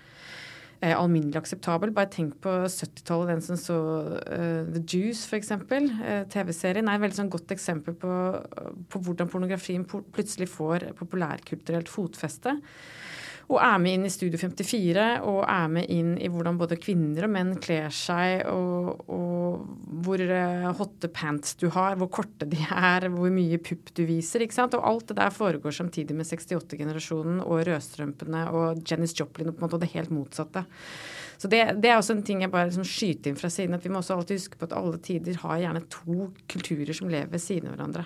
eh, 0.82 0.96
alminnelig 0.96 1.42
akseptabel. 1.42 1.94
Bare 1.96 2.12
tenk 2.13 2.38
på 2.44 2.54
70-tallet, 2.65 3.34
den 3.34 3.44
som 3.46 3.60
så 3.60 3.80
uh, 4.20 4.63
The 4.70 4.84
Juice, 4.84 5.26
f.eks. 5.28 5.52
Uh, 5.56 6.24
TV-serien 6.32 6.88
er 6.88 7.00
et 7.00 7.04
veldig 7.06 7.20
sånn 7.20 7.34
godt 7.34 7.54
eksempel 7.56 7.98
på, 8.00 8.13
på 8.92 9.04
hvordan 9.06 9.32
pornografien 9.32 9.86
plutselig 9.88 10.50
får 10.54 10.89
populærkulturelt 11.00 11.92
fotfeste 11.92 12.58
og 13.50 13.58
er 13.66 13.78
med 13.82 13.96
inn 13.98 14.06
i 14.06 14.12
Studio 14.14 14.38
54 14.38 15.06
og 15.26 15.40
er 15.42 15.70
med 15.74 15.90
inn 15.90 16.12
i 16.22 16.28
hvordan 16.30 16.58
både 16.60 16.78
kvinner 16.78 17.26
og 17.26 17.32
menn 17.34 17.56
kler 17.58 17.88
seg, 17.94 18.44
og, 18.46 19.00
og 19.10 19.64
hvor 20.06 20.22
uh, 20.22 20.68
hotte 20.78 21.10
pants 21.10 21.56
du 21.58 21.66
har, 21.74 21.98
hvor 21.98 22.12
korte 22.14 22.46
de 22.50 22.60
er, 22.62 23.08
hvor 23.10 23.34
mye 23.34 23.58
pupp 23.66 23.90
du 23.98 24.04
viser. 24.06 24.46
ikke 24.46 24.58
sant? 24.60 24.78
Og 24.78 24.86
alt 24.86 25.10
det 25.10 25.18
der 25.18 25.34
foregår 25.34 25.74
samtidig 25.80 26.18
med 26.18 26.30
68-generasjonen 26.30 27.42
og 27.42 27.64
rødstrømpene 27.66 28.44
og 28.54 28.84
Janis 28.86 29.18
Joplin 29.18 29.50
og 29.50 29.58
på 29.58 29.64
en 29.64 29.68
måte 29.68 29.82
det 29.82 29.94
helt 29.96 30.14
motsatte. 30.14 30.68
Så 31.40 31.50
det, 31.50 31.64
det, 31.82 31.90
er 31.90 31.98
også 31.98 32.20
en 32.20 32.26
ting 32.28 32.44
jeg 32.44 32.52
bare 32.54 32.68
liksom 32.70 32.86
skyter 32.86 33.32
inn 33.32 33.40
fra 33.40 33.50
siden, 33.50 33.74
at 33.74 33.86
vi 33.86 33.90
må 33.90 34.04
også 34.04 34.20
alltid 34.20 34.44
huske 34.44 34.60
på 34.60 34.70
at 34.70 34.78
alle 34.78 35.02
tider 35.02 35.42
har 35.42 35.62
gjerne 35.64 35.86
to 35.90 36.30
kulturer 36.52 36.94
som 36.94 37.10
lever 37.10 37.32
ved 37.34 37.42
siden 37.42 37.72
av 37.72 37.78
hverandre. 37.80 38.06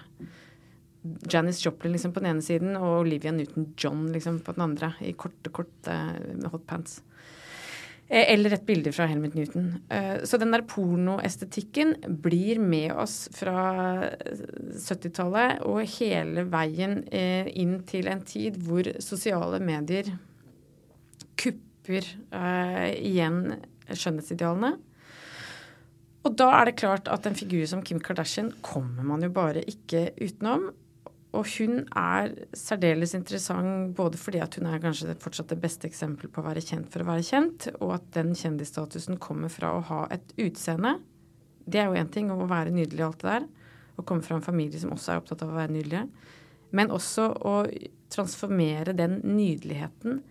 Janis 1.03 1.65
Joplin 1.65 1.91
liksom 1.91 2.13
på 2.15 2.21
den 2.23 2.31
ene 2.31 2.43
siden 2.43 2.77
og 2.79 3.01
Olivia 3.01 3.33
Newton-John 3.35 4.07
liksom 4.13 4.39
på 4.43 4.55
den 4.55 4.63
andre 4.67 4.93
i 5.03 5.11
korte, 5.19 5.51
korte 5.51 5.95
uh, 5.95 6.45
hotpants. 6.53 7.01
Eh, 8.07 8.29
eller 8.33 8.55
et 8.55 8.65
bilde 8.67 8.91
fra 8.95 9.07
Helmut 9.09 9.35
Newton. 9.35 9.67
Uh, 9.91 10.23
så 10.27 10.39
den 10.39 10.53
der 10.55 10.63
pornoestetikken 10.67 11.95
blir 12.23 12.61
med 12.63 12.93
oss 12.95 13.25
fra 13.35 14.07
70-tallet 14.79 15.63
og 15.67 15.83
hele 15.97 16.47
veien 16.51 17.01
inn 17.11 17.81
til 17.89 18.07
en 18.11 18.23
tid 18.27 18.61
hvor 18.63 18.87
sosiale 19.03 19.59
medier 19.63 20.13
kupper 21.39 22.07
igjen 22.31 23.39
skjønnhetsidealene. 23.91 24.77
Og 26.23 26.35
da 26.39 26.47
er 26.55 26.69
det 26.69 26.79
klart 26.79 27.09
at 27.11 27.25
en 27.27 27.35
figur 27.35 27.65
som 27.67 27.81
Kim 27.83 27.99
Kardashian 27.99 28.53
kommer 28.63 29.03
man 29.03 29.25
jo 29.25 29.31
bare 29.35 29.63
ikke 29.67 30.07
utenom. 30.21 30.69
Og 31.33 31.47
hun 31.55 31.79
er 31.97 32.33
særdeles 32.53 33.15
interessant 33.17 33.95
både 33.97 34.19
fordi 34.21 34.41
at 34.43 34.53
hun 34.59 34.67
er 34.69 34.81
kanskje 34.83 35.15
fortsatt 35.21 35.49
det 35.49 35.61
beste 35.63 35.89
eksempelet 35.89 36.33
på 36.33 36.43
å 36.43 36.45
være 36.45 36.61
kjent 36.61 36.91
for 36.93 37.01
å 37.01 37.07
være 37.09 37.25
kjent, 37.25 37.67
og 37.79 37.95
at 37.95 38.05
den 38.13 38.35
kjendisstatusen 38.37 39.17
kommer 39.21 39.49
fra 39.49 39.71
å 39.73 39.81
ha 39.89 40.03
et 40.13 40.35
utseende. 40.37 40.99
Det 41.65 41.81
er 41.81 41.89
jo 41.89 41.97
én 41.97 42.11
ting, 42.13 42.29
å 42.29 42.45
være 42.49 42.73
nydelig 42.75 43.01
og 43.01 43.07
alt 43.07 43.23
det 43.23 43.31
der. 43.31 43.47
Å 43.97 44.05
komme 44.05 44.25
fra 44.25 44.37
en 44.37 44.45
familie 44.45 44.81
som 44.81 44.93
også 44.93 45.13
er 45.13 45.23
opptatt 45.23 45.41
av 45.45 45.53
å 45.53 45.57
være 45.57 45.73
nydelige. 45.73 46.05
Men 46.73 46.93
også 46.93 47.29
å 47.45 47.55
transformere 48.13 48.93
den 48.97 49.19
nydeligheten 49.25 50.21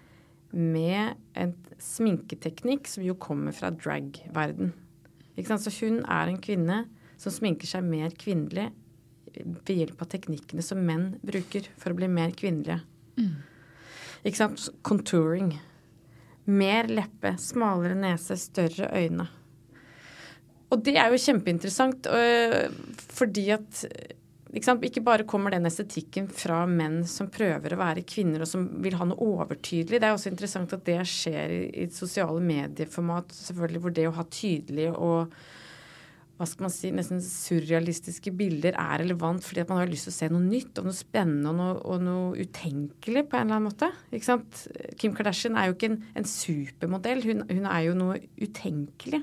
med 0.52 1.18
en 1.38 1.54
sminketeknikk 1.82 2.86
som 2.90 3.02
jo 3.06 3.16
kommer 3.18 3.54
fra 3.56 3.72
drag-verden. 3.74 4.74
Så 5.34 5.72
hun 5.80 6.02
er 6.04 6.30
en 6.30 6.42
kvinne 6.42 6.84
som 7.18 7.34
sminker 7.34 7.70
seg 7.70 7.86
mer 7.86 8.14
kvinnelig 8.18 8.68
ved 9.34 9.74
hjelp 9.74 10.02
av 10.04 10.10
teknikkene 10.12 10.64
som 10.64 10.80
menn 10.86 11.12
bruker 11.24 11.68
for 11.80 11.92
å 11.92 11.98
bli 11.98 12.08
mer 12.12 12.34
kvinnelige. 12.36 12.80
Mm. 13.18 13.36
Ikke 14.22 14.38
sant? 14.38 14.68
Contouring. 14.86 15.54
Mer 16.50 16.90
leppe, 16.90 17.36
smalere 17.38 17.96
nese, 17.98 18.38
større 18.40 18.90
øyne. 18.98 19.28
Og 20.72 20.80
det 20.86 20.96
er 20.96 21.12
jo 21.12 21.20
kjempeinteressant 21.20 22.08
øh, 22.08 22.72
fordi 23.12 23.50
at 23.52 23.84
ikke, 24.52 24.74
ikke, 24.84 25.00
bare 25.04 25.24
kommer 25.28 25.52
den 25.52 25.64
estetikken 25.68 26.26
fra 26.28 26.62
menn 26.68 27.02
som 27.08 27.30
prøver 27.32 27.72
å 27.72 27.80
være 27.80 28.04
kvinner 28.08 28.44
og 28.44 28.50
som 28.50 28.66
vil 28.84 28.96
ha 29.00 29.06
noe 29.08 29.28
overtydelig. 29.40 30.00
Det 30.00 30.08
er 30.08 30.16
også 30.16 30.32
interessant 30.32 30.74
at 30.76 30.84
det 30.84 30.98
skjer 31.08 31.54
i, 31.56 31.62
i 31.84 31.86
sosiale 31.92 32.40
medieformat, 32.44 33.32
selvfølgelig, 33.32 33.82
hvor 33.84 33.96
det 33.96 34.06
å 34.10 34.16
ha 34.18 34.26
tydelig 34.28 34.90
og 34.92 35.32
hva 36.42 36.48
skal 36.50 36.66
man 36.66 36.72
si, 36.74 36.88
nesten 36.90 37.20
surrealistiske 37.22 38.33
bilder 38.35 38.74
er 38.74 39.02
relevant 39.05 39.44
fordi 39.46 39.62
at 39.62 39.68
man 39.70 39.78
har 39.78 39.90
lyst 39.90 40.09
til 40.09 40.12
å 40.12 40.16
se 40.16 40.28
noe 40.33 40.42
nytt 40.42 40.81
og 40.81 40.88
noe 40.88 40.96
spennende 40.96 41.52
og 41.52 41.59
noe, 41.61 41.76
og 41.87 42.02
noe 42.02 42.42
utenkelig 42.42 43.22
på 43.31 43.38
en 43.38 43.46
eller 43.46 43.61
annen 43.61 43.68
måte. 43.68 43.90
Ikke 44.11 44.26
sant? 44.26 44.64
Kim 44.98 45.14
Kardashian 45.14 45.55
er 45.55 45.68
jo 45.68 45.76
ikke 45.76 45.92
en, 45.92 46.00
en 46.18 46.26
supermodell. 46.26 47.22
Hun, 47.28 47.44
hun, 47.46 47.68
er 47.70 47.85
jo 47.87 47.94
noe 48.00 48.18
utenkelig 48.42 49.22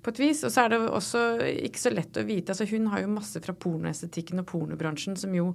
på 0.00 0.14
et 0.14 0.22
vis. 0.22 0.40
Og 0.48 0.54
så 0.54 0.64
er 0.64 0.72
det 0.72 0.80
også 0.86 1.24
ikke 1.68 1.84
så 1.84 1.92
lett 1.92 2.16
å 2.16 2.24
vite. 2.24 2.54
altså 2.54 2.68
Hun 2.72 2.88
har 2.94 3.04
jo 3.04 3.12
masse 3.12 3.44
fra 3.44 3.56
pornoestetikken 3.66 4.40
og 4.40 4.48
pornobransjen 4.48 5.20
som 5.20 5.36
jo 5.36 5.50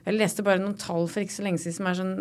jeg 0.00 0.16
leste 0.16 0.44
bare 0.44 0.60
noen 0.62 0.76
tall 0.80 1.04
for 1.12 1.20
ikke 1.20 1.34
så 1.34 1.44
lenge 1.44 1.60
siden 1.60 1.76
som 1.76 1.88
er 1.90 1.96
sånn 1.98 2.12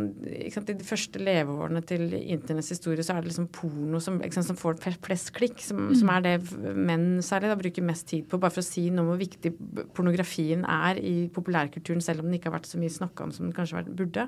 sant, 0.51 0.71
I 0.71 0.75
de 0.81 0.87
første 0.87 1.21
leveårene 1.21 1.81
til 1.87 2.11
internetts 2.19 2.73
historie 2.73 3.05
så 3.05 3.15
er 3.15 3.23
det 3.23 3.31
liksom 3.31 3.47
porno 3.55 4.01
som, 4.03 4.17
sant, 4.25 4.47
som 4.49 4.59
får 4.59 4.81
flest 5.05 5.31
klikk, 5.37 5.61
som, 5.63 5.85
mm. 5.87 5.93
som, 6.01 6.11
er 6.11 6.25
det 6.25 6.73
menn 6.75 7.07
særlig 7.25 7.53
da 7.53 7.59
bruker 7.59 7.87
mest 7.87 8.09
tid 8.11 8.27
på. 8.27 8.41
Bare 8.41 8.51
for 8.53 8.63
å 8.63 8.67
si 8.67 8.89
noe 8.91 9.05
om 9.05 9.13
hvor 9.13 9.21
viktig 9.21 9.53
pornografien 9.95 10.65
er 10.67 10.99
i 10.99 11.15
populærkulturen, 11.33 12.03
selv 12.03 12.23
om 12.23 12.29
den 12.29 12.39
ikke 12.39 12.51
har 12.51 12.59
vært 12.59 12.69
så 12.71 12.81
mye 12.81 12.97
snakka 12.99 13.27
om 13.29 13.33
som 13.35 13.47
den 13.47 13.55
kanskje 13.55 13.85
burde 13.87 14.27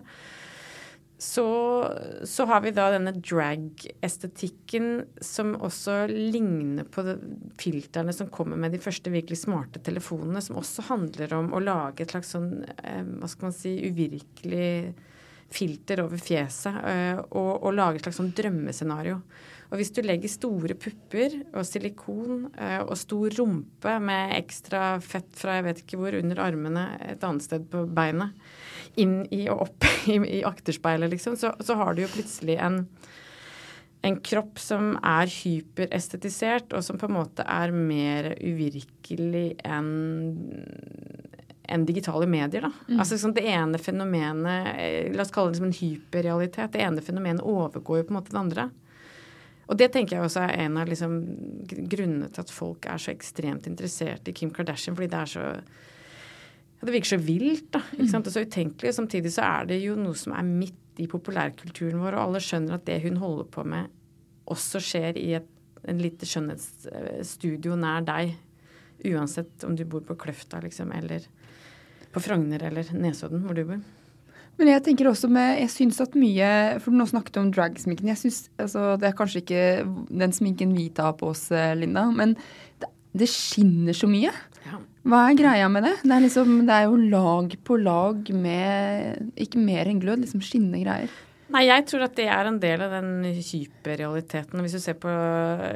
så, 1.21 1.87
så, 2.23 2.45
har 2.49 2.63
vi 2.63 2.71
da 2.73 2.87
denne 2.89 3.11
drag-estetikken 3.13 4.87
som 5.21 5.51
også 5.61 6.07
ligner 6.09 6.87
på 6.89 7.03
filtrene 7.61 8.15
som 8.17 8.31
kommer 8.33 8.57
med 8.57 8.73
de 8.73 8.79
første 8.81 9.13
virkelig 9.13 9.43
smarte 9.43 9.83
telefonene, 9.85 10.41
som 10.41 10.57
også 10.57 10.87
handler 10.87 11.35
om 11.37 11.51
å 11.53 11.61
lage 11.61 12.01
et 12.01 12.15
slags 12.15 12.33
sånn, 12.33 12.49
eh, 12.81 13.03
hva 13.05 13.29
skal 13.29 13.51
man 13.51 13.53
si, 13.53 13.75
uvirkelig 13.85 14.95
filter 15.53 16.01
over 16.07 16.17
fjeset. 16.17 16.81
Eh, 16.89 17.21
og, 17.29 17.51
og 17.59 17.77
lage 17.77 18.01
et 18.01 18.07
slags 18.07 18.17
sånn 18.23 18.33
drømmescenario. 18.41 19.21
Og 19.69 19.77
hvis 19.77 19.93
du 19.93 20.01
legger 20.01 20.31
store 20.33 20.73
pupper 20.73 21.37
og 21.53 21.67
silikon 21.69 22.47
eh, 22.57 22.81
og 22.81 22.97
stor 22.97 23.37
rumpe 23.37 23.93
med 24.03 24.33
ekstra 24.41 24.95
fett 25.05 25.29
fra 25.37 25.59
jeg 25.59 25.69
vet 25.69 25.85
ikke 25.85 26.01
hvor 26.01 26.17
under 26.17 26.41
armene 26.49 26.89
et 27.13 27.29
annet 27.29 27.45
sted 27.45 27.69
på 27.69 27.85
beinet, 27.93 28.33
inn 28.99 29.21
i 29.31 29.45
og 29.51 29.67
opp 29.67 29.87
i, 30.11 30.19
i 30.39 30.43
akterspeilet, 30.47 31.13
liksom, 31.13 31.37
så, 31.39 31.53
så, 31.59 31.77
har 31.79 31.95
du 31.95 32.05
jo 32.05 32.13
plutselig 32.13 32.59
en 32.59 32.85
en 34.01 34.15
kropp 34.25 34.57
som 34.57 34.95
er 35.05 35.29
hyperestetisert, 35.29 36.71
og 36.73 36.81
som 36.81 36.97
på 36.97 37.05
en 37.05 37.19
måte 37.19 37.43
er 37.45 37.69
mer 37.69 38.31
uvirkelig 38.41 39.59
enn 39.61 39.91
enn 41.71 41.85
digitale 41.87 42.27
medier. 42.27 42.65
Da. 42.65 42.71
Mm. 42.89 42.99
Altså 42.99 43.17
sånn, 43.21 43.35
Det 43.37 43.45
ene 43.47 43.79
fenomenet 43.79 44.73
eh, 44.75 45.11
La 45.15 45.23
oss 45.23 45.31
kalle 45.31 45.53
det 45.53 45.61
som 45.61 45.69
en 45.69 45.77
hyperrealitet. 45.77 46.73
Det 46.73 46.83
ene 46.83 47.03
fenomenet 47.05 47.45
overgår 47.47 48.01
jo 48.01 48.07
på 48.07 48.13
en 48.13 48.17
måte 48.19 48.33
det 48.33 48.41
andre. 48.41 48.65
Og 49.71 49.77
det 49.79 49.91
tenker 49.93 50.17
jeg 50.17 50.25
også 50.25 50.43
er 50.43 50.65
en 50.65 50.81
av 50.81 50.89
liksom, 50.89 51.13
grunnene 51.69 52.27
til 52.27 52.43
at 52.43 52.51
folk 52.51 52.89
er 52.91 52.99
så 52.99 53.13
ekstremt 53.13 53.69
interessert 53.71 54.27
i 54.27 54.35
Kim 54.35 54.51
Kardashian. 54.51 54.97
Fordi 54.97 55.11
det 55.13 55.21
er 55.21 55.31
så 55.31 55.45
ja, 56.81 56.89
Det 56.89 56.97
virker 56.97 57.13
så 57.13 57.21
vilt, 57.21 57.69
da. 57.77 57.83
Ikke 57.95 58.09
sant? 58.11 58.27
Og 58.27 58.33
så 58.33 58.45
utenkelig. 58.45 58.93
Samtidig 58.97 59.31
så 59.37 59.45
er 59.45 59.71
det 59.71 59.81
jo 59.83 59.95
noe 59.99 60.17
som 60.17 60.33
er 60.33 60.45
midt 60.47 61.01
i 61.01 61.07
populærkulturen 61.09 62.01
vår, 62.01 62.17
og 62.17 62.25
alle 62.25 62.43
skjønner 62.43 62.77
at 62.77 62.85
det 62.89 62.99
hun 63.05 63.21
holder 63.21 63.47
på 63.53 63.63
med, 63.69 63.89
også 64.51 64.81
skjer 64.83 65.17
i 65.21 65.31
et 65.39 65.49
en 65.89 66.01
lite 66.01 66.27
skjønnhetsstudio 66.29 67.77
nær 67.79 68.05
deg. 68.05 68.35
Uansett 69.09 69.65
om 69.65 69.73
du 69.77 69.83
bor 69.89 70.03
på 70.05 70.17
Kløfta, 70.19 70.59
liksom, 70.61 70.91
eller 70.93 71.25
på 72.13 72.21
Frogner 72.21 72.61
eller 72.67 72.91
Nesodden, 72.93 73.41
hvor 73.45 73.57
du 73.57 73.63
bor. 73.65 73.81
Men 74.59 74.69
jeg 74.69 74.83
tenker 74.85 75.07
også 75.09 75.29
med, 75.31 75.55
jeg 75.61 75.71
syns 75.73 76.01
at 76.03 76.15
mye 76.19 76.47
For 76.83 76.93
nå 76.93 77.05
snakket 77.07 77.37
du 77.37 77.39
om 77.39 77.53
dragsminken. 77.55 78.09
Jeg 78.11 78.19
synes, 78.19 78.41
altså, 78.59 78.97
Det 78.99 79.07
er 79.07 79.15
kanskje 79.17 79.41
ikke 79.41 79.61
den 80.11 80.35
sminken 80.35 80.75
vi 80.75 80.89
tar 80.93 81.15
på 81.17 81.31
oss, 81.31 81.47
eh, 81.55 81.73
Linda, 81.73 82.03
men 82.11 82.35
det, 82.81 82.91
det 83.17 83.29
skinner 83.31 83.95
så 83.97 84.11
mye. 84.11 84.29
Hva 85.01 85.23
er 85.27 85.37
greia 85.39 85.67
med 85.71 85.87
det? 85.87 85.95
Det 86.03 86.13
er, 86.13 86.21
liksom, 86.21 86.53
det 86.67 86.75
er 86.75 86.85
jo 86.85 86.97
lag 87.09 87.55
på 87.65 87.77
lag 87.81 88.27
med 88.37 89.31
ikke 89.41 89.61
mer 89.61 89.89
enn 89.89 90.01
glød, 90.01 90.21
liksom 90.21 90.43
skinnende 90.45 90.83
greier. 90.83 91.15
Nei, 91.51 91.65
jeg 91.67 91.83
tror 91.89 92.05
at 92.05 92.13
det 92.15 92.27
er 92.31 92.47
en 92.47 92.59
del 92.63 92.83
av 92.85 92.93
den 92.93 93.25
hyperrealiteten. 93.25 94.61
Hvis 94.63 94.77
du 94.77 94.83
ser 94.83 94.95
på 95.01 95.11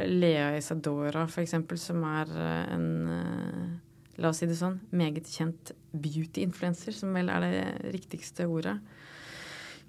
Lea 0.08 0.54
Isadora 0.56 1.26
f.eks., 1.26 1.58
som 1.82 2.06
er 2.08 2.32
eh, 2.32 2.76
en 2.78 2.86
eh, 3.12 3.74
la 4.22 4.32
oss 4.32 4.40
si 4.40 4.48
det 4.48 4.56
sånn, 4.60 4.78
meget 4.96 5.28
kjent 5.28 5.74
beauty-influencer, 5.92 6.96
som 6.96 7.12
vel 7.16 7.32
er 7.34 7.44
det 7.44 7.66
riktigste 7.98 8.48
ordet. 8.48 8.78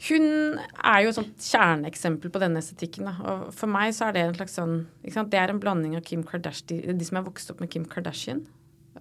Hun 0.09 0.59
er 0.59 1.05
jo 1.05 1.13
et 1.13 1.17
sånt 1.17 1.47
kjerneeksempel 1.47 2.33
på 2.33 2.41
denne 2.43 2.61
estetikken. 2.61 3.07
Da. 3.09 3.15
Og 3.31 3.47
for 3.57 3.71
meg 3.71 3.95
så 3.97 4.09
er 4.09 4.17
det 4.17 4.25
en 4.27 4.37
slags 4.37 4.59
sånn 4.59 4.77
Det 5.07 5.39
er 5.39 5.53
en 5.53 5.63
blanding 5.63 5.95
av 5.97 6.05
Kim 6.05 6.25
Kardashian, 6.27 6.99
de 6.99 7.07
som 7.07 7.21
er 7.21 7.25
vokst 7.29 7.53
opp 7.53 7.63
med 7.63 7.71
Kim 7.73 7.87
Kardashian. 7.89 8.45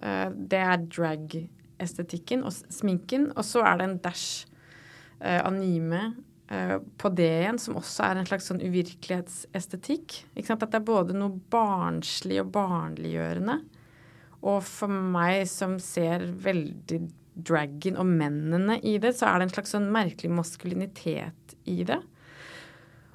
Uh, 0.00 0.28
det 0.32 0.60
er 0.60 0.84
drag-estetikken 0.84 2.44
og 2.46 2.54
sminken. 2.54 3.30
Og 3.36 3.46
så 3.46 3.64
er 3.66 3.80
det 3.80 3.88
en 3.88 3.98
dash 4.04 4.46
uh, 5.22 5.42
anime 5.46 6.02
uh, 6.52 6.78
på 7.00 7.12
det 7.16 7.30
igjen, 7.42 7.60
som 7.62 7.78
også 7.80 8.08
er 8.08 8.20
en 8.20 8.28
slags 8.28 8.50
sånn 8.50 8.62
uvirkelighetsestetikk. 8.64 10.20
At 10.42 10.66
det 10.66 10.80
er 10.80 10.88
både 10.88 11.16
noe 11.16 11.38
barnslig 11.52 12.40
og 12.44 12.52
barnliggjørende. 12.56 13.60
Og 14.46 14.60
for 14.66 14.92
meg 14.92 15.46
som 15.50 15.78
ser 15.82 16.28
veldig 16.44 17.00
dragen 17.36 17.98
og 18.00 18.08
mennene 18.08 18.78
i 18.86 18.96
det, 19.02 19.12
så 19.18 19.28
er 19.28 19.40
det 19.40 19.48
en 19.48 19.56
slags 19.56 19.74
sånn 19.74 19.90
merkelig 19.92 20.32
maskulinitet 20.32 21.56
i 21.68 21.82
det. 21.88 21.98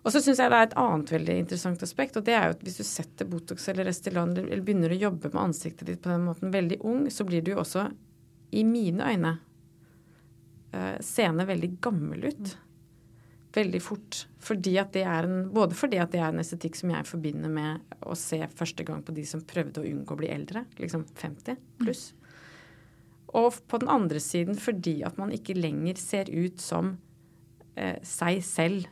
Og 0.02 0.10
så 0.10 0.22
syns 0.24 0.40
jeg 0.42 0.50
det 0.50 0.58
er 0.58 0.68
et 0.70 0.80
annet 0.82 1.12
veldig 1.14 1.36
interessant 1.44 1.84
aspekt, 1.86 2.16
og 2.18 2.26
det 2.26 2.34
er 2.34 2.48
jo 2.48 2.56
at 2.56 2.64
hvis 2.66 2.80
du 2.82 2.86
setter 2.88 3.28
Botox 3.30 3.68
eller 3.70 3.86
Restylane 3.86 4.48
eller 4.48 4.64
begynner 4.66 4.96
å 4.96 4.98
jobbe 4.98 5.30
med 5.30 5.44
ansiktet 5.44 5.92
ditt 5.92 6.02
på 6.02 6.10
den 6.10 6.26
måten 6.26 6.54
veldig 6.54 6.80
ung, 6.90 7.06
så 7.14 7.28
blir 7.28 7.46
du 7.46 7.54
jo 7.54 7.62
også, 7.62 7.86
i 8.58 8.66
mine 8.68 9.06
øyne, 9.14 9.36
uh, 10.74 10.98
seende 11.06 11.46
veldig 11.48 11.76
gammel 11.86 12.26
ut 12.32 12.56
veldig 13.56 13.82
fort. 13.84 14.28
Fordi 14.40 14.78
en, 14.78 15.50
både 15.54 15.76
fordi 15.76 16.00
at 16.02 16.14
det 16.14 16.22
er 16.22 16.32
en 16.32 16.42
estetikk 16.42 16.78
som 16.80 16.94
jeg 16.94 17.08
forbinder 17.08 17.52
med 17.52 17.98
å 18.02 18.16
se 18.18 18.40
første 18.56 18.86
gang 18.88 19.04
på 19.04 19.16
de 19.16 19.26
som 19.28 19.44
prøvde 19.46 19.84
å 19.84 19.88
unngå 19.88 20.16
å 20.16 20.22
bli 20.22 20.32
eldre, 20.32 20.66
liksom 20.80 21.06
50 21.20 21.60
pluss. 21.82 22.12
Og 23.38 23.54
på 23.68 23.80
den 23.82 23.92
andre 23.92 24.20
siden 24.24 24.58
fordi 24.60 25.02
at 25.08 25.20
man 25.20 25.32
ikke 25.36 25.56
lenger 25.56 26.00
ser 26.00 26.32
ut 26.32 26.60
som 26.62 26.96
eh, 27.76 28.00
seg 28.04 28.42
selv 28.44 28.90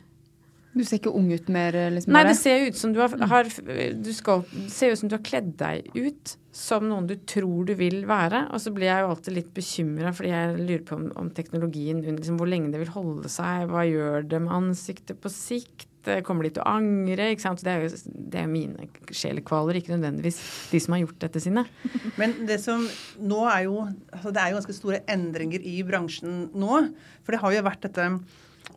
du 0.70 0.84
ser 0.84 1.00
ikke 1.00 1.12
ung 1.18 1.30
ut 1.34 1.48
mer? 1.50 1.74
liksom? 1.94 2.14
Nei, 2.14 2.22
det 2.28 2.36
ser 2.38 2.68
ut 2.68 2.78
som 2.78 2.92
du 2.94 3.00
har, 3.02 3.14
har 3.32 3.48
du 3.50 4.12
skal, 4.14 4.44
ser 4.70 4.94
ut 4.94 5.00
som 5.00 5.10
du 5.10 5.16
har 5.16 5.24
kledd 5.26 5.56
deg 5.58 5.90
ut 5.96 6.36
som 6.54 6.86
noen 6.86 7.06
du 7.10 7.14
tror 7.30 7.66
du 7.68 7.74
vil 7.78 8.02
være. 8.10 8.44
Og 8.54 8.62
så 8.62 8.72
blir 8.74 8.90
jeg 8.90 9.04
jo 9.04 9.12
alltid 9.12 9.36
litt 9.36 9.52
bekymra, 9.56 10.14
fordi 10.14 10.32
jeg 10.32 10.56
lurer 10.58 10.82
på 10.86 10.98
om, 10.98 11.06
om 11.18 11.30
teknologien 11.34 12.02
liksom, 12.06 12.40
Hvor 12.40 12.50
lenge 12.50 12.72
det 12.74 12.82
vil 12.82 12.92
holde 12.94 13.30
seg, 13.30 13.70
hva 13.70 13.86
gjør 13.86 14.26
det 14.30 14.42
med 14.44 14.58
ansiktet 14.60 15.20
på 15.22 15.32
sikt? 15.32 15.86
Kommer 16.24 16.46
de 16.46 16.54
til 16.56 16.62
å 16.64 16.70
angre? 16.78 17.26
ikke 17.34 17.44
sant? 17.44 17.62
Det 17.66 17.72
er 17.72 17.82
jo, 17.84 17.96
det 18.32 18.38
er 18.40 18.50
mine 18.50 18.86
sjelekvaler, 19.12 19.76
ikke 19.78 19.92
nødvendigvis 19.92 20.38
de 20.70 20.80
som 20.80 20.94
har 20.96 21.02
gjort 21.02 21.26
dette 21.26 21.42
sine. 21.44 21.66
Men 22.20 22.38
det 22.48 22.56
som 22.62 22.86
nå 23.20 23.42
er 23.50 23.66
jo 23.66 23.82
altså 23.84 24.32
Det 24.32 24.42
er 24.42 24.52
jo 24.52 24.60
ganske 24.60 24.78
store 24.78 25.02
endringer 25.12 25.66
i 25.66 25.80
bransjen 25.86 26.46
nå. 26.56 26.84
For 27.26 27.36
det 27.36 27.42
har 27.42 27.58
jo 27.58 27.66
vært 27.68 27.84
dette 27.90 28.06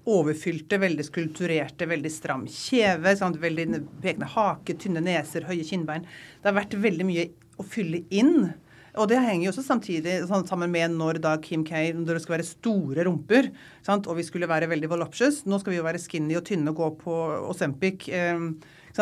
overfylte, 0.09 0.79
veldig 0.81 1.05
skulpturerte, 1.07 1.87
veldig 1.87 2.11
stram 2.11 2.43
kjeve, 2.49 3.15
sant? 3.19 3.39
veldig 3.39 3.67
pekende 4.03 4.27
hake, 4.33 4.75
tynne 4.79 5.03
neser, 5.03 5.47
høye 5.47 5.63
kinnbein. 5.67 6.03
Det 6.41 6.49
har 6.49 6.57
vært 6.57 6.75
veldig 6.83 7.07
mye 7.07 7.29
å 7.59 7.65
fylle 7.67 8.03
inn. 8.11 8.51
Og 8.99 9.07
det 9.09 9.17
henger 9.23 9.47
jo 9.47 9.51
også 9.53 9.63
samtidig 9.65 10.19
sånn, 10.29 10.45
sammen 10.45 10.69
med 10.73 10.93
når 10.93 11.17
da 11.23 11.33
Kim 11.41 11.63
K 11.65 11.87
når 11.97 12.17
det 12.19 12.23
skal 12.25 12.35
være 12.35 12.45
store 12.45 13.07
rumper, 13.07 13.49
sant? 13.85 14.05
og 14.05 14.19
vi 14.19 14.27
skulle 14.27 14.49
være 14.49 14.69
veldig 14.69 14.91
voluptuous. 14.91 15.41
Nå 15.49 15.61
skal 15.61 15.73
vi 15.73 15.79
jo 15.79 15.87
være 15.87 16.01
skinny 16.01 16.37
og 16.37 16.45
tynne 16.49 16.73
og 16.73 16.81
gå 16.81 16.91
på 17.01 17.17
Osempic 17.49 18.05
eh, 18.13 18.45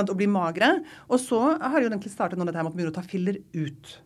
og 0.05 0.15
bli 0.15 0.29
magre. 0.31 0.77
Og 1.09 1.19
så 1.19 1.41
har 1.57 1.75
det 1.75 1.89
jo 1.89 1.91
egentlig 1.91 2.13
startet 2.13 2.39
nå 2.39 2.47
dette 2.47 2.61
her 2.61 2.63
med 2.63 2.71
at 2.71 2.77
man 2.77 2.79
begynner 2.79 2.95
å 2.95 2.99
ta 3.01 3.07
filler 3.07 3.41
ut. 3.57 3.97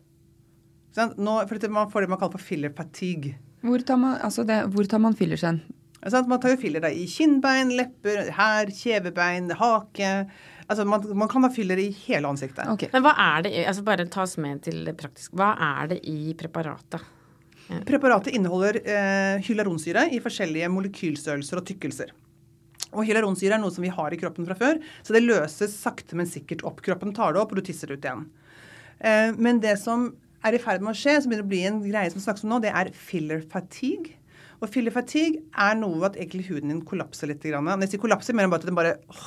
Nå, 0.96 1.32
for 1.44 1.68
Man 1.68 1.90
får 1.92 2.06
det 2.06 2.08
man 2.08 2.18
kaller 2.18 2.38
for 2.38 2.42
filler 2.42 2.72
fatigue. 2.72 3.36
Hvor 3.66 3.82
tar 3.84 3.98
man, 4.00 4.16
altså 4.24 4.46
det, 4.48 4.62
hvor 4.72 4.86
tar 4.88 5.02
man 5.02 5.14
fillers 5.14 5.44
hen? 5.44 5.60
Man 6.04 6.40
tar 6.40 6.52
jo 6.52 6.60
filler 6.60 6.84
da, 6.84 6.90
i 6.92 7.06
kinnbein, 7.10 7.72
lepper, 7.76 8.28
her, 8.36 8.70
kjevebein, 8.70 9.50
hake. 9.58 10.10
Altså, 10.66 10.84
man, 10.84 11.04
man, 11.18 11.28
kan 11.30 11.46
ha 11.46 11.50
filler 11.50 11.80
i 11.80 11.88
hele 12.04 12.28
ansiktet. 12.28 12.68
Okay. 12.74 12.90
Men 12.92 13.04
hva 13.06 13.14
er 13.22 13.46
det 13.46 13.52
altså 13.70 13.84
Bare 13.86 14.06
ta 14.10 14.24
oss 14.26 14.36
med 14.42 14.64
til 14.66 14.84
det 14.86 14.96
praktiske. 14.98 15.34
Hva 15.38 15.54
er 15.56 15.94
det 15.94 16.00
i 16.10 16.34
preparatet? 16.38 17.02
Ja. 17.66 17.80
Preparatet 17.86 18.36
inneholder 18.36 18.78
eh, 18.78 19.42
hyaluronsyre 19.42 20.06
i 20.14 20.20
forskjellige 20.22 20.70
molekylstørrelser 20.70 21.58
og 21.58 21.66
tykkelser. 21.66 22.12
Og 22.94 23.02
Hyaluronsyre 23.08 23.56
er 23.56 23.60
noe 23.60 23.74
som 23.74 23.84
vi 23.84 23.90
har 23.92 24.14
i 24.14 24.18
kroppen 24.20 24.46
fra 24.46 24.56
før, 24.58 24.78
så 25.04 25.16
det 25.16 25.24
løses 25.24 25.74
sakte, 25.74 26.16
men 26.18 26.28
sikkert 26.30 26.62
opp. 26.68 26.78
Kroppen 26.86 27.10
tar 27.16 27.34
det 27.34 27.42
opp, 27.42 27.50
og 27.52 27.58
du 27.58 27.66
tisser 27.66 27.90
det 27.90 27.98
ut 27.98 28.06
igjen. 28.06 28.22
Eh, 29.00 29.32
men 29.34 29.58
det 29.64 29.74
som 29.82 30.12
er 30.46 30.56
i 30.56 30.62
ferd 30.62 30.84
med 30.84 30.94
å 30.94 30.98
skje, 30.98 31.18
som 31.20 31.32
begynner 31.32 31.46
å 31.46 31.50
bli 31.50 31.64
en 31.66 31.82
greie 31.84 32.12
som 32.12 32.22
snakkes 32.22 32.46
om 32.46 32.54
nå, 32.54 32.60
det 32.64 32.72
er 32.72 32.92
filler 32.94 33.42
fatigue. 33.50 34.14
Og 34.60 34.70
fatigue 34.70 35.42
er 35.52 35.74
noe 35.78 36.06
at 36.08 36.16
egentlig 36.16 36.46
huden 36.50 36.72
din 36.72 36.84
kollapser 36.86 37.30
litt. 37.30 37.44
Når 37.44 37.84
jeg 37.84 37.94
sier 37.94 38.04
kollapser, 38.04 38.36
mener 38.36 38.48
jeg 38.48 38.54
bare 38.54 38.64
at 38.64 38.70
den 38.70 38.78
bare 38.78 38.94
åh, 39.12 39.26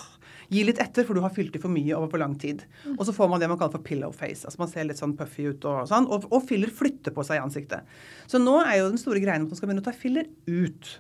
gir 0.50 0.66
litt 0.66 0.82
etter, 0.82 1.06
for 1.06 1.18
du 1.18 1.24
har 1.24 1.34
fylt 1.34 1.56
i 1.56 1.62
for 1.62 1.72
mye 1.74 1.94
over 1.96 2.10
for 2.14 2.22
lang 2.22 2.34
tid. 2.42 2.64
Mm. 2.86 2.96
Og 2.98 3.04
så 3.08 3.14
får 3.16 3.30
man 3.32 3.42
det 3.42 3.50
man 3.52 3.60
kaller 3.60 3.78
for 3.78 3.86
pillow 3.86 4.16
face. 4.16 4.46
altså 4.46 4.62
Man 4.62 4.72
ser 4.72 4.88
litt 4.90 5.02
sånn 5.02 5.18
puffy 5.20 5.52
ut 5.52 5.68
og 5.70 5.84
sånn. 5.92 6.10
Og, 6.10 6.26
og 6.34 6.48
filler 6.50 6.74
flytter 6.74 7.14
på 7.16 7.26
seg 7.28 7.40
i 7.40 7.44
ansiktet. 7.44 8.00
Så 8.30 8.42
nå 8.42 8.58
er 8.64 8.82
jo 8.82 8.90
den 8.90 9.02
store 9.02 9.22
greia 9.22 9.38
at 9.38 9.46
man 9.46 9.60
skal 9.60 9.70
begynne 9.70 9.86
å 9.86 9.90
ta 9.90 9.96
filler 9.96 10.30
ut. 10.50 10.98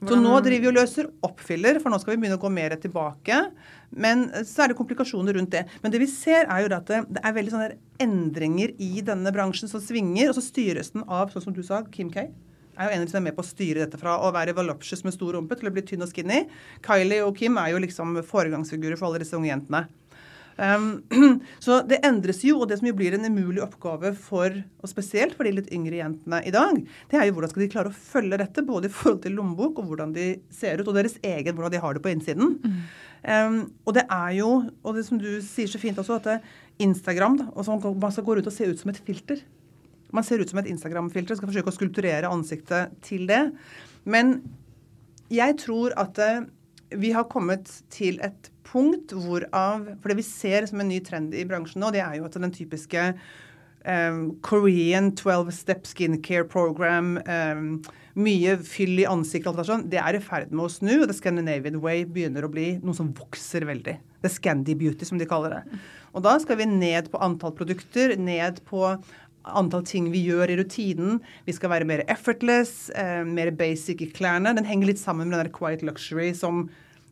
Så 0.00 0.16
nå 0.16 0.32
driver 0.40 0.62
vi 0.64 0.68
og 0.70 0.76
løser 0.78 1.10
opp 1.26 1.42
filler, 1.44 1.76
for 1.76 1.92
nå 1.92 1.98
skal 2.00 2.14
vi 2.14 2.22
begynne 2.22 2.38
å 2.38 2.40
gå 2.40 2.48
mer 2.48 2.72
tilbake. 2.80 3.36
Men 3.92 4.30
så 4.48 4.64
er 4.64 4.72
det 4.72 4.78
komplikasjoner 4.78 5.36
rundt 5.36 5.52
det. 5.52 5.66
Men 5.82 5.92
det 5.92 6.00
vi 6.00 6.08
ser, 6.08 6.46
er 6.48 6.64
jo 6.64 6.70
at 6.72 6.88
det, 6.88 7.02
det 7.18 7.20
er 7.20 7.34
veldig 7.36 7.52
sånne 7.52 7.74
endringer 8.00 8.72
i 8.80 9.04
denne 9.04 9.28
bransjen 9.36 9.68
som 9.68 9.82
svinger, 9.84 10.30
og 10.30 10.38
så 10.38 10.46
styres 10.46 10.94
den 10.94 11.04
av, 11.04 11.28
sånn 11.34 11.50
som 11.50 11.56
du 11.56 11.60
sa, 11.66 11.82
Kim 11.92 12.08
K 12.14 12.30
er 12.80 12.88
jo 12.88 12.96
en 12.96 13.04
av 13.04 13.06
de 13.06 13.12
som 13.12 13.20
er 13.20 13.28
med 13.28 13.36
på 13.36 13.44
å 13.44 13.50
styre 13.50 13.84
dette 13.84 14.00
fra 14.00 14.16
å 14.24 14.32
være 14.34 14.56
voluptuous 14.56 15.04
med 15.06 15.16
stor 15.16 15.36
rumpe 15.36 15.58
til 15.58 15.70
å 15.70 15.74
bli 15.74 15.84
tynn 15.86 16.04
og 16.04 16.10
skinny. 16.10 16.42
Kylie 16.86 17.22
og 17.26 17.36
Kim 17.38 17.58
er 17.60 17.74
jo 17.74 17.82
liksom 17.82 18.20
foregangsfigurer 18.26 18.98
for 19.00 19.10
alle 19.10 19.22
disse 19.24 19.36
unge 19.38 19.52
jentene. 19.52 19.86
Um, 20.60 21.02
så 21.64 21.78
det 21.88 22.02
endres 22.04 22.42
jo, 22.44 22.58
og 22.60 22.68
det 22.68 22.80
som 22.80 22.88
jo 22.90 22.96
blir 22.96 23.14
en 23.16 23.24
umulig 23.24 23.62
oppgave 23.64 24.12
for, 24.18 24.58
og 24.82 24.90
spesielt 24.90 25.36
for 25.36 25.48
de 25.48 25.54
litt 25.56 25.70
yngre 25.72 26.02
jentene 26.02 26.42
i 26.44 26.52
dag, 26.52 26.82
det 27.08 27.16
er 27.16 27.28
jo 27.28 27.36
hvordan 27.38 27.52
skal 27.52 27.64
de 27.64 27.70
klare 27.72 27.92
å 27.92 27.96
følge 27.96 28.40
dette, 28.42 28.66
både 28.66 28.90
i 28.90 28.94
forhold 28.94 29.22
til 29.24 29.38
lommebok 29.38 29.80
og 29.80 29.88
hvordan 29.88 30.12
de 30.16 30.32
ser 30.52 30.82
ut, 30.82 30.88
og 30.88 30.98
deres 30.98 31.16
egen, 31.22 31.54
hvordan 31.56 31.76
de 31.76 31.84
har 31.84 31.96
det 31.96 32.04
på 32.04 32.12
innsiden. 32.12 32.58
Mm. 32.60 32.82
Um, 33.20 33.62
og 33.88 33.96
det 33.96 34.04
er 34.04 34.34
jo, 34.38 34.50
og 34.84 34.96
det 34.96 35.06
som 35.08 35.20
du 35.20 35.30
sier 35.44 35.70
så 35.70 35.80
fint 35.80 35.98
også, 36.00 36.20
at 36.20 36.44
Instagram 36.80 37.40
da, 37.40 37.48
og 37.54 37.64
sånn, 37.64 37.80
man 38.00 38.12
skal 38.12 38.26
gå 38.26 38.36
rundt 38.36 38.52
og 38.52 38.56
se 38.56 38.68
ut 38.68 38.80
som 38.80 38.92
et 38.92 39.00
filter. 39.06 39.40
Man 40.16 40.26
ser 40.26 40.42
ut 40.42 40.50
som 40.50 40.60
et 40.62 40.70
Instagram-filter. 40.70 41.38
Skal 41.38 41.50
forsøke 41.50 41.72
å 41.72 41.76
skulpturere 41.76 42.30
ansiktet 42.30 42.96
til 43.06 43.26
det. 43.30 43.42
Men 44.04 44.40
jeg 45.30 45.58
tror 45.62 45.94
at 46.00 46.18
eh, 46.22 46.42
vi 46.98 47.12
har 47.14 47.28
kommet 47.30 47.70
til 47.92 48.18
et 48.24 48.50
punkt 48.66 49.14
hvorav 49.14 49.86
For 50.00 50.10
det 50.10 50.20
vi 50.20 50.26
ser 50.26 50.66
som 50.70 50.82
en 50.82 50.90
ny 50.90 51.00
trend 51.02 51.34
i 51.34 51.46
bransjen 51.48 51.82
nå, 51.82 51.90
det 51.94 52.02
er 52.04 52.18
jo 52.18 52.26
at 52.26 52.36
den 52.38 52.52
typiske 52.54 53.06
um, 53.86 54.20
Korean 54.46 55.10
12 55.16 55.50
step 55.54 55.88
skincare 55.90 56.46
program. 56.50 57.16
Um, 57.26 57.80
mye 58.18 58.56
fyll 58.66 59.00
i 59.00 59.08
ansiktet. 59.08 59.50
Alt 59.50 59.60
det 59.60 59.68
sånn, 59.68 59.88
det 59.92 60.00
er 60.02 60.18
i 60.18 60.22
ferd 60.22 60.52
med 60.52 60.66
å 60.66 60.72
snu. 60.72 60.92
og 61.00 61.08
The 61.10 61.16
Scandinavian 61.16 61.80
Way 61.82 62.04
begynner 62.10 62.46
å 62.46 62.52
bli 62.52 62.72
noe 62.82 62.96
som 62.96 63.12
vokser 63.16 63.66
veldig. 63.68 63.96
The 64.24 64.32
Scandi 64.32 64.76
Beauty, 64.78 65.06
som 65.08 65.20
de 65.20 65.28
kaller 65.28 65.58
det. 65.58 65.80
Og 66.14 66.24
da 66.26 66.34
skal 66.42 66.58
vi 66.60 66.68
ned 66.68 67.10
på 67.12 67.20
antall 67.22 67.54
produkter, 67.56 68.16
ned 68.18 68.60
på 68.68 68.82
antall 69.48 69.84
ting 69.88 70.10
vi 70.12 70.22
gjør 70.28 70.52
i 70.52 70.58
rutinen. 70.60 71.18
Vi 71.46 71.54
skal 71.56 71.72
være 71.72 71.88
mer 71.88 72.04
effortless, 72.10 72.90
eh, 72.90 73.24
mer 73.24 73.50
basic 73.56 74.02
i 74.04 74.10
klærne. 74.12 74.54
Den 74.56 74.68
henger 74.68 74.92
litt 74.92 75.02
sammen 75.02 75.28
med 75.28 75.38
den 75.38 75.46
der 75.46 75.56
quiet 75.56 75.82
luxury 75.82 76.32
som 76.36 76.68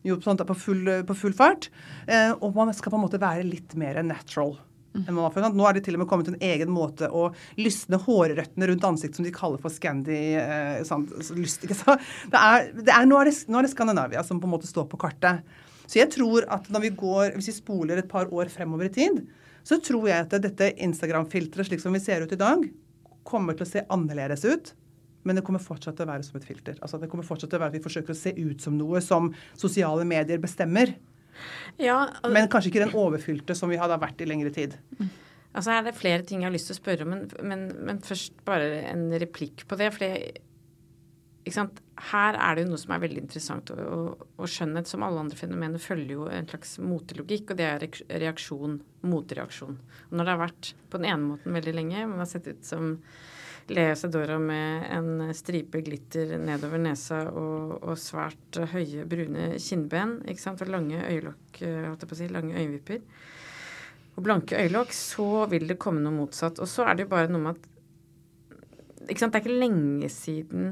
jo 0.07 0.19
sånt 0.23 0.41
er 0.41 0.49
på 0.49 0.57
full, 0.57 0.85
på 1.05 1.17
full 1.17 1.35
fart. 1.35 1.69
Eh, 2.07 2.33
og 2.41 2.55
man 2.55 2.73
skal 2.75 2.93
på 2.93 2.99
en 2.99 3.07
måte 3.07 3.21
være 3.21 3.47
litt 3.47 3.75
mer 3.75 4.03
natural. 4.03 4.57
Nå 4.99 5.67
er 5.69 5.77
det 5.77 5.85
til 5.87 5.95
og 5.95 6.03
med 6.03 6.09
kommet 6.11 6.31
en 6.31 6.41
egen 6.43 6.71
måte 6.73 7.11
å 7.13 7.29
lysne 7.61 8.01
hårrøttene 8.03 8.67
rundt 8.71 8.87
ansiktet 8.89 9.21
som 9.21 9.27
de 9.27 9.35
kaller 9.35 9.61
for 9.63 9.71
Scandi 9.71 10.17
eh, 10.41 10.81
sant, 10.89 11.13
lyst, 11.37 11.63
det 11.69 12.41
er, 12.41 12.71
det 12.75 12.95
er, 12.95 13.07
nå, 13.07 13.19
er 13.21 13.31
det, 13.31 13.37
nå 13.47 13.61
er 13.61 13.69
det 13.69 13.73
Skandinavia 13.75 14.25
som 14.27 14.41
på 14.41 14.49
en 14.49 14.57
måte 14.57 14.71
står 14.71 14.89
på 14.91 14.99
kartet. 15.01 15.45
Så 15.89 16.01
jeg 16.01 16.11
tror 16.17 16.49
at 16.53 16.67
når 16.73 16.89
vi 16.89 16.95
går, 17.01 17.37
hvis 17.37 17.53
vi 17.53 17.59
spoler 17.61 18.01
et 18.01 18.11
par 18.11 18.33
år 18.35 18.51
fremover 18.53 18.89
i 18.89 18.95
tid, 18.97 19.23
så 19.69 19.77
tror 19.85 20.09
jeg 20.09 20.25
at 20.25 20.37
dette 20.41 20.71
Instagram-filteret 20.81 21.69
slik 21.69 21.83
som 21.83 21.93
vi 21.97 22.01
ser 22.01 22.25
ut 22.25 22.33
i 22.33 22.41
dag, 22.41 22.63
kommer 23.29 23.57
til 23.57 23.67
å 23.67 23.69
se 23.69 23.85
annerledes 23.93 24.47
ut. 24.49 24.73
Men 25.29 25.37
det 25.37 25.45
kommer 25.45 25.61
fortsatt 25.61 25.99
til 25.99 26.07
å 26.07 26.13
være 26.13 26.25
som 26.25 26.39
et 26.39 26.47
filter. 26.49 26.79
Altså 26.81 27.01
Det 27.03 27.11
kommer 27.13 27.27
fortsatt 27.27 27.51
til 27.53 27.59
å 27.59 27.63
være 27.65 27.75
at 27.75 27.77
vi 27.77 27.85
forsøker 27.85 28.15
å 28.15 28.17
se 28.17 28.33
ut 28.39 28.65
som 28.65 28.79
noe 28.79 29.03
som 29.05 29.29
sosiale 29.59 30.07
medier 30.09 30.41
bestemmer. 30.41 30.95
Ja, 31.77 32.07
og... 32.23 32.31
Men 32.33 32.49
kanskje 32.51 32.73
ikke 32.73 32.87
den 32.87 32.97
overfylte 32.97 33.57
som 33.59 33.69
vi 33.69 33.81
hadde 33.81 33.99
vært 34.01 34.23
i 34.25 34.29
lengre 34.31 34.55
tid. 34.55 34.79
Altså 35.53 35.75
er 35.75 35.85
det 35.85 35.97
flere 35.99 36.25
ting 36.25 36.43
jeg 36.43 36.49
har 36.49 36.55
lyst 36.55 36.71
til 36.71 36.77
å 36.77 36.81
spørre 36.81 37.05
om, 37.05 37.13
men, 37.13 37.27
men, 37.51 37.69
men 37.91 38.01
først 38.05 38.41
bare 38.47 38.83
en 38.89 39.09
replikk 39.21 39.67
på 39.69 39.79
det. 39.81 39.91
For 39.97 40.17
her 41.55 42.37
er 42.39 42.55
det 42.57 42.65
jo 42.65 42.71
noe 42.73 42.81
som 42.81 42.93
er 42.95 43.03
veldig 43.03 43.23
interessant, 43.25 43.73
og, 43.75 44.27
og, 44.37 44.45
skjønnhet, 44.51 44.91
som 44.91 45.05
alle 45.07 45.25
andre 45.25 45.39
fenomener, 45.39 45.83
følger 45.83 46.15
jo 46.15 46.29
en 46.33 46.51
slags 46.51 46.77
motelogikk, 46.83 47.53
og 47.53 47.59
det 47.59 47.67
er 47.69 47.87
reaksjon, 48.25 48.79
motreaksjon. 49.09 49.81
Og 50.09 50.15
når 50.15 50.29
det 50.29 50.35
har 50.35 50.45
vært 50.45 50.71
på 50.91 51.01
den 51.01 51.11
ene 51.11 51.33
måten 51.33 51.59
veldig 51.59 51.75
lenge, 51.75 52.07
man 52.11 52.23
har 52.23 52.31
sett 52.31 52.49
ut 52.51 52.63
som 52.67 52.95
Lea 53.69 53.97
Sedora 53.99 54.39
med 54.41 54.87
en 54.97 55.35
stripe 55.37 55.83
glitter 55.85 56.39
nedover 56.41 56.81
nesa 56.81 57.27
og, 57.29 57.75
og 57.83 57.99
svært 58.01 58.61
høye, 58.73 59.05
brune 59.09 59.51
kinnben. 59.61 60.23
ikke 60.25 60.41
sant, 60.41 60.63
Og 60.65 60.71
lange 60.73 61.03
øyelokk, 61.03 61.61
eh, 61.61 61.83
holdt 61.85 62.07
jeg 62.07 62.09
på 62.09 62.17
å 62.17 62.21
si, 62.23 62.31
lange 62.33 62.57
øyenvipper. 62.57 63.03
Og 64.17 64.25
blanke 64.25 64.57
øyelokk, 64.57 64.95
så 64.97 65.45
vil 65.53 65.69
det 65.69 65.79
komme 65.79 66.01
noe 66.03 66.17
motsatt. 66.17 66.63
Og 66.65 66.71
så 66.71 66.89
er 66.89 66.97
det 66.97 67.05
jo 67.07 67.13
bare 67.13 67.29
noe 67.31 67.45
med 67.45 67.59
at 67.59 67.75
ikke 69.09 69.23
sant, 69.23 69.33
Det 69.33 69.41
er 69.41 69.45
ikke 69.47 69.61
lenge 69.61 70.09
siden 70.11 70.65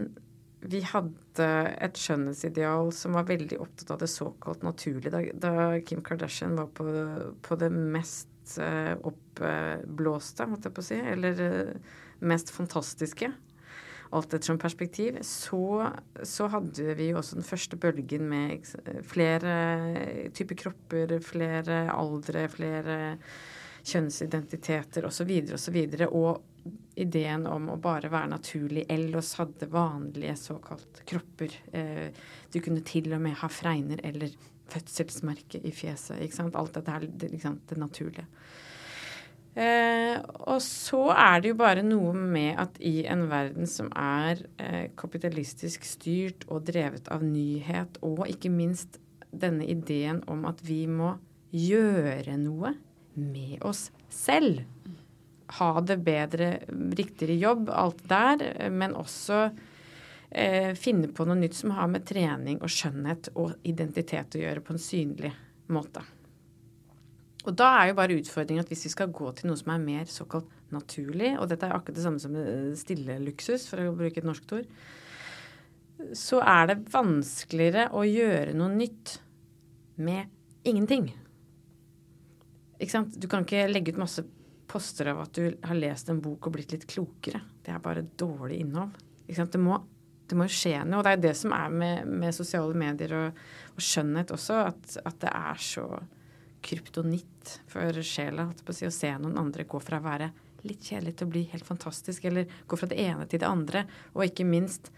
vi 0.70 0.80
hadde 0.86 1.46
et 1.84 1.98
skjønnhetsideal 2.00 2.90
som 2.94 3.16
var 3.16 3.28
veldig 3.28 3.58
opptatt 3.62 3.92
av 3.94 4.00
det 4.02 4.10
såkalt 4.10 4.64
naturlige. 4.66 5.12
Da, 5.14 5.22
da 5.40 5.80
Kim 5.86 6.02
Kardashian 6.04 6.56
var 6.58 6.70
på, 6.74 6.86
på 7.46 7.58
det 7.60 7.70
mest 7.74 8.56
eh, 8.62 8.94
oppblåste, 8.96 10.48
måtte 10.50 10.70
jeg 10.70 10.76
på 10.76 10.84
å 10.84 10.88
si, 10.88 11.00
eller 11.14 11.42
eh, 11.44 11.98
mest 12.26 12.50
fantastiske, 12.54 13.30
alt 14.14 14.34
ettersom 14.34 14.58
perspektiv, 14.62 15.18
så, 15.26 15.90
så, 16.22 16.46
hadde 16.52 16.94
vi 16.98 17.10
jo 17.10 17.18
også 17.20 17.40
den 17.40 17.46
første 17.46 17.78
bølgen 17.80 18.28
med 18.30 18.68
flere 19.06 19.54
typer 20.34 20.60
kropper, 20.62 21.16
flere 21.26 21.80
aldre, 21.90 22.46
flere 22.52 22.98
kjønnsidentiteter 23.86 25.06
osv. 25.06 25.32
osv. 25.54 25.80
Og, 25.82 25.98
så 25.98 26.10
og 26.10 26.55
ideen 26.96 27.46
om 27.50 27.70
å 27.72 27.78
bare 27.80 28.10
være 28.12 28.32
naturlig. 28.32 28.86
ellers 28.88 29.34
hadde 29.40 29.68
vanlige 29.70 30.36
såkalt 30.40 31.02
kropper. 31.08 31.54
Eh, 31.72 32.08
du 32.52 32.60
kunne 32.60 32.84
til 32.86 33.12
og 33.12 33.20
med 33.20 33.36
ha 33.42 33.48
fregner 33.48 34.00
eller 34.04 34.32
fødselsmerke 34.72 35.60
i 35.62 35.72
fjeset. 35.72 36.20
ikke 36.22 36.40
sant? 36.40 36.56
Alt 36.56 36.74
dette 36.74 36.92
er 36.92 37.06
det, 37.06 37.30
det 37.68 37.78
naturlige. 37.78 38.26
Eh, 39.56 40.18
og 40.44 40.60
så 40.60 41.06
er 41.16 41.40
det 41.40 41.54
jo 41.54 41.58
bare 41.62 41.84
noe 41.84 42.12
med 42.12 42.58
at 42.60 42.76
i 42.84 43.06
en 43.08 43.24
verden 43.30 43.68
som 43.70 43.88
er 43.96 44.42
eh, 44.60 44.90
kapitalistisk 45.00 45.86
styrt 45.88 46.44
og 46.50 46.66
drevet 46.68 47.08
av 47.08 47.24
nyhet, 47.24 47.96
og 48.04 48.26
ikke 48.28 48.52
minst 48.52 49.00
denne 49.32 49.64
ideen 49.64 50.20
om 50.28 50.44
at 50.48 50.60
vi 50.64 50.84
må 50.90 51.14
gjøre 51.56 52.36
noe 52.40 52.74
med 53.16 53.64
oss 53.64 53.88
selv. 54.12 54.66
Ha 55.46 55.70
det 55.86 55.96
bedre, 56.02 56.50
riktigere 56.98 57.36
jobb, 57.38 57.70
alt 57.70 58.02
der, 58.10 58.42
men 58.74 58.96
også 58.98 59.44
eh, 60.30 60.72
finne 60.74 61.12
på 61.14 61.26
noe 61.28 61.38
nytt 61.38 61.54
som 61.54 61.74
har 61.76 61.90
med 61.92 62.06
trening 62.08 62.58
og 62.58 62.72
skjønnhet 62.72 63.30
og 63.36 63.54
identitet 63.68 64.34
å 64.34 64.42
gjøre 64.42 64.64
på 64.66 64.74
en 64.74 64.82
synlig 64.82 65.32
måte. 65.70 66.02
Og 67.46 67.54
da 67.54 67.68
er 67.78 67.90
jo 67.92 67.98
bare 68.00 68.18
utfordringen 68.18 68.64
at 68.64 68.70
hvis 68.72 68.88
vi 68.88 68.94
skal 68.96 69.12
gå 69.14 69.30
til 69.38 69.50
noe 69.50 69.58
som 69.60 69.70
er 69.70 69.82
mer 69.82 70.08
såkalt 70.10 70.50
naturlig, 70.74 71.36
og 71.38 71.46
dette 71.50 71.68
er 71.68 71.76
akkurat 71.76 71.94
det 71.94 72.02
samme 72.02 72.22
som 72.22 72.34
stille 72.78 73.20
luksus, 73.22 73.68
for 73.70 73.84
å 73.84 73.94
bruke 73.94 74.18
et 74.18 74.26
norsk 74.26 74.56
ord, 74.58 74.66
så 76.16 76.40
er 76.42 76.72
det 76.72 76.80
vanskeligere 76.92 77.86
å 77.96 78.02
gjøre 78.04 78.56
noe 78.58 78.74
nytt 78.74 79.14
med 80.02 80.26
ingenting. 80.66 81.08
Ikke 82.76 82.92
sant? 82.92 83.14
Du 83.16 83.28
kan 83.30 83.46
ikke 83.46 83.68
legge 83.70 83.94
ut 83.94 84.02
masse 84.02 84.26
poster 84.68 85.10
av 85.12 85.22
at 85.24 85.36
du 85.36 85.56
har 85.62 85.78
lest 85.78 86.10
en 86.10 86.22
bok 86.22 86.48
og 86.48 86.56
blitt 86.56 86.74
litt 86.74 86.86
klokere. 86.90 87.40
Det 87.64 87.74
er 87.74 87.82
bare 87.82 88.06
dårlig 88.18 88.60
innhold. 88.64 88.96
Det 89.26 89.60
må, 89.60 89.78
det 90.26 90.38
må 90.38 90.48
skje 90.50 90.80
noe. 90.84 91.00
Og 91.00 91.06
det 91.06 91.14
er 91.16 91.24
det 91.28 91.34
som 91.38 91.54
er 91.56 91.72
med, 91.72 92.10
med 92.10 92.34
sosiale 92.36 92.76
medier 92.78 93.14
og, 93.18 93.40
og 93.74 93.84
skjønnhet 93.84 94.34
også, 94.34 94.60
at, 94.72 94.98
at 95.06 95.20
det 95.22 95.32
er 95.32 95.62
så 95.62 95.86
kryptonitt 96.66 97.58
for 97.70 98.02
sjela 98.02 98.48
å, 98.50 98.74
si, 98.74 98.86
å 98.88 98.94
se 98.94 99.12
noen 99.20 99.38
andre 99.38 99.66
gå 99.68 99.80
fra 99.82 100.00
å 100.00 100.06
være 100.06 100.32
litt 100.66 100.88
kjedelig 100.88 101.14
til 101.18 101.28
å 101.28 101.30
bli 101.30 101.44
helt 101.52 101.66
fantastisk, 101.66 102.24
eller 102.26 102.50
gå 102.66 102.78
fra 102.78 102.88
det 102.90 102.98
ene 102.98 103.26
til 103.30 103.42
det 103.42 103.48
andre. 103.48 103.84
Og 104.16 104.26
ikke 104.26 104.46
minst 104.48 104.90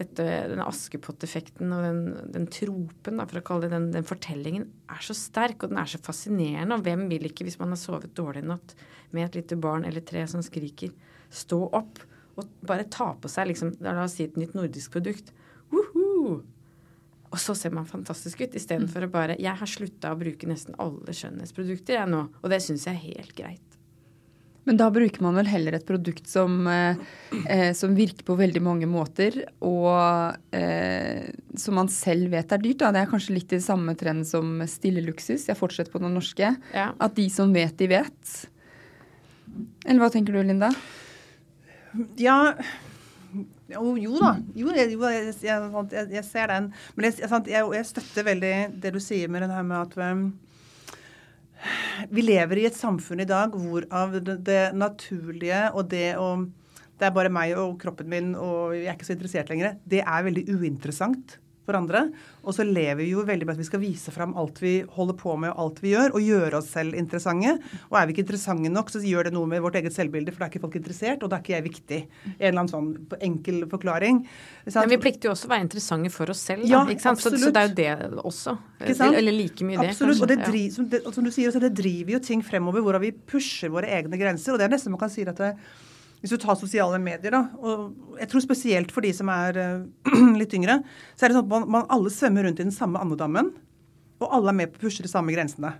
dette, 0.00 0.26
denne 0.50 0.66
Askepott-effekten 0.68 1.72
og 1.76 1.84
den, 1.84 2.00
den, 2.34 2.46
tropen, 2.52 3.20
da, 3.20 3.26
for 3.28 3.40
å 3.40 3.44
kalle 3.46 3.68
det 3.68 3.74
den, 3.76 3.90
den, 3.94 4.06
fortellingen, 4.08 4.68
er 4.90 5.02
så 5.04 5.16
sterk, 5.16 5.62
og 5.62 5.72
den 5.72 5.80
er 5.82 5.90
så 5.90 6.00
fascinerende. 6.02 6.78
Og 6.78 6.86
hvem 6.86 7.06
vil 7.12 7.28
ikke, 7.28 7.46
hvis 7.48 7.60
man 7.60 7.74
har 7.74 7.80
sovet 7.80 8.14
dårlig 8.18 8.44
i 8.44 8.50
natt 8.50 8.74
med 9.14 9.26
et 9.26 9.40
lite 9.40 9.58
barn 9.60 9.84
eller 9.88 10.04
tre 10.06 10.24
som 10.30 10.44
skriker, 10.44 10.94
stå 11.30 11.60
opp 11.68 12.00
og 12.38 12.46
bare 12.66 12.86
ta 12.88 13.12
på 13.20 13.28
seg 13.30 13.50
liksom, 13.50 13.74
la 13.84 13.98
oss 14.04 14.16
si 14.18 14.26
et 14.28 14.38
nytt 14.40 14.56
nordisk 14.56 14.94
produkt. 14.96 15.34
Woohoo! 15.74 16.40
Og 17.30 17.38
så 17.38 17.54
ser 17.54 17.74
man 17.74 17.86
fantastisk 17.86 18.40
ut, 18.42 18.56
istedenfor 18.58 19.04
mm. 19.04 19.06
å 19.06 19.12
bare 19.14 19.36
Jeg 19.38 19.54
har 19.60 19.70
slutta 19.70 20.10
å 20.10 20.18
bruke 20.18 20.48
nesten 20.50 20.78
alle 20.82 21.14
skjønnhetsprodukter 21.14 22.00
jeg 22.00 22.10
nå, 22.10 22.24
og 22.40 22.50
det 22.50 22.62
syns 22.64 22.88
jeg 22.88 22.96
er 22.96 23.04
helt 23.20 23.36
greit. 23.38 23.79
Men 24.68 24.76
da 24.76 24.90
bruker 24.92 25.22
man 25.24 25.38
vel 25.40 25.48
heller 25.48 25.74
et 25.76 25.86
produkt 25.88 26.28
som, 26.28 26.66
eh, 26.68 26.98
eh, 27.48 27.72
som 27.76 27.94
virker 27.96 28.26
på 28.28 28.36
veldig 28.36 28.60
mange 28.62 28.88
måter, 28.90 29.38
og 29.64 30.36
eh, 30.54 31.30
som 31.56 31.78
man 31.80 31.88
selv 31.88 32.30
vet 32.34 32.52
er 32.52 32.60
dyrt. 32.62 32.82
Da. 32.82 32.92
Det 32.92 33.02
er 33.02 33.10
kanskje 33.10 33.38
litt 33.38 33.54
i 33.56 33.62
samme 33.64 33.96
trend 33.98 34.28
som 34.28 34.60
stille 34.68 35.02
luksus. 35.06 35.48
Jeg 35.48 35.58
fortsetter 35.58 35.92
på 35.94 36.02
den 36.02 36.14
norske. 36.16 36.52
Ja. 36.76 36.90
At 37.00 37.16
de 37.16 37.26
som 37.32 37.54
vet, 37.56 37.76
de 37.80 37.88
vet. 37.90 38.36
Eller 39.86 40.02
hva 40.02 40.10
tenker 40.12 40.36
du, 40.36 40.42
Linda? 40.44 40.70
Ja, 42.20 42.52
jo, 43.70 43.94
jo 43.98 44.20
da. 44.20 44.34
Jo, 44.58 44.70
jeg, 44.74 44.92
jeg, 44.92 45.24
jeg, 45.46 46.06
jeg, 46.12 46.24
ser 46.26 46.52
den. 46.52 46.70
Men 46.94 47.08
jeg, 47.08 47.88
støtter 47.88 48.26
veldig 48.26 48.54
det 48.82 48.92
du 48.94 49.00
sier 49.02 49.30
med 49.30 49.46
det 49.46 49.52
her 49.54 49.66
med 49.66 49.78
at 49.80 49.98
um, 50.12 50.24
vi 52.10 52.24
lever 52.24 52.62
i 52.62 52.66
et 52.68 52.76
samfunn 52.76 53.22
i 53.22 53.28
dag 53.28 53.54
hvorav 53.54 54.16
det, 54.24 54.62
naturlige 54.76 55.68
og 55.74 55.90
det 55.92 56.14
å 56.20 56.32
Det 57.00 57.08
er 57.08 57.14
bare 57.16 57.32
meg 57.32 57.54
og 57.56 57.78
kroppen 57.80 58.10
min, 58.12 58.34
og 58.36 58.74
jeg 58.76 58.90
er 58.90 58.92
ikke 58.92 59.06
så 59.08 59.14
interessert 59.14 59.48
lenger. 59.48 59.78
Det 59.88 60.02
er 60.04 60.24
veldig 60.26 60.42
uinteressant 60.52 61.38
for 61.70 61.78
andre. 61.78 62.04
Og 62.44 62.56
så 62.56 62.66
lever 62.66 63.00
vi 63.02 63.10
jo 63.12 63.24
veldig 63.26 63.46
med 63.46 63.54
at 63.56 63.62
vi 63.62 63.68
skal 63.68 63.82
vise 63.82 64.12
fram 64.14 64.34
alt 64.40 64.60
vi 64.62 64.80
holder 64.96 65.16
på 65.20 65.36
med 65.40 65.52
og 65.52 65.62
alt 65.64 65.80
vi 65.84 65.94
gjør, 65.94 66.14
og 66.16 66.26
gjøre 66.26 66.60
oss 66.60 66.70
selv 66.74 66.96
interessante. 66.98 67.56
Og 67.88 67.98
er 68.00 68.08
vi 68.08 68.16
ikke 68.16 68.24
interessante 68.26 68.72
nok, 68.72 68.92
så 68.92 69.02
gjør 69.04 69.28
det 69.28 69.34
noe 69.36 69.48
med 69.50 69.62
vårt 69.64 69.78
eget 69.80 69.94
selvbilde, 69.96 70.34
for 70.34 70.42
da 70.42 70.48
er 70.48 70.54
ikke 70.54 70.64
folk 70.64 70.78
interessert, 70.80 71.24
og 71.24 71.32
da 71.32 71.38
er 71.38 71.44
ikke 71.44 71.56
jeg 71.56 71.66
viktig. 71.68 72.00
En 72.32 72.48
eller 72.50 72.62
annen 72.62 72.72
sånn 72.72 73.20
enkel 73.30 73.62
forklaring. 73.70 74.22
Sant? 74.66 74.82
Men 74.82 74.94
vi 74.96 75.00
plikter 75.04 75.30
jo 75.30 75.34
også 75.34 75.50
å 75.50 75.52
være 75.54 75.66
interessante 75.68 76.14
for 76.14 76.32
oss 76.34 76.42
selv. 76.50 76.66
Ja, 76.70 76.82
ikke 76.88 77.04
sant? 77.04 77.22
Så, 77.22 77.34
så, 77.36 77.52
det 77.54 77.64
er 77.64 77.70
jo 77.70 77.76
det 77.80 78.24
også. 78.24 78.56
Eller 78.80 79.36
like 79.36 79.66
mye 79.66 79.80
det. 79.82 79.92
Absolutt. 79.94 80.24
Og 80.24 80.32
det, 80.32 80.40
driver, 80.46 80.74
som, 80.74 80.88
det, 80.90 81.04
som, 81.06 81.26
du 81.26 81.34
sier, 81.34 81.60
det 81.60 81.74
driver 81.76 82.16
jo 82.16 82.24
ting 82.24 82.44
fremover 82.46 82.84
hvor 82.84 82.98
vi 83.02 83.12
pusher 83.12 83.72
våre 83.72 83.90
egne 84.00 84.20
grenser. 84.20 84.54
Og 84.54 84.60
det 84.60 84.68
er 84.68 84.74
nesten 84.74 84.94
man 84.94 85.02
kan 85.02 85.12
si 85.12 85.26
at 85.28 85.38
det, 85.40 85.54
hvis 86.20 86.34
du 86.34 86.40
tar 86.40 86.58
sosiale 86.60 86.98
medier, 87.00 87.32
da, 87.32 87.42
og 87.64 88.18
jeg 88.20 88.28
tror 88.28 88.44
spesielt 88.44 88.92
for 88.92 89.04
de 89.04 89.12
som 89.16 89.30
er 89.32 89.56
uh, 89.56 90.32
litt 90.40 90.52
yngre, 90.56 90.80
så 91.16 91.24
er 91.24 91.32
det 91.32 91.38
sånn 91.38 91.46
at 91.46 91.52
man, 91.52 91.68
man 91.78 91.86
alle 91.92 92.12
svømmer 92.12 92.44
rundt 92.46 92.60
i 92.60 92.66
den 92.66 92.76
samme 92.76 93.00
andedammen, 93.00 93.54
og 94.20 94.34
alle 94.36 94.52
er 94.52 94.58
med 94.58 94.74
på 94.74 94.82
å 94.82 94.84
pushe 94.84 95.04
de 95.04 95.10
samme 95.10 95.32
grensene. 95.32 95.72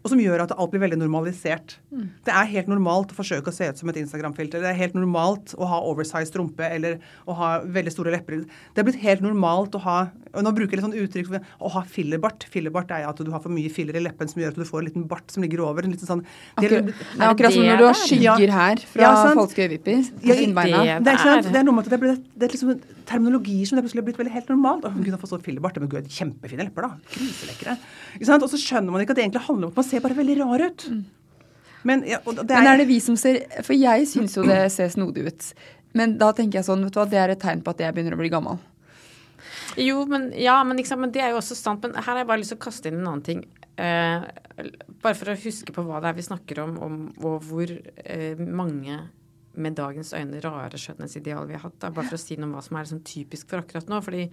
Og 0.00 0.12
som 0.12 0.20
gjør 0.22 0.46
at 0.46 0.54
alt 0.56 0.72
blir 0.72 0.80
veldig 0.80 0.96
normalisert. 1.02 1.76
Mm. 1.92 2.06
Det 2.24 2.32
er 2.32 2.52
helt 2.54 2.70
normalt 2.72 3.12
å 3.12 3.18
forsøke 3.18 3.52
å 3.52 3.54
se 3.54 3.68
ut 3.68 3.80
som 3.80 3.90
et 3.92 3.98
Instagram-filter. 4.00 4.62
Det 4.62 4.70
er 4.70 4.78
helt 4.78 4.96
normalt 4.96 5.52
å 5.60 5.68
ha 5.68 5.82
oversized 5.90 6.38
rumpe 6.40 6.64
eller 6.64 6.96
å 7.28 7.36
ha 7.36 7.50
veldig 7.60 7.92
store 7.92 8.14
lepper. 8.14 8.46
Det 8.72 8.80
er 8.80 8.88
blitt 8.88 9.02
helt 9.04 9.24
normalt 9.24 9.76
å 9.76 9.84
ha 9.84 9.98
og 10.30 10.44
Nå 10.46 10.52
bruker 10.54 10.76
jeg 10.76 10.78
litt 10.78 10.86
sånn 10.86 11.00
uttrykk 11.02 11.62
å 11.66 11.70
ha 11.74 11.80
fillerbart. 11.90 12.44
Fillerbart 12.52 12.92
er 12.94 13.06
at 13.08 13.18
du 13.18 13.30
har 13.34 13.42
for 13.42 13.52
mye 13.52 13.70
filler 13.72 13.98
i 13.98 14.02
leppen 14.04 14.30
som 14.30 14.38
gjør 14.38 14.52
at 14.54 14.60
du 14.60 14.66
får 14.68 14.82
en 14.82 14.86
liten 14.86 15.06
bart 15.10 15.32
som 15.34 15.42
ligger 15.42 15.64
over. 15.64 15.86
en 15.86 15.94
liten 15.94 16.06
sånn... 16.06 16.22
Akkurat, 16.54 16.86
det 16.86 17.18
er 17.18 17.26
akkurat 17.26 17.56
som 17.56 17.66
når 17.66 17.80
du 17.80 17.86
har 17.88 17.98
skygger 17.98 18.54
her 18.54 18.84
fra 18.92 19.08
ja, 19.08 19.32
falske 19.40 19.64
øyevipper. 19.64 20.04
Ja, 20.22 20.36
det, 20.38 20.46
det, 21.08 21.16
er, 21.16 21.42
det 21.48 21.58
er 21.58 21.66
noe 21.66 21.74
med 21.74 21.88
at 21.88 21.90
det 21.90 21.98
er, 21.98 22.02
blitt, 22.04 22.28
det 22.36 22.46
er 22.46 22.54
liksom 22.54 23.00
terminologier 23.10 23.66
som 23.66 23.80
det 23.80 23.84
plutselig 23.88 24.04
har 24.04 24.08
blitt 24.10 24.20
veldig 24.22 24.34
helt 24.36 24.54
normalt. 24.54 24.86
Å, 24.86 24.94
gud, 24.94 25.10
har 25.16 25.22
fått 25.22 25.32
sånn 25.34 25.44
fillerbart. 25.48 25.82
Men 25.82 25.90
gud, 25.90 26.06
kjempefine 26.14 26.68
lepper, 26.68 26.86
da. 26.86 27.10
Griselekkere. 27.16 27.76
Og 28.38 28.48
så 28.52 28.60
skjønner 28.60 28.94
man 28.94 29.02
ikke 29.02 29.16
at 29.16 29.20
det 29.20 29.26
egentlig 29.26 29.44
handler 29.48 29.66
om 29.66 29.74
at 29.74 29.82
man 29.82 29.89
ser 29.90 30.04
bare 30.04 30.18
veldig 30.18 30.38
rar 30.40 30.64
ut. 30.68 30.86
Mm. 30.90 31.02
Men, 31.82 32.02
ja, 32.08 32.18
er, 32.20 32.42
Men, 32.44 32.66
er, 32.68 32.82
det 32.82 32.90
vi 32.90 32.98
som 33.00 33.14
ser 33.16 33.38
For 33.64 33.72
jeg 33.72 34.04
syns 34.10 34.34
jo 34.36 34.42
det 34.44 34.66
ser 34.76 34.90
snodig 34.92 35.30
ut. 35.30 35.46
Men 35.96 36.18
da 36.20 36.30
tenker 36.36 36.60
jeg 36.60 36.68
sånn, 36.68 36.84
vet 36.86 36.94
du 36.94 37.00
hva, 37.00 37.08
det 37.10 37.20
er 37.20 37.32
et 37.34 37.40
tegn 37.42 37.64
på 37.66 37.72
at 37.72 37.80
jeg 37.82 37.96
begynner 37.96 38.14
å 38.14 38.20
bli 38.20 38.30
gammel. 38.32 38.60
Jo, 39.80 40.02
men, 40.10 40.28
ja, 40.38 40.58
men, 40.66 40.78
liksom, 40.78 41.00
men 41.02 41.12
det 41.14 41.22
er 41.24 41.32
jo 41.32 41.40
også 41.40 41.56
sant. 41.58 41.82
Men 41.82 41.96
her 41.98 42.12
har 42.12 42.22
jeg 42.22 42.28
bare 42.30 42.42
lyst 42.42 42.54
til 42.54 42.60
å 42.60 42.64
kaste 42.66 42.90
inn 42.90 43.00
en 43.00 43.08
annen 43.10 43.24
ting. 43.26 43.42
Eh, 43.80 44.26
bare 45.00 45.16
for 45.16 45.32
å 45.32 45.38
huske 45.40 45.74
på 45.74 45.84
hva 45.86 46.02
det 46.02 46.10
er 46.10 46.18
vi 46.18 46.26
snakker 46.26 46.62
om, 46.66 46.76
om 46.84 47.00
og 47.24 47.46
hvor 47.48 47.70
eh, 47.72 48.38
mange 48.38 48.98
med 49.60 49.76
dagens 49.78 50.12
øyne 50.14 50.40
rare 50.44 50.78
skjønnhetsideal 50.78 51.48
vi 51.48 51.56
har 51.56 51.64
hatt. 51.64 51.78
Da. 51.82 51.92
Bare 51.94 52.10
for 52.10 52.18
å 52.18 52.22
si 52.22 52.36
noe 52.38 52.50
om 52.50 52.56
hva 52.58 52.64
som 52.64 52.76
er 52.76 52.86
liksom 52.86 53.02
typisk 53.06 53.50
for 53.50 53.64
akkurat 53.64 53.88
nå. 53.90 54.02
fordi 54.04 54.26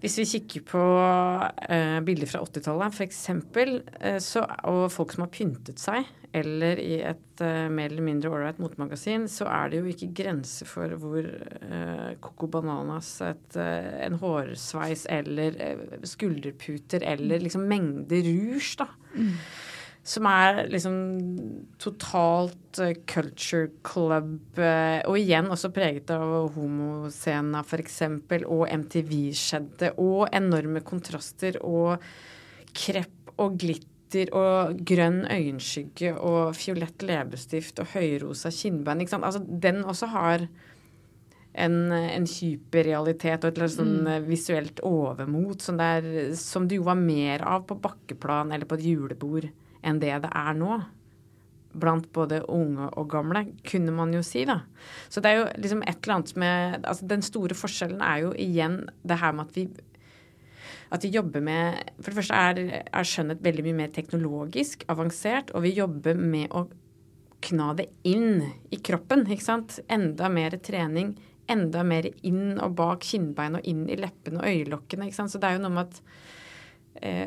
hvis 0.00 0.16
vi 0.20 0.28
kikker 0.34 0.64
på 0.68 0.80
uh, 0.80 1.98
bilder 2.06 2.30
fra 2.30 2.40
80-tallet 2.46 2.96
f.eks., 2.96 3.20
eh, 3.30 4.18
og 4.70 4.86
folk 4.94 5.14
som 5.14 5.26
har 5.26 5.32
pyntet 5.34 5.82
seg, 5.82 6.08
eller 6.36 6.78
i 6.80 7.00
et 7.04 7.42
uh, 7.42 7.66
mer 7.72 7.90
eller 7.90 8.06
mindre 8.06 8.30
ålreit 8.32 8.60
motemagasin, 8.62 9.26
så 9.28 9.48
er 9.50 9.72
det 9.72 9.80
jo 9.80 9.90
ikke 9.92 10.12
grenser 10.22 10.68
for 10.70 10.94
hvor 11.02 11.26
uh, 11.26 12.12
Coco 12.22 12.48
Bananas, 12.52 13.12
et, 13.26 13.58
uh, 13.58 13.90
en 14.06 14.20
hårsveis 14.22 15.04
eller 15.10 15.58
uh, 15.58 15.98
skulderputer 16.08 17.04
eller 17.04 17.44
liksom 17.44 17.68
mengde 17.68 18.22
rouge, 18.24 18.78
da. 18.80 18.88
Mm 19.16 19.34
som 20.10 20.26
er 20.26 20.64
liksom 20.70 20.96
totalt 21.80 22.80
uh, 22.82 22.94
culture 23.10 23.68
club, 23.86 24.38
uh, 24.58 25.00
og 25.06 25.18
igjen 25.20 25.50
også 25.52 25.70
preget 25.74 26.10
av 26.14 26.50
homoscena 26.56 27.62
f.eks., 27.62 28.00
og 28.46 28.64
MTV-skjedde, 28.66 29.94
og 30.02 30.26
enorme 30.34 30.82
kontraster, 30.86 31.60
og 31.62 32.02
krepp 32.76 33.34
og 33.40 33.56
glitter 33.60 34.32
og 34.34 34.80
grønn 34.86 35.22
øyenskygge 35.30 36.16
og 36.18 36.56
fiolett 36.58 37.04
leppestift 37.06 37.78
og 37.78 37.92
høyrosa 37.94 38.50
kinnbein. 38.50 39.04
Ikke 39.04 39.14
sant? 39.14 39.28
Altså, 39.28 39.44
den 39.46 39.84
også 39.86 40.10
har 40.10 40.48
en, 41.52 41.76
en 41.92 42.26
hyperrealitet 42.26 43.46
og 43.46 43.54
et 43.54 43.72
sånn 43.74 43.96
mm. 44.06 44.26
visuelt 44.26 44.82
overmot 44.86 45.62
som, 45.62 45.78
er, 45.82 46.34
som 46.38 46.66
det 46.66 46.78
jo 46.78 46.86
var 46.90 46.98
mer 46.98 47.46
av 47.46 47.66
på 47.70 47.78
bakkeplan 47.82 48.50
eller 48.54 48.66
på 48.70 48.78
et 48.78 48.86
julebord 48.90 49.50
enn 49.82 50.00
det 50.02 50.14
det 50.24 50.30
er 50.30 50.56
nå. 50.58 50.80
Blant 51.70 52.08
både 52.10 52.40
unge 52.50 52.88
og 52.98 53.12
gamle, 53.12 53.44
kunne 53.62 53.92
man 53.94 54.10
jo 54.14 54.24
si, 54.26 54.42
da. 54.48 54.58
Så 55.08 55.22
det 55.22 55.30
er 55.30 55.38
jo 55.38 55.44
liksom 55.62 55.84
et 55.86 56.00
eller 56.00 56.16
annet 56.16 56.32
med 56.42 56.88
Altså 56.90 57.06
den 57.06 57.22
store 57.22 57.54
forskjellen 57.54 58.02
er 58.02 58.24
jo 58.24 58.32
igjen 58.34 58.80
det 59.06 59.20
her 59.20 59.36
med 59.36 59.46
at 59.46 59.58
vi 59.58 59.68
at 60.90 61.04
vi 61.06 61.12
jobber 61.14 61.42
med 61.46 61.92
For 62.00 62.10
det 62.10 62.18
første 62.18 62.34
er, 62.34 62.60
er 62.82 63.06
skjønnhet 63.06 63.44
veldig 63.44 63.64
mye 63.68 63.78
mer 63.84 63.92
teknologisk 63.94 64.82
avansert, 64.90 65.52
og 65.54 65.62
vi 65.62 65.76
jobber 65.76 66.18
med 66.18 66.50
å 66.50 66.66
kna 67.40 67.72
det 67.78 67.86
inn 68.04 68.42
i 68.70 68.78
kroppen. 68.84 69.24
ikke 69.30 69.46
sant? 69.46 69.78
Enda 69.88 70.28
mer 70.32 70.58
trening. 70.62 71.14
Enda 71.50 71.84
mer 71.86 72.10
inn 72.26 72.58
og 72.60 72.74
bak 72.78 73.06
kinnbein 73.06 73.56
og 73.58 73.66
inn 73.70 73.86
i 73.90 73.98
leppene 73.98 74.42
og 74.42 74.50
øyelokkene. 74.50 75.08
ikke 75.08 75.20
sant? 75.22 75.32
Så 75.32 75.40
det 75.40 75.48
er 75.48 75.58
jo 75.58 75.64
noe 75.64 75.76
med 75.78 75.88
at 75.88 76.02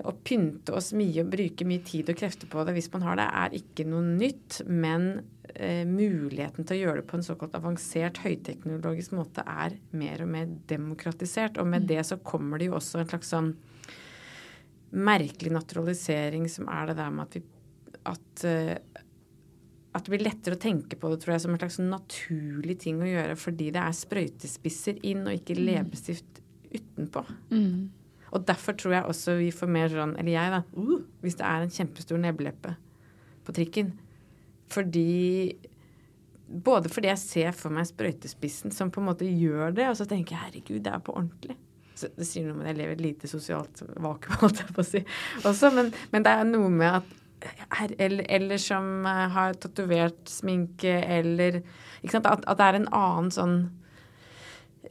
å 0.04 0.12
pynte 0.28 0.74
oss 0.76 0.92
mye 0.98 1.24
og 1.24 1.32
bruke 1.34 1.66
mye 1.66 1.82
tid 1.88 2.10
og 2.12 2.18
krefter 2.20 2.50
på 2.52 2.66
det 2.68 2.76
hvis 2.76 2.92
man 2.94 3.06
har 3.08 3.18
det, 3.18 3.28
er 3.42 3.56
ikke 3.58 3.86
noe 3.90 4.04
nytt. 4.06 4.60
Men 4.68 5.08
eh, 5.56 5.84
muligheten 5.88 6.68
til 6.68 6.78
å 6.78 6.82
gjøre 6.82 7.02
det 7.02 7.08
på 7.10 7.18
en 7.20 7.26
såkalt 7.26 7.56
avansert, 7.58 8.22
høyteknologisk 8.26 9.16
måte 9.18 9.46
er 9.48 9.78
mer 9.96 10.26
og 10.26 10.34
mer 10.36 10.52
demokratisert. 10.70 11.58
Og 11.62 11.70
med 11.70 11.86
mm. 11.86 11.90
det 11.94 12.02
så 12.10 12.20
kommer 12.26 12.62
det 12.62 12.70
jo 12.70 12.78
også 12.80 13.02
en 13.02 13.10
slags 13.14 13.34
sånn 13.34 13.54
merkelig 14.94 15.54
naturalisering 15.56 16.46
som 16.52 16.68
er 16.70 16.92
det 16.92 17.00
der 17.00 17.14
med 17.14 17.26
at 17.26 17.40
vi 17.40 17.44
at, 18.04 18.44
uh, 18.44 19.02
at 19.94 20.06
det 20.06 20.12
blir 20.12 20.26
lettere 20.26 20.58
å 20.58 20.62
tenke 20.62 20.98
på 21.00 21.10
det 21.10 21.22
tror 21.24 21.36
jeg, 21.36 21.44
som 21.46 21.54
en 21.56 21.62
slags 21.62 21.80
naturlig 21.82 22.76
ting 22.84 23.02
å 23.02 23.10
gjøre 23.10 23.38
fordi 23.40 23.72
det 23.74 23.82
er 23.82 23.96
sprøytespisser 23.96 25.00
inn 25.08 25.24
og 25.24 25.38
ikke 25.38 25.56
mm. 25.58 25.66
leppestift 25.70 26.42
utenpå. 26.74 27.24
Mm. 27.54 28.03
Og 28.34 28.48
derfor 28.48 28.78
tror 28.78 28.96
jeg 28.98 29.10
også 29.10 29.36
vi 29.38 29.52
får 29.54 29.70
mer 29.70 29.92
sånn, 29.94 30.16
eller 30.18 30.34
jeg, 30.34 30.54
da, 30.54 30.64
uh, 30.78 31.04
hvis 31.22 31.38
det 31.40 31.46
er 31.50 31.66
en 31.66 31.76
kjempestor 31.76 32.22
nebbeleppe 32.22 32.74
på 33.46 33.56
trikken. 33.60 33.94
Fordi 34.74 35.12
Både 36.54 36.90
fordi 36.92 37.08
jeg 37.08 37.18
ser 37.18 37.56
for 37.56 37.74
meg 37.74 37.88
sprøytespissen 37.88 38.74
som 38.76 38.92
på 38.94 39.00
en 39.02 39.08
måte 39.08 39.26
gjør 39.26 39.72
det, 39.74 39.88
og 39.90 39.96
så 39.98 40.06
tenker 40.06 40.36
jeg 40.36 40.42
herregud, 40.44 40.82
det 40.86 40.92
er 40.92 41.02
på 41.02 41.16
ordentlig. 41.16 41.56
Så 41.98 42.10
det 42.14 42.28
sier 42.28 42.46
noe 42.46 42.60
med 42.60 42.68
at 42.68 42.74
jeg 42.74 42.80
lever 42.82 42.98
et 42.98 43.02
lite 43.02 43.30
sosialt 43.32 43.82
vakuum, 43.88 44.36
holdt 44.44 44.62
jeg 44.62 44.76
på 44.76 44.84
å 44.84 44.86
si. 44.86 45.02
Også, 45.48 45.72
men, 45.74 45.90
men, 46.14 46.26
det 46.28 46.34
er 46.36 46.50
noe 46.50 46.70
med 46.74 47.00
at 47.00 47.16
eller, 47.98 48.22
eller 48.32 48.62
som 48.62 49.08
har 49.08 49.58
tatovert 49.64 50.30
sminke, 50.30 50.94
eller 51.18 51.62
ikke 52.04 52.18
sant, 52.18 52.30
at, 52.30 52.46
at 52.48 52.60
det 52.60 52.68
er 52.68 52.80
en 52.80 52.92
annen 53.00 53.34
sånn 53.34 53.58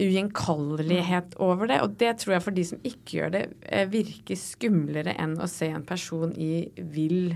ugjenkallelighet 0.01 1.37
over 1.43 1.69
det. 1.69 1.81
Og 1.85 1.97
det 2.01 2.15
tror 2.23 2.37
jeg 2.37 2.45
for 2.47 2.57
de 2.57 2.65
som 2.65 2.81
ikke 2.87 3.19
gjør 3.19 3.35
det, 3.35 3.43
eh, 3.69 3.89
virker 3.93 4.39
skumlere 4.41 5.17
enn 5.21 5.37
å 5.41 5.49
se 5.51 5.69
en 5.73 5.85
person 5.87 6.33
i 6.33 6.69
vill 6.77 7.35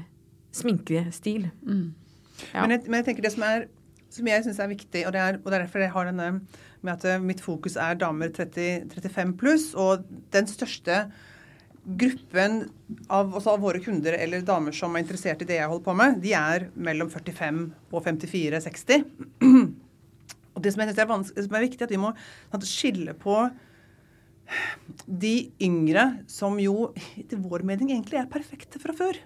sminkestil. 0.57 1.51
Mm. 1.67 1.93
Ja. 2.53 2.63
Men, 2.63 2.77
jeg, 2.77 2.87
men, 2.89 2.99
jeg, 3.01 3.09
tenker 3.11 3.27
det 3.27 3.35
som, 3.35 3.45
er, 3.45 3.69
som 4.13 4.33
jeg 4.33 4.47
syns 4.47 4.61
er 4.63 4.73
viktig, 4.73 5.05
og 5.07 5.15
det 5.17 5.23
er, 5.23 5.39
og 5.43 5.51
det 5.51 5.59
er, 5.59 5.67
derfor 5.67 5.85
jeg 5.85 5.95
har 5.95 6.11
denne 6.11 6.33
med 6.85 6.93
at 6.95 7.07
eh, 7.09 7.23
mitt 7.23 7.45
fokus 7.45 7.77
er 7.81 7.99
damer 8.01 8.33
30, 8.33 8.93
35 8.95 9.37
pluss, 9.41 9.73
og 9.77 10.07
den 10.35 10.49
største 10.51 11.07
gruppen 11.87 12.65
av, 13.07 13.31
av, 13.39 13.61
våre 13.63 13.79
kunder 13.79 14.17
eller 14.19 14.43
damer 14.43 14.75
som 14.75 14.97
er 14.97 15.05
interessert 15.05 15.45
i 15.45 15.47
det 15.47 15.61
jeg 15.61 15.71
holder 15.71 15.85
på 15.87 15.95
med, 15.95 16.17
de 16.25 16.33
er 16.35 16.67
mellom 16.75 17.13
45 17.13 17.61
og 17.93 18.01
54-60. 18.09 19.05
Og 20.57 20.65
det 20.65 20.73
som 20.73 20.83
er, 20.83 20.93
som 20.97 21.57
er 21.57 21.67
viktig, 21.67 21.85
at 21.85 21.93
vi 21.93 22.01
må 22.01 22.13
skille 22.65 23.13
på 23.21 23.45
de 25.07 25.35
yngre 25.63 26.05
som 26.31 26.59
jo 26.63 26.91
etter 27.19 27.41
vår 27.43 27.65
mening 27.67 27.91
egentlig 27.93 28.21
er 28.21 28.31
perfekte 28.31 28.81
fra 28.83 28.95
før. 28.97 29.19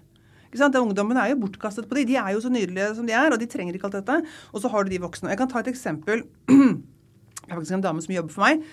Ungdommen 0.51 1.19
er 1.21 1.31
jo 1.31 1.43
bortkastet 1.45 1.87
på 1.87 1.99
de. 1.99 2.07
De 2.09 2.17
er 2.19 2.33
jo 2.35 2.43
så 2.43 2.51
nydelige 2.51 2.95
som 2.97 3.07
de 3.07 3.15
er, 3.15 3.31
og 3.31 3.39
de 3.39 3.47
trenger 3.47 3.77
ikke 3.77 3.87
alt 3.87 4.01
dette. 4.01 4.17
Og 4.51 4.63
så 4.63 4.71
har 4.73 4.85
du 4.85 4.91
de 4.91 5.03
voksne. 5.03 5.31
Jeg 5.31 5.39
kan 5.39 5.51
ta 5.51 5.63
et 5.63 5.71
eksempel. 5.71 6.25
Jeg 6.51 7.55
har 7.55 7.59
faktisk 7.59 7.77
en 7.79 7.85
dame 7.85 8.03
som 8.03 8.15
jobber 8.15 8.35
for 8.35 8.47
meg. 8.47 8.65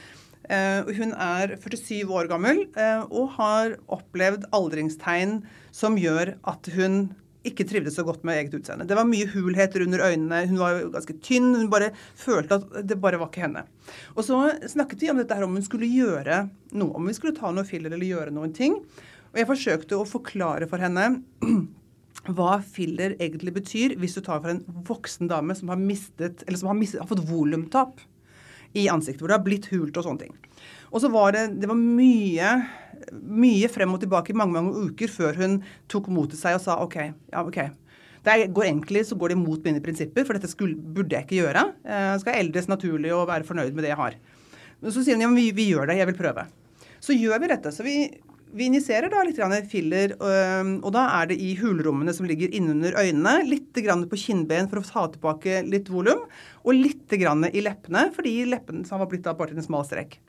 Uh, 0.48 0.90
hun 0.96 1.12
er 1.12 1.58
47 1.60 2.08
år 2.14 2.30
gammel 2.32 2.62
uh, 2.78 3.04
og 3.10 3.34
har 3.36 3.74
opplevd 3.92 4.46
aldringstegn 4.56 5.42
som 5.76 5.98
gjør 6.00 6.38
at 6.48 6.70
hun 6.78 7.10
ikke 7.46 7.66
trivdes 7.70 7.96
så 7.96 8.04
godt 8.08 8.24
med 8.28 8.40
eget 8.40 8.56
utseende. 8.58 8.88
Det 8.88 8.96
var 8.98 9.08
mye 9.08 9.28
hulheter 9.32 9.84
under 9.86 10.04
øynene, 10.08 10.42
hun 10.50 10.60
var 10.60 10.80
ganske 10.94 11.16
tynn. 11.24 11.54
Hun 11.56 11.70
bare 11.72 11.92
følte 12.18 12.60
at 12.60 12.88
det 12.88 13.00
bare 13.02 13.20
var 13.22 13.30
ikke 13.32 13.46
henne. 13.46 13.64
Og 14.16 14.26
så 14.28 14.40
snakket 14.68 15.06
vi 15.06 15.12
om 15.14 15.22
dette 15.22 15.38
her 15.38 15.46
om 15.48 15.56
hun 15.56 15.66
skulle 15.66 15.90
gjøre 15.90 16.48
noe, 16.74 16.94
om 16.98 17.08
hun 17.08 17.18
skulle 17.18 17.38
ta 17.38 17.52
noe 17.54 17.68
filler 17.68 17.94
eller 17.94 18.10
gjøre 18.10 18.36
noen 18.36 18.56
ting. 18.58 18.80
Og 19.32 19.42
jeg 19.42 19.50
forsøkte 19.50 20.00
å 20.00 20.08
forklare 20.08 20.68
for 20.70 20.82
henne 20.82 21.22
hva 22.38 22.58
filler 22.64 23.16
egentlig 23.20 23.54
betyr 23.62 23.96
hvis 24.02 24.18
du 24.18 24.24
tar 24.26 24.42
for 24.42 24.52
en 24.52 24.64
voksen 24.88 25.30
dame 25.32 25.56
som 25.56 25.72
har 25.72 25.80
mistet, 25.80 26.44
som 26.50 26.72
har, 26.72 26.80
mistet, 26.80 27.04
har 27.04 27.12
fått 27.12 27.28
volumtap 27.30 28.02
i 28.78 28.88
ansiktet, 28.92 29.22
hvor 29.22 29.32
det 29.32 29.38
har 29.40 29.46
blitt 29.46 29.70
hult 29.72 29.96
og 29.96 30.06
sånne 30.10 30.26
ting. 30.26 30.36
Og 30.92 31.02
så 31.04 31.12
var 31.12 31.36
det, 31.36 31.48
det 31.62 31.70
var 31.70 31.80
mye 31.80 32.52
mye 33.14 33.68
frem 33.72 33.94
og 33.94 34.02
tilbake 34.02 34.34
i 34.34 34.38
mange 34.38 34.56
mange 34.56 34.88
uker 34.88 35.12
før 35.12 35.38
hun 35.40 35.60
tok 35.92 36.10
mot 36.14 36.30
til 36.32 36.40
seg 36.40 36.58
og 36.58 36.64
sa 36.64 36.80
OK. 36.84 36.98
ja, 36.98 37.44
ok. 37.44 37.60
Det 38.28 38.50
går 38.52 38.68
egentlig 38.68 39.06
så 39.08 39.16
går 39.16 39.32
det 39.32 39.38
imot 39.38 39.64
mine 39.64 39.82
prinsipper, 39.84 40.26
for 40.28 40.36
dette 40.36 40.50
skulle, 40.52 40.76
burde 40.76 41.16
jeg 41.16 41.28
ikke 41.28 41.38
gjøre. 41.46 41.64
Jeg 41.88 42.24
skal 42.24 42.40
eldes 42.42 42.68
naturlig 42.68 43.14
og 43.16 43.30
være 43.30 43.48
fornøyd 43.48 43.76
med 43.78 43.86
det 43.86 43.94
jeg 43.94 44.02
har. 44.02 44.18
Men 44.82 44.94
så 44.94 45.04
sier 45.06 45.16
hun 45.16 45.24
ja, 45.24 45.30
vi, 45.38 45.52
vi 45.56 45.70
gjør 45.72 45.88
det, 45.88 46.00
jeg 46.02 46.10
vil 46.10 46.18
prøve. 46.18 46.44
Så 47.00 47.16
gjør 47.16 47.40
vi 47.40 47.52
dette. 47.54 47.72
Så 47.72 47.86
vi, 47.88 47.96
vi 48.58 48.68
injiserer 48.68 49.08
da 49.14 49.24
litt 49.24 49.40
filler, 49.72 50.18
og 50.20 50.90
da 50.98 51.06
er 51.22 51.32
det 51.32 51.40
i 51.40 51.54
hulrommene 51.62 52.12
som 52.18 52.28
ligger 52.28 52.52
innunder 52.52 53.00
øynene. 53.00 53.48
Litt 53.48 53.72
på 53.72 54.20
kinnben 54.20 54.68
for 54.68 54.82
å 54.82 54.88
ta 54.90 55.08
tilbake 55.14 55.62
litt 55.70 55.88
volum, 55.94 56.28
og 56.68 56.76
litt 56.76 57.16
i 57.16 57.64
leppene, 57.64 58.10
fordi 58.18 58.42
leppene 58.50 58.84
har 58.92 59.08
blitt 59.08 59.24
da 59.24 59.38
bare 59.38 59.54
til 59.54 59.62
en 59.62 59.70
smal 59.70 59.88
strekk. 59.88 60.20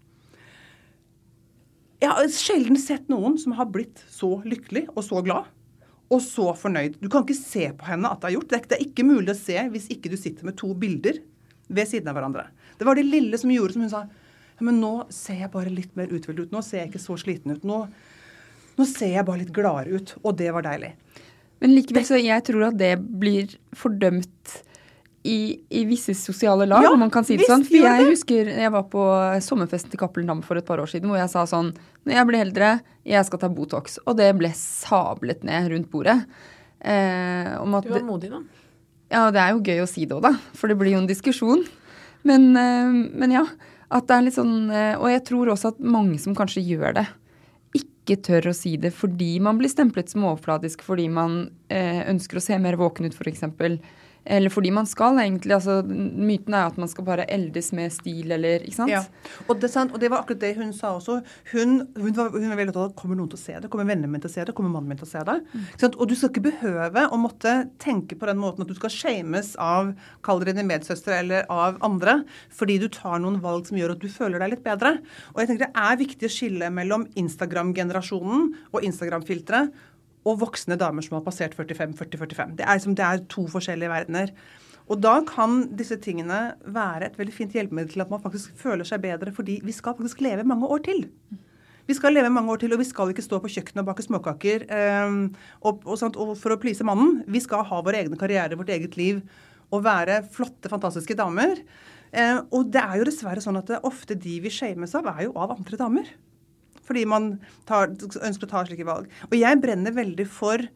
Jeg 1.98 2.14
har 2.14 2.28
sjelden 2.30 2.78
sett 2.78 3.08
noen 3.10 3.34
som 3.42 3.56
har 3.58 3.66
blitt 3.74 4.04
så 4.10 4.36
lykkelig 4.46 4.86
og 4.94 5.02
så 5.06 5.22
glad. 5.24 5.54
og 6.08 6.22
så 6.24 6.54
fornøyd. 6.56 6.94
Du 7.02 7.10
kan 7.12 7.20
ikke 7.20 7.34
se 7.36 7.66
på 7.76 7.84
henne 7.84 8.08
at 8.08 8.22
det 8.22 8.30
er 8.30 8.34
gjort. 8.38 8.48
Det 8.48 8.76
er, 8.78 8.84
ikke 8.86 9.04
mulig 9.04 9.28
å 9.28 9.36
se 9.36 9.58
hvis 9.74 9.90
ikke 9.92 10.08
du 10.08 10.14
sitter 10.16 10.46
med 10.48 10.56
to 10.56 10.70
bilder 10.72 11.18
ved 11.68 11.90
siden 11.90 12.08
av 12.08 12.16
hverandre. 12.16 12.46
Det 12.80 12.86
var 12.88 12.96
det 12.96 13.04
lille 13.04 13.36
som 13.36 13.52
gjorde 13.52 13.74
som 13.74 13.84
hun 13.84 13.90
sa. 13.92 14.00
Ja, 14.56 14.64
men 14.64 14.78
nå 14.80 14.92
ser 15.12 15.42
jeg 15.42 15.52
bare 15.52 15.68
litt 15.68 15.92
mer 16.00 16.08
uthvilt 16.08 16.40
ut. 16.40 16.54
Nå 16.54 16.62
ser 16.64 16.80
jeg 16.80 16.88
ikke 16.88 17.02
så 17.02 17.18
sliten 17.20 17.52
ut. 17.52 17.66
Nå, 17.68 17.82
nå 18.78 18.86
ser 18.88 19.12
jeg 19.18 19.26
bare 19.28 19.42
litt 19.42 19.52
gladere 19.52 20.00
ut. 20.00 20.14
Og 20.22 20.38
det 20.40 20.48
var 20.56 20.64
deilig. 20.64 20.94
Men 21.60 21.76
likevel 21.76 22.08
så 22.08 22.22
jeg 22.22 22.46
tror 22.48 22.70
at 22.70 22.80
det 22.80 22.94
blir 22.96 23.52
fordømt 23.76 24.56
i, 25.28 25.38
i 25.68 25.82
visse 25.88 26.14
sosiale 26.16 26.64
lag, 26.68 26.86
Ja, 26.86 26.92
om 26.94 27.02
man 27.04 27.10
kan 27.12 27.26
si 27.26 27.36
det 27.36 27.46
sånn. 27.48 27.64
For 27.68 27.76
jeg 27.76 28.02
det. 28.04 28.10
husker 28.14 28.48
jeg 28.54 28.72
var 28.74 28.86
på 28.92 29.02
sommerfesten 29.44 29.92
til 29.92 30.00
Cappelen 30.00 30.30
Dam 30.30 30.40
for 30.46 30.56
et 30.60 30.66
par 30.68 30.80
år 30.80 30.88
siden, 30.90 31.10
hvor 31.12 31.20
jeg 31.20 31.30
sa 31.32 31.44
sånn 31.50 31.74
Når 32.08 32.14
jeg 32.16 32.28
blir 32.30 32.44
eldre, 32.46 32.70
jeg 33.04 33.26
skal 33.28 33.42
ta 33.42 33.50
Botox. 33.52 33.98
Og 34.06 34.16
det 34.16 34.30
ble 34.38 34.50
sablet 34.56 35.44
ned 35.44 35.68
rundt 35.74 35.90
bordet. 35.92 36.16
Eh, 36.80 37.52
om 37.60 37.74
at 37.76 37.84
Du 37.84 37.92
var 37.92 38.06
modig, 38.06 38.30
da. 38.32 38.40
Ja, 39.12 39.26
det 39.32 39.40
er 39.40 39.54
jo 39.54 39.62
gøy 39.64 39.82
å 39.84 39.88
si 39.88 40.04
det 40.08 40.16
òg, 40.16 40.22
da. 40.24 40.34
For 40.56 40.68
det 40.70 40.78
blir 40.80 40.94
jo 40.96 41.02
en 41.02 41.08
diskusjon. 41.10 41.66
Men, 42.28 42.50
eh, 42.56 42.92
men 43.18 43.34
ja. 43.34 43.44
At 43.90 44.06
det 44.08 44.16
er 44.18 44.24
litt 44.26 44.36
sånn 44.36 44.68
eh, 44.68 44.96
Og 45.00 45.08
jeg 45.08 45.22
tror 45.24 45.48
også 45.48 45.70
at 45.72 45.78
mange 45.80 46.18
som 46.20 46.34
kanskje 46.36 46.60
gjør 46.60 46.98
det, 47.00 47.06
ikke 47.78 48.18
tør 48.24 48.50
å 48.50 48.56
si 48.56 48.74
det 48.80 48.90
fordi 48.96 49.34
man 49.44 49.58
blir 49.60 49.68
stemplet 49.68 50.08
som 50.08 50.24
overfladisk, 50.24 50.80
fordi 50.84 51.08
man 51.12 51.50
eh, 51.68 52.00
ønsker 52.08 52.40
å 52.40 52.42
se 52.44 52.56
mer 52.60 52.76
våken 52.80 53.08
ut, 53.08 53.16
f.eks. 53.16 53.44
Eller 54.28 54.52
fordi 54.52 54.70
man 54.74 54.86
skal 54.88 55.18
egentlig. 55.22 55.54
altså 55.56 55.80
Myten 55.88 56.54
er 56.54 56.68
at 56.68 56.78
man 56.80 56.90
skal 56.90 57.06
bare 57.06 57.26
eldes 57.32 57.72
med 57.76 57.92
stil, 57.94 58.32
eller 58.36 58.64
Ikke 58.66 58.76
sant? 58.76 58.92
Ja. 58.92 59.02
Og, 59.46 59.56
det, 59.60 59.70
sant, 59.72 59.94
og 59.94 60.02
det 60.02 60.10
var 60.12 60.22
akkurat 60.22 60.42
det 60.42 60.54
hun 60.58 60.72
sa 60.76 60.94
også. 60.98 61.20
Hun, 61.52 61.78
hun, 61.96 62.12
var, 62.16 62.30
hun 62.34 62.48
var 62.50 62.60
veldig 62.60 62.74
opptatt 62.74 62.92
av 62.92 62.96
kommer 62.98 63.18
noen 63.18 63.30
til 63.32 63.40
å 63.40 63.42
se 63.42 63.56
det. 63.56 63.70
Kommer 63.72 63.88
vennene 63.88 64.10
mine 64.10 64.24
til 64.24 64.30
å 64.30 64.34
se 64.34 64.44
det? 64.44 64.54
Kommer 64.56 64.74
mannen 64.74 64.92
min 64.92 65.00
til 65.00 65.08
å 65.08 65.10
se 65.10 65.24
det? 65.28 65.38
Sant? 65.80 65.96
Og 65.96 66.10
du 66.10 66.14
skal 66.18 66.32
ikke 66.32 66.44
behøve 66.50 67.06
å 67.08 67.20
måtte 67.20 67.54
tenke 67.82 68.18
på 68.18 68.28
den 68.28 68.40
måten 68.42 68.64
at 68.64 68.70
du 68.70 68.76
skal 68.76 68.92
shames 68.92 69.54
av 69.62 69.94
kall 70.26 70.44
dine 70.46 70.66
medsøstre 70.66 71.18
eller 71.22 71.48
av 71.52 71.80
andre, 71.84 72.20
fordi 72.54 72.78
du 72.82 72.88
tar 72.92 73.18
noen 73.22 73.40
valg 73.44 73.68
som 73.68 73.78
gjør 73.80 73.96
at 73.96 74.04
du 74.04 74.08
føler 74.12 74.42
deg 74.42 74.56
litt 74.56 74.66
bedre. 74.66 74.98
Og 75.34 75.42
jeg 75.42 75.52
tenker 75.52 75.68
det 75.68 75.86
er 75.88 76.00
viktig 76.00 76.28
å 76.28 76.32
skille 76.32 76.72
mellom 76.74 77.06
Instagram-generasjonen 77.18 78.48
og 78.74 78.84
Instagram-filtre 78.84 79.68
og 80.28 80.40
voksne 80.42 80.76
damer 80.80 81.04
som 81.04 81.16
har 81.18 81.26
passert 81.26 81.56
45-40-45. 81.56 82.56
Det, 82.58 82.66
liksom- 82.66 82.96
det 82.98 83.04
er 83.04 83.24
to 83.32 83.46
forskjellige 83.48 83.92
verdener. 83.92 84.32
Og 84.88 85.00
da 85.04 85.18
kan 85.28 85.68
disse 85.76 85.98
tingene 86.00 86.54
være 86.64 87.10
et 87.10 87.18
veldig 87.18 87.34
fint 87.34 87.52
hjelpemiddel 87.52 87.92
til 87.92 88.04
at 88.04 88.10
man 88.10 88.22
faktisk 88.22 88.56
føler 88.56 88.88
seg 88.88 89.02
bedre, 89.04 89.32
fordi 89.32 89.60
vi 89.64 89.72
skal 89.72 89.94
faktisk 89.98 90.22
leve 90.24 90.46
mange 90.48 90.68
år 90.68 90.80
til. 90.84 91.04
Vi 91.88 91.94
skal 91.96 92.12
leve 92.12 92.30
mange 92.32 92.52
år 92.52 92.60
til, 92.60 92.72
og 92.72 92.80
vi 92.80 92.84
skal 92.84 93.12
ikke 93.12 93.24
stå 93.24 93.40
på 93.40 93.48
kjøkkenet 93.48 93.80
og 93.80 93.88
bake 93.88 94.04
småkaker 94.04 94.64
eh, 94.68 95.12
og, 95.62 95.84
og, 95.86 95.94
sånt, 96.00 96.16
og 96.16 96.36
for 96.36 96.52
å 96.52 96.60
please 96.60 96.84
mannen. 96.84 97.22
Vi 97.26 97.40
skal 97.40 97.64
ha 97.64 97.80
våre 97.84 98.02
egne 98.02 98.16
karriere, 98.20 98.56
vårt 98.60 98.72
eget 98.72 98.96
liv 98.96 99.22
og 99.72 99.84
være 99.84 100.22
flotte, 100.32 100.68
fantastiske 100.68 101.16
damer. 101.16 101.60
Eh, 102.12 102.40
og 102.52 102.70
det 102.72 102.80
er 102.80 103.00
jo 103.00 103.08
dessverre 103.08 103.44
sånn 103.44 103.60
at 103.60 103.72
ofte 103.84 104.16
de 104.16 104.38
vi 104.44 104.52
shames 104.52 104.94
av, 104.96 105.08
er 105.12 105.28
jo 105.28 105.36
av 105.36 105.52
andre 105.56 105.80
damer. 105.80 106.12
Fordi 106.88 107.04
man 107.08 107.34
tar, 107.68 107.92
ønsker 107.92 108.48
å 108.48 108.50
ta 108.50 108.64
slike 108.66 108.88
valg. 108.88 109.12
Og 109.28 109.38
jeg 109.38 109.60
brenner 109.62 109.94
veldig 109.94 110.28
for 110.32 110.68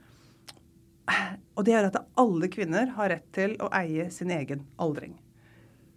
Og 1.58 1.64
det 1.66 1.74
er 1.76 1.88
at 1.88 1.98
alle 2.20 2.48
kvinner 2.48 2.94
har 2.96 3.10
rett 3.12 3.26
til 3.34 3.56
å 3.60 3.66
eie 3.76 4.06
sin 4.14 4.30
egen 4.32 4.62
aldring. 4.80 5.16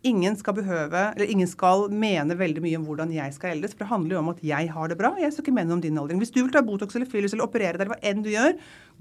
Ingen 0.06 0.36
skal 0.38 0.54
behøve, 0.54 1.00
eller 1.16 1.30
ingen 1.32 1.48
skal 1.50 1.88
mene 1.90 2.36
veldig 2.38 2.62
mye 2.62 2.78
om 2.78 2.84
hvordan 2.86 3.14
jeg 3.16 3.34
skal 3.34 3.56
eldes. 3.56 3.74
For 3.74 3.86
det 3.86 3.90
handler 3.90 4.18
jo 4.18 4.20
om 4.22 4.32
at 4.34 4.44
jeg 4.46 4.70
har 4.74 4.92
det 4.92 4.98
bra. 5.00 5.14
Jeg 5.18 5.34
skal 5.34 5.46
ikke 5.46 5.56
mene 5.56 5.74
om 5.74 5.82
din 5.82 5.98
aldring. 5.98 6.20
Hvis 6.22 6.34
du 6.36 6.44
vil 6.44 6.52
ta 6.54 6.62
Botox 6.66 6.98
eller 6.98 7.10
fillers 7.10 7.34
eller 7.34 7.48
operere 7.48 7.80
deg, 7.80 7.88
eller 7.88 7.94
hva 7.96 8.12
enn 8.12 8.22
du 8.26 8.30
gjør, 8.30 8.54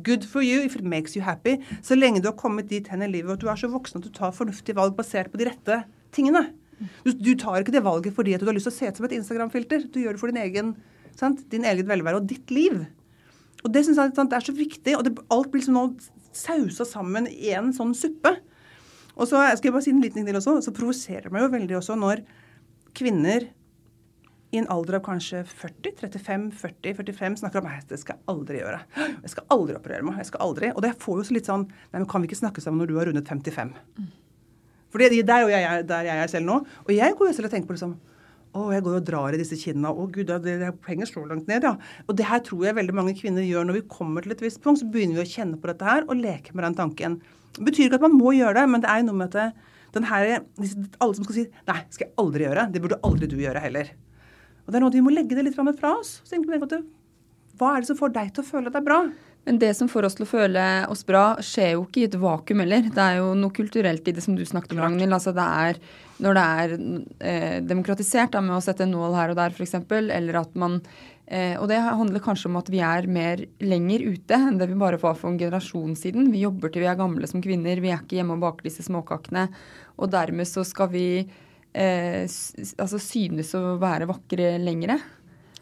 good 0.07 0.25
for 0.31 0.47
you 0.47 0.63
if 0.65 0.79
it 0.79 0.87
makes 0.95 1.17
you 1.17 1.25
happy. 1.27 1.59
Så 1.85 1.99
lenge 1.99 2.23
du 2.25 2.31
har 2.31 2.39
kommet 2.41 2.71
dit 2.71 2.89
hen 2.89 3.05
i 3.05 3.11
livet 3.11 3.37
at 3.37 3.45
du 3.45 3.51
er 3.53 3.61
så 3.61 3.69
voksen 3.73 4.01
at 4.01 4.07
du 4.07 4.15
tar 4.17 4.33
fornuftige 4.37 4.79
valg 4.79 4.97
basert 4.97 5.33
på 5.33 5.41
de 5.43 5.51
rette 5.51 5.83
tingene. 6.15 6.47
Du, 7.05 7.13
du 7.13 7.35
tar 7.37 7.61
ikke 7.61 7.75
det 7.75 7.85
valget 7.85 8.17
fordi 8.17 8.37
at 8.37 8.41
du 8.41 8.49
har 8.49 8.57
lyst 8.57 8.71
til 8.71 8.75
å 8.75 8.79
se 8.79 8.89
ut 8.89 9.01
som 9.03 9.09
et 9.09 9.17
Instagram-filter. 9.19 9.85
Du 9.93 10.01
gjør 10.01 10.17
det 10.17 10.23
for 10.23 10.33
din 10.33 10.41
egen, 10.41 10.75
sant? 11.19 11.45
din 11.51 11.67
eget 11.69 11.89
velvære 11.89 12.21
og 12.21 12.29
ditt 12.31 12.51
liv. 12.55 12.85
Og 13.65 13.73
det 13.73 13.85
synes 13.87 14.01
jeg 14.01 14.15
sant, 14.17 14.31
det 14.33 14.39
er 14.39 14.47
så 14.49 14.55
viktig. 14.57 14.97
Og 14.99 15.05
det, 15.07 15.15
alt 15.33 15.51
blir 15.53 15.63
liksom 15.63 15.79
nå 15.79 15.87
sausa 16.35 16.87
sammen 16.89 17.29
i 17.31 17.53
en 17.57 17.73
sånn 17.75 17.95
suppe. 17.97 18.37
Og 19.15 19.29
så 19.31 19.43
jeg 19.47 19.61
skal 19.61 19.71
jeg 19.71 19.77
bare 19.77 19.87
si 19.87 19.93
en 19.95 20.03
liten 20.03 20.21
ting 20.21 20.27
til 20.29 20.41
også, 20.41 20.57
så 20.67 20.75
provoserer 20.75 21.29
det 21.29 21.35
meg 21.35 21.45
jo 21.45 21.53
veldig 21.53 21.77
også 21.79 21.97
når 21.99 22.25
kvinner 22.99 23.47
i 24.55 24.61
en 24.61 24.69
alder 24.71 25.01
av 25.01 25.05
kanskje 25.07 25.41
40, 25.51 25.95
35, 25.99 26.45
40, 26.61 26.95
45 27.01 27.39
snakker 27.41 27.63
om 27.63 27.71
at 27.71 27.89
det 27.91 27.99
skal 28.03 28.19
jeg 28.19 28.29
aldri 28.31 28.61
gjøre. 28.61 28.81
Jeg 29.25 29.33
skal 29.33 29.49
aldri 29.55 29.79
operere 29.79 30.07
meg. 30.07 30.21
Jeg 30.23 30.31
skal 30.31 30.45
aldri. 30.47 30.71
Og 30.75 30.85
det 30.85 30.93
får 31.03 31.21
jo 31.21 31.27
så 31.27 31.35
litt 31.35 31.49
sånn 31.51 31.65
Nei, 31.67 31.97
men 31.97 32.07
kan 32.11 32.23
vi 32.23 32.31
ikke 32.31 32.39
snakke 32.39 32.63
sammen 32.63 32.83
når 32.83 32.93
du 32.93 32.99
har 33.01 33.11
rundet 33.11 33.31
55? 33.31 33.73
For 34.95 35.03
det 35.03 35.11
er 35.11 35.43
jo 35.43 35.51
jeg, 35.51 35.87
der 35.91 36.07
jeg 36.07 36.23
er 36.23 36.31
selv 36.31 36.47
nå. 36.47 36.61
Og 36.87 36.93
jeg 36.95 37.17
går 37.19 37.31
jo 37.31 37.35
selv 37.35 37.51
og 37.51 37.55
tenker 37.57 37.71
på 37.71 37.75
liksom 37.75 37.97
å, 38.55 38.69
jeg 38.71 38.85
går 38.87 38.99
og 39.01 39.07
drar 39.07 39.35
i 39.35 39.41
disse 39.41 39.59
kinna. 39.59 39.91
Å, 39.91 40.07
gud, 40.15 40.31
det, 40.31 40.57
det 40.63 40.71
henger 40.87 41.11
så 41.11 41.25
langt 41.27 41.49
ned, 41.51 41.67
ja. 41.67 41.75
Og 42.07 42.17
det 42.19 42.29
her 42.29 42.43
tror 42.47 42.69
jeg 42.69 42.79
veldig 42.79 42.97
mange 42.97 43.17
kvinner 43.19 43.45
gjør 43.47 43.67
når 43.69 43.81
vi 43.81 43.87
kommer 43.91 44.25
til 44.25 44.35
et 44.35 44.45
visst 44.45 44.63
punkt. 44.63 44.81
Så 44.83 44.91
begynner 44.95 45.19
vi 45.21 45.27
å 45.27 45.33
kjenne 45.35 45.59
på 45.61 45.71
dette 45.71 45.89
her 45.89 46.07
og 46.07 46.21
leke 46.21 46.55
med 46.55 46.67
den 46.69 46.79
tanken. 46.79 47.19
Det 47.59 47.67
betyr 47.67 47.89
ikke 47.89 48.01
at 48.01 48.07
man 48.07 48.19
må 48.19 48.35
gjøre 48.37 48.61
det, 48.61 48.67
men 48.71 48.85
det 48.85 48.91
er 48.91 49.07
noe 49.07 49.19
med 49.19 49.35
at 49.35 49.71
den 49.95 50.07
her, 50.11 50.41
alle 50.99 51.15
som 51.15 51.27
skal 51.27 51.37
si 51.37 51.45
nei, 51.69 51.81
skal 51.95 52.09
jeg 52.09 52.15
aldri 52.23 52.49
gjøre. 52.49 52.67
Det 52.75 52.83
burde 52.83 53.03
aldri 53.07 53.31
du 53.31 53.37
gjøre 53.39 53.63
heller. 53.63 53.93
Og 54.65 54.73
det 54.73 54.79
er 54.79 54.85
noe 54.87 54.95
vi 54.95 55.05
må 55.05 55.13
legge 55.15 55.37
det 55.37 55.45
litt 55.47 55.57
fram 55.57 55.71
fra 55.77 55.97
oss. 56.01 56.19
Så 56.25 56.35
tenker 56.35 56.55
vi 56.55 56.83
Hva 57.59 57.75
er 57.75 57.83
det 57.83 57.91
som 57.91 57.99
får 57.99 58.15
deg 58.15 58.33
til 58.35 58.43
å 58.43 58.49
føle 58.49 58.71
at 58.71 58.75
det 58.75 58.83
er 58.83 58.89
bra? 58.89 59.01
Men 59.45 59.59
det 59.61 59.75
som 59.77 59.91
får 59.93 60.09
oss 60.09 60.17
til 60.17 60.25
å 60.25 60.31
føle 60.31 60.65
oss 60.89 61.05
bra, 61.07 61.35
skjer 61.45 61.75
jo 61.75 61.85
ikke 61.85 62.01
i 62.01 62.07
et 62.09 62.17
vakuum 62.21 62.63
heller. 62.65 62.87
Det 62.89 63.03
er 63.03 63.19
jo 63.21 63.33
noe 63.37 63.53
kulturelt 63.55 64.07
i 64.09 64.15
det 64.17 64.25
som 64.25 64.37
du 64.39 64.45
snakket 64.49 64.73
om, 64.73 64.81
Ragnhild. 64.81 65.13
Altså 65.13 65.35
det 65.37 65.45
er 65.45 65.81
når 66.25 66.37
det 66.39 66.45
er 66.45 66.75
eh, 67.29 67.57
demokratisert 67.67 68.33
da, 68.33 68.41
med 68.45 68.57
å 68.57 68.63
sette 68.65 68.87
en 68.87 68.95
nål 68.95 69.17
her 69.19 69.33
og 69.33 69.39
der, 69.41 69.53
f.eks., 69.53 69.75
eller 69.93 70.39
at 70.41 70.55
man 70.59 70.79
eh, 71.27 71.59
Og 71.59 71.67
det 71.69 71.81
handler 71.83 72.23
kanskje 72.25 72.49
om 72.49 72.61
at 72.61 72.71
vi 72.73 72.81
er 72.85 73.09
mer 73.11 73.43
lenger 73.61 74.07
ute 74.15 74.39
enn 74.39 74.61
det 74.61 74.71
vi 74.71 74.79
bare 74.81 75.01
var 75.03 75.19
for 75.19 75.33
en 75.33 75.41
generasjon 75.41 75.97
siden. 75.99 76.31
Vi 76.33 76.45
jobber 76.47 76.73
til 76.73 76.87
vi 76.87 76.89
er 76.93 77.01
gamle 77.01 77.29
som 77.29 77.43
kvinner. 77.45 77.83
Vi 77.83 77.93
er 77.93 78.01
ikke 78.01 78.21
hjemme 78.21 78.39
og 78.39 78.47
baker 78.47 78.71
disse 78.71 78.87
småkakene. 78.87 79.49
Og 79.99 80.13
dermed 80.15 80.49
så 80.49 80.65
skal 80.65 80.89
vi 80.95 81.09
eh, 81.21 82.25
altså 82.25 83.03
synes 83.03 83.53
å 83.59 83.77
være 83.83 84.09
vakre 84.09 84.55
lengre. 84.63 85.01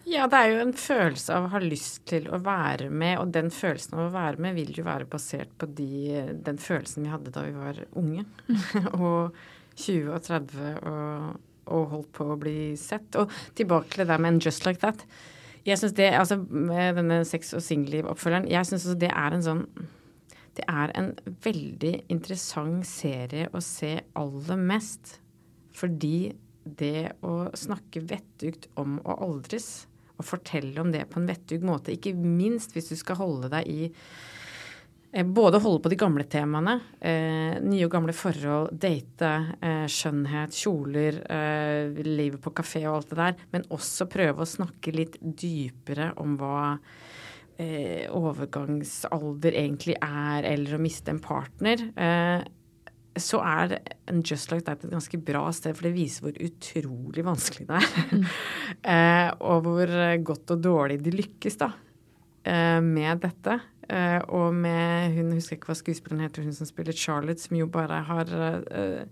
Ja, 0.08 0.26
det 0.26 0.38
er 0.38 0.50
jo 0.50 0.62
en 0.64 0.74
følelse 0.74 1.34
av 1.36 1.46
å 1.46 1.50
ha 1.52 1.60
lyst 1.62 2.02
til 2.10 2.26
å 2.32 2.40
være 2.42 2.88
med, 2.90 3.20
og 3.22 3.30
den 3.34 3.52
følelsen 3.54 3.94
av 3.96 4.08
å 4.08 4.14
være 4.14 4.42
med 4.42 4.56
vil 4.58 4.72
jo 4.74 4.84
være 4.86 5.06
basert 5.10 5.52
på 5.60 5.68
de, 5.78 6.24
den 6.42 6.58
følelsen 6.58 7.06
vi 7.06 7.12
hadde 7.12 7.34
da 7.34 7.44
vi 7.46 7.54
var 7.54 7.78
unge. 7.98 8.24
og 8.98 9.36
20 9.78 10.10
og 10.12 10.24
30 10.26 10.64
og, 10.90 11.38
og, 11.68 11.84
holdt 11.94 12.10
på 12.18 12.26
å 12.34 12.40
bli 12.40 12.56
sett. 12.80 13.14
Og 13.20 13.30
tilbake 13.58 13.92
til 13.92 14.02
det 14.02 14.10
der 14.10 14.22
med 14.22 14.34
en 14.34 14.42
Just 14.42 14.66
Like 14.66 14.82
That. 14.82 15.06
Jeg 15.62 15.78
synes 15.78 15.94
det, 15.94 16.08
altså 16.18 16.40
Med 16.50 16.96
denne 16.98 17.20
sex- 17.24 17.54
og 17.54 17.62
singelliv-oppfølgeren, 17.62 18.50
jeg 18.50 18.66
syns 18.66 18.88
det 18.98 19.12
er 19.14 19.36
en 19.36 19.44
sånn 19.46 19.60
Det 20.58 20.64
er 20.66 20.90
en 20.98 21.12
veldig 21.44 21.92
interessant 22.10 22.82
serie 22.84 23.46
å 23.54 23.62
se 23.62 23.94
aller 24.18 24.58
mest. 24.58 25.20
Fordi 25.72 26.34
det 26.62 27.14
å 27.24 27.46
snakke 27.56 28.02
vettugt 28.10 28.68
om 28.78 28.98
å 29.06 29.16
aldres 29.24 29.86
og 30.18 30.26
fortelle 30.26 30.80
om 30.82 30.92
det 30.92 31.06
på 31.10 31.20
en 31.20 31.28
vettug 31.30 31.64
måte, 31.66 31.94
ikke 31.94 32.14
minst 32.16 32.76
hvis 32.76 32.92
du 32.92 32.96
skal 32.98 33.18
holde 33.20 33.50
deg 33.52 33.68
i 33.70 33.88
eh, 35.12 35.26
både 35.26 35.60
holde 35.62 35.82
på 35.84 35.92
de 35.92 35.98
gamle 36.00 36.26
temaene, 36.30 36.78
eh, 37.00 37.58
nye 37.62 37.86
og 37.86 37.94
gamle 37.94 38.14
forhold, 38.16 38.72
date, 38.84 39.32
eh, 39.60 39.86
skjønnhet, 39.90 40.56
kjoler, 40.56 41.22
eh, 41.26 42.02
livet 42.06 42.42
på 42.42 42.54
kafé 42.62 42.84
og 42.86 43.00
alt 43.00 43.12
det 43.12 43.20
der, 43.22 43.46
men 43.54 43.68
også 43.74 44.08
prøve 44.12 44.44
å 44.44 44.52
snakke 44.56 44.94
litt 44.94 45.20
dypere 45.20 46.12
om 46.22 46.38
hva 46.40 46.78
eh, 47.58 48.08
overgangsalder 48.12 49.60
egentlig 49.60 49.98
er, 50.00 50.48
eller 50.54 50.76
å 50.76 50.82
miste 50.82 51.14
en 51.14 51.22
partner. 51.22 51.88
Så 53.20 53.40
er 53.44 53.76
en 54.08 54.22
Just 54.24 54.52
Like 54.52 54.64
That 54.66 54.84
et 54.86 54.92
ganske 54.92 55.18
bra 55.20 55.44
sted, 55.52 55.76
for 55.76 55.88
det 55.88 55.96
viser 55.96 56.26
hvor 56.26 56.36
utrolig 56.46 57.24
vanskelig 57.26 57.68
det 57.68 57.80
er. 57.80 57.88
eh, 58.94 59.28
og 59.40 59.66
hvor 59.66 59.88
godt 60.24 60.54
og 60.54 60.62
dårlig 60.64 61.00
de 61.04 61.12
lykkes 61.16 61.60
da, 61.60 61.72
eh, 62.48 62.80
med 62.84 63.20
dette. 63.26 63.54
Eh, 63.92 64.20
og 64.32 64.54
med 64.54 65.12
hun, 65.16 65.32
husker 65.36 65.56
ikke 65.58 65.68
hva 65.72 65.76
skuespilleren 65.78 66.24
heter, 66.24 66.42
hun 66.46 66.54
som 66.56 66.66
spiller 66.68 66.94
Charlotte, 66.96 67.42
som 67.42 67.56
jo 67.58 67.66
bare 67.72 67.96
har 68.08 68.26
eh, 68.38 69.02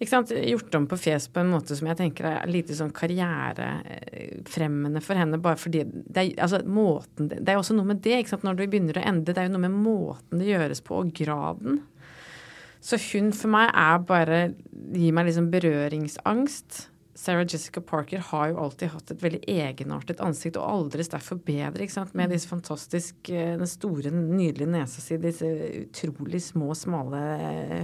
ikke 0.00 0.14
sant, 0.14 0.30
gjort 0.32 0.76
om 0.78 0.86
på 0.88 0.96
fjes 0.96 1.28
på 1.28 1.40
en 1.42 1.52
måte 1.52 1.76
som 1.76 1.86
jeg 1.90 1.98
tenker 1.98 2.24
er 2.30 2.48
lite 2.48 2.74
sånn 2.76 2.96
karrierefremmende 2.96 5.00
for 5.04 5.14
henne. 5.20 5.42
bare 5.42 5.58
fordi 5.60 5.80
det 5.84 6.20
er, 6.22 6.28
altså, 6.40 6.58
måten, 6.64 7.28
det 7.28 7.50
er 7.52 7.58
også 7.60 7.76
noe 7.76 7.90
med 7.92 8.00
det. 8.06 8.16
ikke 8.20 8.32
sant, 8.32 8.46
Når 8.48 8.56
du 8.56 8.64
begynner 8.66 8.96
å 8.96 9.08
ende, 9.12 9.32
det 9.34 9.40
er 9.42 9.46
jo 9.50 9.56
noe 9.58 9.68
med 9.68 9.80
måten 9.84 10.34
det 10.40 10.48
gjøres 10.48 10.80
på, 10.86 10.92
og 11.02 11.06
graden. 11.12 11.72
Så 12.80 12.96
hun 13.10 13.32
for 13.36 13.52
meg 13.52 13.72
er 13.76 14.00
bare 14.08 14.40
Gir 14.90 15.12
meg 15.14 15.28
liksom 15.28 15.50
berøringsangst. 15.52 16.86
Sarah 17.20 17.44
Jessica 17.44 17.82
Parker 17.84 18.22
har 18.30 18.48
jo 18.48 18.60
alltid 18.62 18.94
hatt 18.94 19.10
et 19.12 19.22
veldig 19.22 19.40
egenartet 19.44 20.22
ansikt, 20.24 20.56
og 20.56 20.70
aldri 20.72 21.04
derfor 21.04 21.36
bedre, 21.44 21.84
ikke 21.84 21.92
sant. 21.98 22.14
Med 22.16 22.32
disse 22.32 22.48
fantastisk 22.48 23.28
eh, 23.28 23.56
Den 23.60 23.68
store, 23.68 24.12
nydelige 24.14 24.70
nesa 24.70 25.04
si, 25.04 25.18
disse 25.20 25.50
utrolig 25.82 26.40
små, 26.42 26.72
smale 26.78 27.20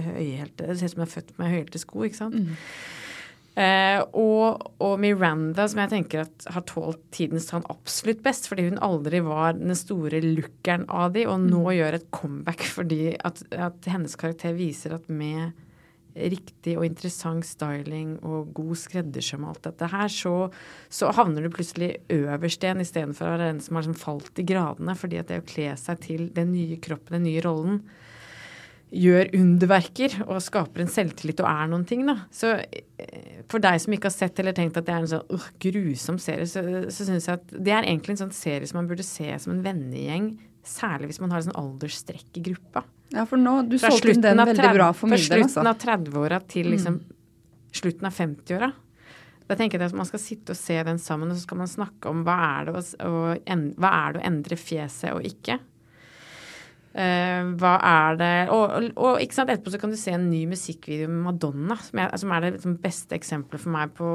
høyhælte 0.07 0.71
Det 0.71 0.79
ser 0.79 0.89
ut 0.89 0.95
som 0.95 1.03
hun 1.03 1.05
er 1.05 1.13
født 1.13 1.35
med 1.37 1.53
høyhælte 1.53 1.83
sko, 1.83 2.01
ikke 2.07 2.21
sant. 2.23 2.39
Mm. 2.39 2.57
Eh, 3.57 3.99
og, 4.13 4.67
og, 4.77 4.99
Miranda, 5.01 5.63
som 5.65 5.79
jeg 5.81 5.89
tenker 5.89 6.27
at 6.27 6.45
har 6.53 6.65
tålt 6.69 6.99
tidens 7.15 7.47
tann 7.49 7.65
absolutt 7.73 8.19
best, 8.25 8.45
fordi 8.51 8.67
hun 8.67 8.77
aldri 8.85 9.23
var 9.25 9.55
den 9.57 9.73
store 9.77 10.21
lookeren 10.21 10.85
av 10.93 11.15
de, 11.15 11.23
og 11.25 11.41
nå 11.47 11.63
mm. 11.63 11.71
gjør 11.79 11.97
et 11.97 12.11
comeback 12.13 12.67
fordi 12.69 13.15
at, 13.17 13.41
at, 13.57 13.79
hennes 13.89 14.13
karakter 14.19 14.53
viser 14.57 14.93
at 14.99 15.09
med 15.09 15.57
riktig 16.17 16.75
og 16.77 16.85
interessant 16.85 17.45
styling 17.45 18.15
og 18.25 18.53
god 18.57 18.77
skreddersøm 18.77 19.45
og 19.45 19.55
alt 19.55 19.67
dette 19.71 19.89
her, 19.89 20.13
så, 20.13 20.35
så 20.89 21.09
havner 21.17 21.45
du 21.45 21.53
plutselig 21.53 21.95
øverst 22.13 22.65
igjen 22.65 22.81
istedenfor 22.85 23.25
å 23.25 23.35
være 23.35 23.51
den 23.51 23.61
som 23.65 23.77
har 23.77 23.85
liksom 23.85 24.01
falt 24.01 24.41
i 24.41 24.45
gradene, 24.45 24.97
fordi 24.97 25.21
at 25.21 25.33
det 25.33 25.41
å 25.41 25.49
kle 25.49 25.71
seg 25.81 26.01
til 26.05 26.29
den 26.37 26.53
nye 26.53 26.77
kroppen, 26.81 27.19
den 27.19 27.29
nye 27.29 27.45
rollen, 27.45 27.81
gjør 28.87 29.33
underverker 29.35 30.13
og 30.25 30.39
skaper 30.43 30.83
en 30.83 30.91
selvtillit 30.91 31.41
og 31.43 31.49
er 31.49 31.71
noen 31.71 31.83
ting, 31.87 32.05
da. 32.07 32.21
Så 32.31 32.53
eh, 32.55 33.41
for 33.51 33.63
deg 33.63 33.81
som 33.83 33.95
ikke 33.95 34.07
har 34.07 34.15
sett 34.15 34.39
eller 34.39 34.55
tenkt 34.55 34.79
at 34.79 34.87
det 34.87 34.93
er 34.95 35.03
en 35.03 35.09
sånn 35.11 35.33
uh, 35.33 35.47
grusom 35.63 36.19
serie, 36.23 36.47
så, 36.47 36.63
så 36.93 37.07
syns 37.09 37.27
jeg 37.27 37.41
at 37.41 37.51
det 37.51 37.73
er 37.73 37.83
egentlig 37.83 38.15
en 38.15 38.23
sånn 38.25 38.35
serie 38.35 38.69
som 38.69 38.79
man 38.79 38.87
burde 38.89 39.05
se 39.07 39.27
som 39.43 39.57
en 39.57 39.63
vennegjeng. 39.65 40.31
Særlig 40.67 41.11
hvis 41.11 41.21
man 41.23 41.35
har 41.35 41.41
en 41.41 41.49
sånn 41.49 41.59
aldersstrekk 41.59 42.39
i 42.39 42.45
gruppa. 42.49 42.85
Ja, 43.15 43.23
for 43.27 43.39
nå, 43.39 43.61
du 43.67 43.77
solgte 43.79 44.17
den 44.19 44.43
veldig 44.43 44.73
bra 44.75 44.89
for 44.95 45.11
min 45.11 45.19
del, 45.19 45.45
altså. 45.45 45.61
Fra 45.61 45.71
slutten 45.71 45.71
av 45.71 45.79
30-åra 45.83 46.41
til 46.51 46.73
liksom 46.73 46.99
mm. 46.99 47.15
slutten 47.79 48.09
av 48.09 48.19
50-åra. 48.23 48.73
Da 49.47 49.55
tenker 49.55 49.79
jeg 49.79 49.93
at 49.93 49.95
man 49.95 50.07
skal 50.07 50.19
sitte 50.19 50.55
og 50.55 50.59
se 50.59 50.75
den 50.83 50.99
sammen, 50.99 51.31
og 51.31 51.39
så 51.39 51.47
skal 51.47 51.59
man 51.61 51.71
snakke 51.71 52.11
om 52.11 52.23
hva 52.27 52.35
er 52.49 52.67
det 52.67 52.75
å, 52.75 52.83
å, 53.07 53.19
hva 53.79 53.91
er 54.03 54.15
det 54.15 54.21
å 54.21 54.27
endre 54.27 54.59
fjeset 54.59 55.13
og 55.15 55.27
ikke. 55.27 55.55
Uh, 56.97 57.51
hva 57.61 57.75
er 57.85 58.15
det 58.17 58.29
og, 58.49 58.63
og, 58.73 58.85
og, 58.97 59.19
ikke 59.21 59.35
sant, 59.37 59.51
etterpå 59.53 59.69
så 59.69 59.77
kan 59.77 59.91
du 59.93 59.97
se 60.01 60.15
en 60.17 60.23
ny 60.31 60.39
musikkvideo 60.49 61.11
med 61.11 61.27
Madonna, 61.27 61.77
som 61.85 62.01
er, 62.01 62.15
som 62.17 62.31
er 62.33 62.41
det 62.41 62.49
liksom, 62.55 62.77
beste 62.81 63.13
eksempelet 63.13 63.61
for 63.61 63.75
meg 63.75 63.91
på 63.99 64.07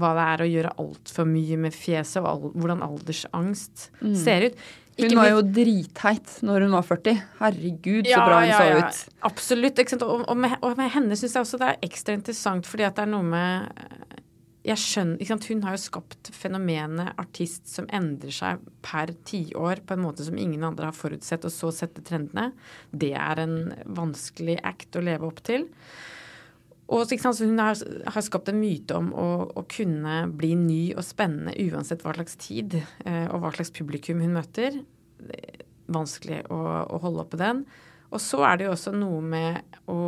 hva 0.00 0.12
det 0.16 0.24
er 0.24 0.44
å 0.44 0.48
gjøre 0.48 0.70
altfor 0.80 1.28
mye 1.28 1.58
med 1.60 1.76
fjeset, 1.76 2.22
og 2.22 2.30
all, 2.30 2.54
hvordan 2.54 2.86
aldersangst 2.86 3.90
mm. 4.00 4.14
ser 4.22 4.48
ut. 4.48 4.64
Ikke 5.00 5.12
hun 5.12 5.20
var 5.20 5.30
jo 5.30 5.42
dritheit 5.60 6.32
når 6.44 6.66
hun 6.66 6.74
var 6.78 6.86
40. 6.88 7.20
Herregud, 7.38 8.08
så 8.08 8.12
ja, 8.12 8.24
bra 8.24 8.40
hun 8.40 8.48
ja, 8.50 8.58
så 8.58 8.80
ut. 8.80 9.20
Absolutt. 9.28 9.84
Og, 10.00 10.24
og, 10.24 10.36
med, 10.40 10.56
og 10.64 10.76
med 10.80 10.90
henne 10.96 11.16
syns 11.20 11.36
jeg 11.36 11.44
også 11.44 11.60
det 11.60 11.68
er 11.70 11.88
ekstra 11.90 12.16
interessant, 12.16 12.68
fordi 12.68 12.88
at 12.88 12.96
det 12.98 13.06
er 13.06 13.12
noe 13.12 13.26
med 13.26 14.08
jeg 14.60 14.76
skjønner, 14.76 15.40
Hun 15.48 15.62
har 15.64 15.72
jo 15.72 15.80
skapt 15.80 16.30
fenomenet 16.36 17.14
artist 17.20 17.68
som 17.70 17.86
endrer 17.88 18.34
seg 18.34 18.60
per 18.84 19.14
tiår 19.24 19.80
på 19.86 19.96
en 19.96 20.04
måte 20.04 20.26
som 20.26 20.36
ingen 20.36 20.64
andre 20.64 20.90
har 20.90 20.96
forutsett, 20.96 21.46
og 21.48 21.54
så 21.54 21.70
sette 21.72 22.04
trendene. 22.04 22.52
Det 22.92 23.14
er 23.16 23.40
en 23.40 23.72
vanskelig 23.86 24.58
act 24.62 24.96
å 24.96 25.04
leve 25.04 25.26
opp 25.26 25.40
til. 25.46 25.68
Og 26.90 27.06
sant, 27.06 27.40
Hun 27.40 27.58
har, 27.58 27.78
har, 28.04 28.22
skapt 28.26 28.50
en 28.50 28.60
myte 28.60 28.96
om 28.98 29.12
å, 29.14 29.28
å, 29.54 29.64
kunne 29.70 30.26
bli 30.36 30.56
ny 30.58 30.82
og 30.96 31.06
spennende 31.06 31.54
uansett 31.54 32.02
hva 32.02 32.16
slags 32.16 32.36
tid 32.36 32.80
eh, 32.80 33.28
og 33.30 33.44
hva 33.44 33.52
slags 33.54 33.70
publikum 33.70 34.20
hun 34.20 34.34
møter. 34.34 34.82
Vanskelig 35.86 36.42
å, 36.50 36.58
å 36.90 37.00
holde 37.00 37.24
oppe 37.24 37.40
den. 37.40 37.64
Og 38.10 38.20
så 38.20 38.42
er 38.42 38.58
det 38.58 38.66
jo 38.66 38.74
også 38.74 38.92
noe 38.92 39.22
med 39.22 39.78
å 39.88 40.00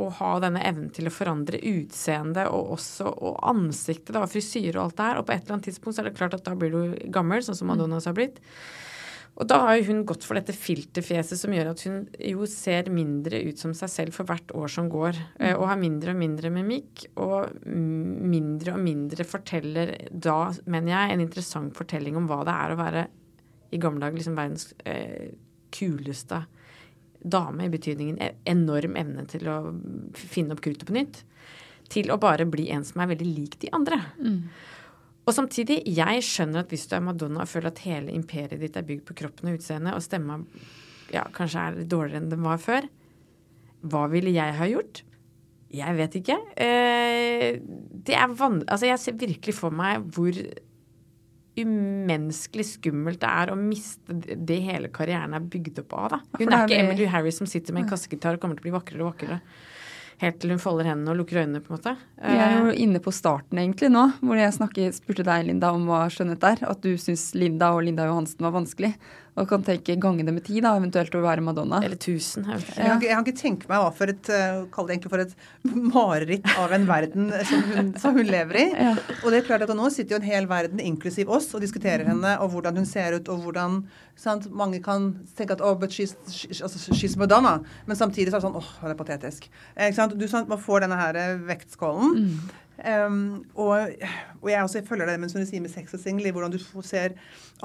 å 0.00 0.10
ha 0.20 0.34
denne 0.42 0.62
evnen 0.66 0.90
til 0.94 1.08
å 1.08 1.14
forandre 1.14 1.60
utseende 1.70 2.46
og 2.52 2.76
også 2.76 3.10
og 3.10 3.40
ansiktet 3.50 4.14
da, 4.16 4.26
frisyre 4.30 4.76
og 4.78 4.84
alt 4.84 4.98
det 4.98 5.08
her. 5.08 5.20
Og 5.20 5.26
på 5.28 5.34
et 5.34 5.42
eller 5.44 5.58
annet 5.58 5.70
tidspunkt 5.70 5.96
så 5.96 6.04
er 6.04 6.10
det 6.10 6.18
klart 6.18 6.36
at 6.36 6.46
da 6.46 6.54
blir 6.58 6.74
du 6.74 7.10
gammel, 7.12 7.42
sånn 7.44 7.58
som 7.58 7.68
mm. 7.68 7.74
Madonna 7.74 8.00
har 8.04 8.16
blitt. 8.16 8.40
Og 9.40 9.46
da 9.48 9.60
har 9.62 9.80
hun 9.86 10.02
gått 10.04 10.24
for 10.26 10.36
dette 10.36 10.52
filterfjeset 10.52 11.38
som 11.38 11.52
gjør 11.54 11.70
at 11.70 11.82
hun 11.86 12.00
jo 12.28 12.48
ser 12.50 12.90
mindre 12.92 13.38
ut 13.46 13.60
som 13.62 13.72
seg 13.76 13.92
selv 13.92 14.16
for 14.16 14.28
hvert 14.28 14.52
år 14.56 14.72
som 14.72 14.90
går. 14.92 15.16
Eh, 15.38 15.54
og 15.54 15.68
har 15.70 15.80
mindre 15.80 16.12
og 16.12 16.20
mindre 16.20 16.50
mimikk. 16.52 17.06
Og 17.22 17.54
mindre 17.64 18.74
og 18.76 18.84
mindre 18.84 19.24
forteller 19.28 19.94
da, 20.10 20.50
mener 20.66 20.92
jeg, 20.92 21.14
en 21.14 21.24
interessant 21.24 21.76
fortelling 21.76 22.18
om 22.20 22.28
hva 22.28 22.42
det 22.48 22.56
er 22.56 22.74
å 22.74 22.80
være 22.80 23.06
i 23.70 23.78
gamle 23.80 24.02
dager 24.02 24.18
liksom 24.18 24.36
verdens 24.36 24.72
eh, 24.84 25.30
kuleste 25.70 26.42
dame 27.20 27.66
i 27.66 27.72
betydningen 27.72 28.20
e- 28.22 28.34
enorm 28.48 28.96
evne 29.00 29.26
til 29.30 29.48
å 29.50 29.56
finne 30.16 30.56
opp 30.56 30.62
kruttet 30.64 30.88
på 30.88 30.96
nytt, 30.96 31.22
til 31.90 32.12
å 32.12 32.20
bare 32.22 32.46
bli 32.48 32.68
en 32.72 32.84
som 32.86 33.02
er 33.02 33.10
veldig 33.12 33.30
lik 33.30 33.58
de 33.62 33.72
andre. 33.76 33.98
Mm. 34.22 34.44
Og 35.28 35.36
samtidig, 35.36 35.80
jeg 35.90 36.22
skjønner 36.26 36.64
at 36.64 36.72
hvis 36.72 36.86
du 36.90 36.96
er 36.96 37.04
Madonna 37.04 37.44
og 37.44 37.50
føler 37.50 37.70
at 37.70 37.82
hele 37.84 38.14
imperiet 38.14 38.62
ditt 38.62 38.78
er 38.78 38.86
bygd 38.86 39.04
på 39.08 39.16
kroppen 39.20 39.50
og 39.50 39.60
utseendet, 39.60 39.94
og 39.94 40.04
stemma 40.04 40.40
ja, 41.12 41.26
kanskje 41.34 41.66
er 41.66 41.78
dårligere 41.90 42.22
enn 42.22 42.32
den 42.32 42.46
var 42.46 42.60
før, 42.62 42.88
hva 43.90 44.06
ville 44.12 44.32
jeg 44.34 44.56
ha 44.58 44.68
gjort? 44.68 45.02
Jeg 45.70 45.96
vet 45.96 46.16
ikke. 46.18 46.36
Eh, 46.58 47.60
det 48.06 48.16
er 48.18 48.32
van... 48.38 48.58
Altså, 48.66 48.88
jeg 48.88 49.02
ser 49.02 49.20
virkelig 49.20 49.54
for 49.56 49.74
meg 49.74 50.08
hvor 50.14 50.34
umenneskelig 51.58 52.66
skummelt 52.76 53.20
det 53.22 53.30
er 53.42 53.50
å 53.52 53.58
miste 53.58 54.14
det 54.20 54.60
hele 54.64 54.90
karrieren 54.94 55.34
er 55.36 55.50
bygd 55.52 55.82
opp 55.82 55.96
av. 55.98 56.06
Da. 56.14 56.20
Hun 56.38 56.54
er 56.54 56.64
ikke 56.64 56.80
Emily 56.84 57.10
Harris 57.10 57.40
som 57.42 57.50
sitter 57.50 57.74
med 57.74 57.84
en 57.84 57.92
kassegitar 57.92 58.36
og 58.36 58.42
kommer 58.42 58.58
til 58.58 58.64
å 58.64 58.68
bli 58.68 58.76
vakrere 58.78 59.04
og 59.04 59.12
vakrere. 59.12 59.40
Helt 60.20 60.36
til 60.42 60.52
hun 60.52 60.60
folder 60.60 60.90
hendene 60.90 61.14
og 61.14 61.22
lukker 61.22 61.38
øynene, 61.40 61.62
på 61.64 61.72
en 61.72 61.78
måte. 61.78 61.94
Vi 62.20 62.36
er 62.36 62.58
jo 62.58 62.64
eh, 62.74 62.80
inne 62.84 63.00
på 63.00 63.12
starten 63.14 63.56
egentlig 63.62 63.88
nå, 63.88 64.02
hvor 64.20 64.36
jeg 64.36 64.52
snakket, 64.52 64.98
spurte 64.98 65.24
deg, 65.24 65.46
Linda, 65.48 65.70
om 65.72 65.86
hva 65.88 66.02
skjønnhet 66.12 66.44
er. 66.44 66.60
At 66.68 66.82
du 66.84 66.92
syns 67.00 67.30
Linda 67.32 67.70
og 67.72 67.86
Linda 67.86 68.04
Johansen 68.04 68.44
var 68.44 68.52
vanskelig. 68.58 68.92
Og 69.40 69.48
kan 69.48 69.64
tenke 69.64 69.96
gange 70.00 70.24
det 70.26 70.34
med 70.36 70.44
ti, 70.46 70.58
da, 70.62 70.74
eventuelt 70.78 71.14
å 71.16 71.22
være 71.24 71.44
Madonna. 71.44 71.80
Eller 71.84 71.98
tusen. 72.00 72.46
Jeg, 72.50 72.64
jeg, 72.76 72.98
jeg 73.06 73.14
kan 73.14 73.24
ikke 73.24 73.40
tenke 73.40 73.70
meg 73.70 73.82
hva 73.82 73.90
for 73.96 74.12
et 74.12 74.30
uh, 74.32 74.62
Kall 74.74 74.88
det 74.88 74.96
egentlig 74.96 75.12
for 75.12 75.24
et 75.24 75.34
mareritt 75.94 76.46
av 76.60 76.74
en 76.76 76.86
verden 76.88 77.32
som 77.48 77.64
hun, 77.70 77.90
som 78.02 78.18
hun 78.18 78.28
lever 78.28 78.60
i. 78.60 78.66
Ja. 78.74 78.94
Og 79.22 79.32
det 79.32 79.40
er 79.40 79.48
klart 79.48 79.66
at 79.66 79.74
nå 79.76 79.88
sitter 79.92 80.16
jo 80.16 80.20
en 80.20 80.28
hel 80.28 80.48
verden, 80.50 80.82
inklusiv 80.84 81.32
oss, 81.32 81.50
og 81.56 81.64
diskuterer 81.64 82.04
mm. 82.04 82.12
henne 82.14 82.36
og 82.44 82.54
hvordan 82.54 82.80
hun 82.82 82.88
ser 82.88 83.16
ut, 83.16 83.32
og 83.32 83.44
hvordan 83.46 83.82
sant, 84.20 84.48
Mange 84.52 84.80
kan 84.84 85.12
tenke 85.38 85.56
at 85.56 85.62
oh, 85.64 85.76
but 85.78 85.94
she's, 85.94 86.14
she's, 86.28 86.60
altså, 86.62 86.92
she's 86.92 87.16
Madonna. 87.18 87.58
Men 87.86 87.96
samtidig 87.96 88.32
så 88.32 88.38
er 88.38 88.42
det 88.42 88.48
sånn 88.48 88.58
åh, 88.60 88.72
oh, 88.80 88.88
det 88.88 88.94
er 88.94 88.98
patetisk. 88.98 89.46
Eh, 89.76 90.02
du 90.12 90.26
sant, 90.28 90.50
Man 90.50 90.60
får 90.60 90.84
denne 90.84 90.98
her 91.00 91.16
eh, 91.16 91.38
vektskålen. 91.48 92.18
Mm. 92.18 92.58
Um, 92.80 93.44
og, 93.60 93.90
og, 94.40 94.48
jeg 94.48 94.62
også 94.62 94.80
følger 94.88 95.10
det 95.10 95.18
mens 95.20 95.34
hun 95.36 95.42
du 95.42 95.48
sier 95.48 95.60
med 95.60 95.72
sex 95.72 95.92
og 95.96 96.00
single, 96.00 96.30
hvordan 96.32 96.54
du 96.54 96.58
ser 96.86 97.12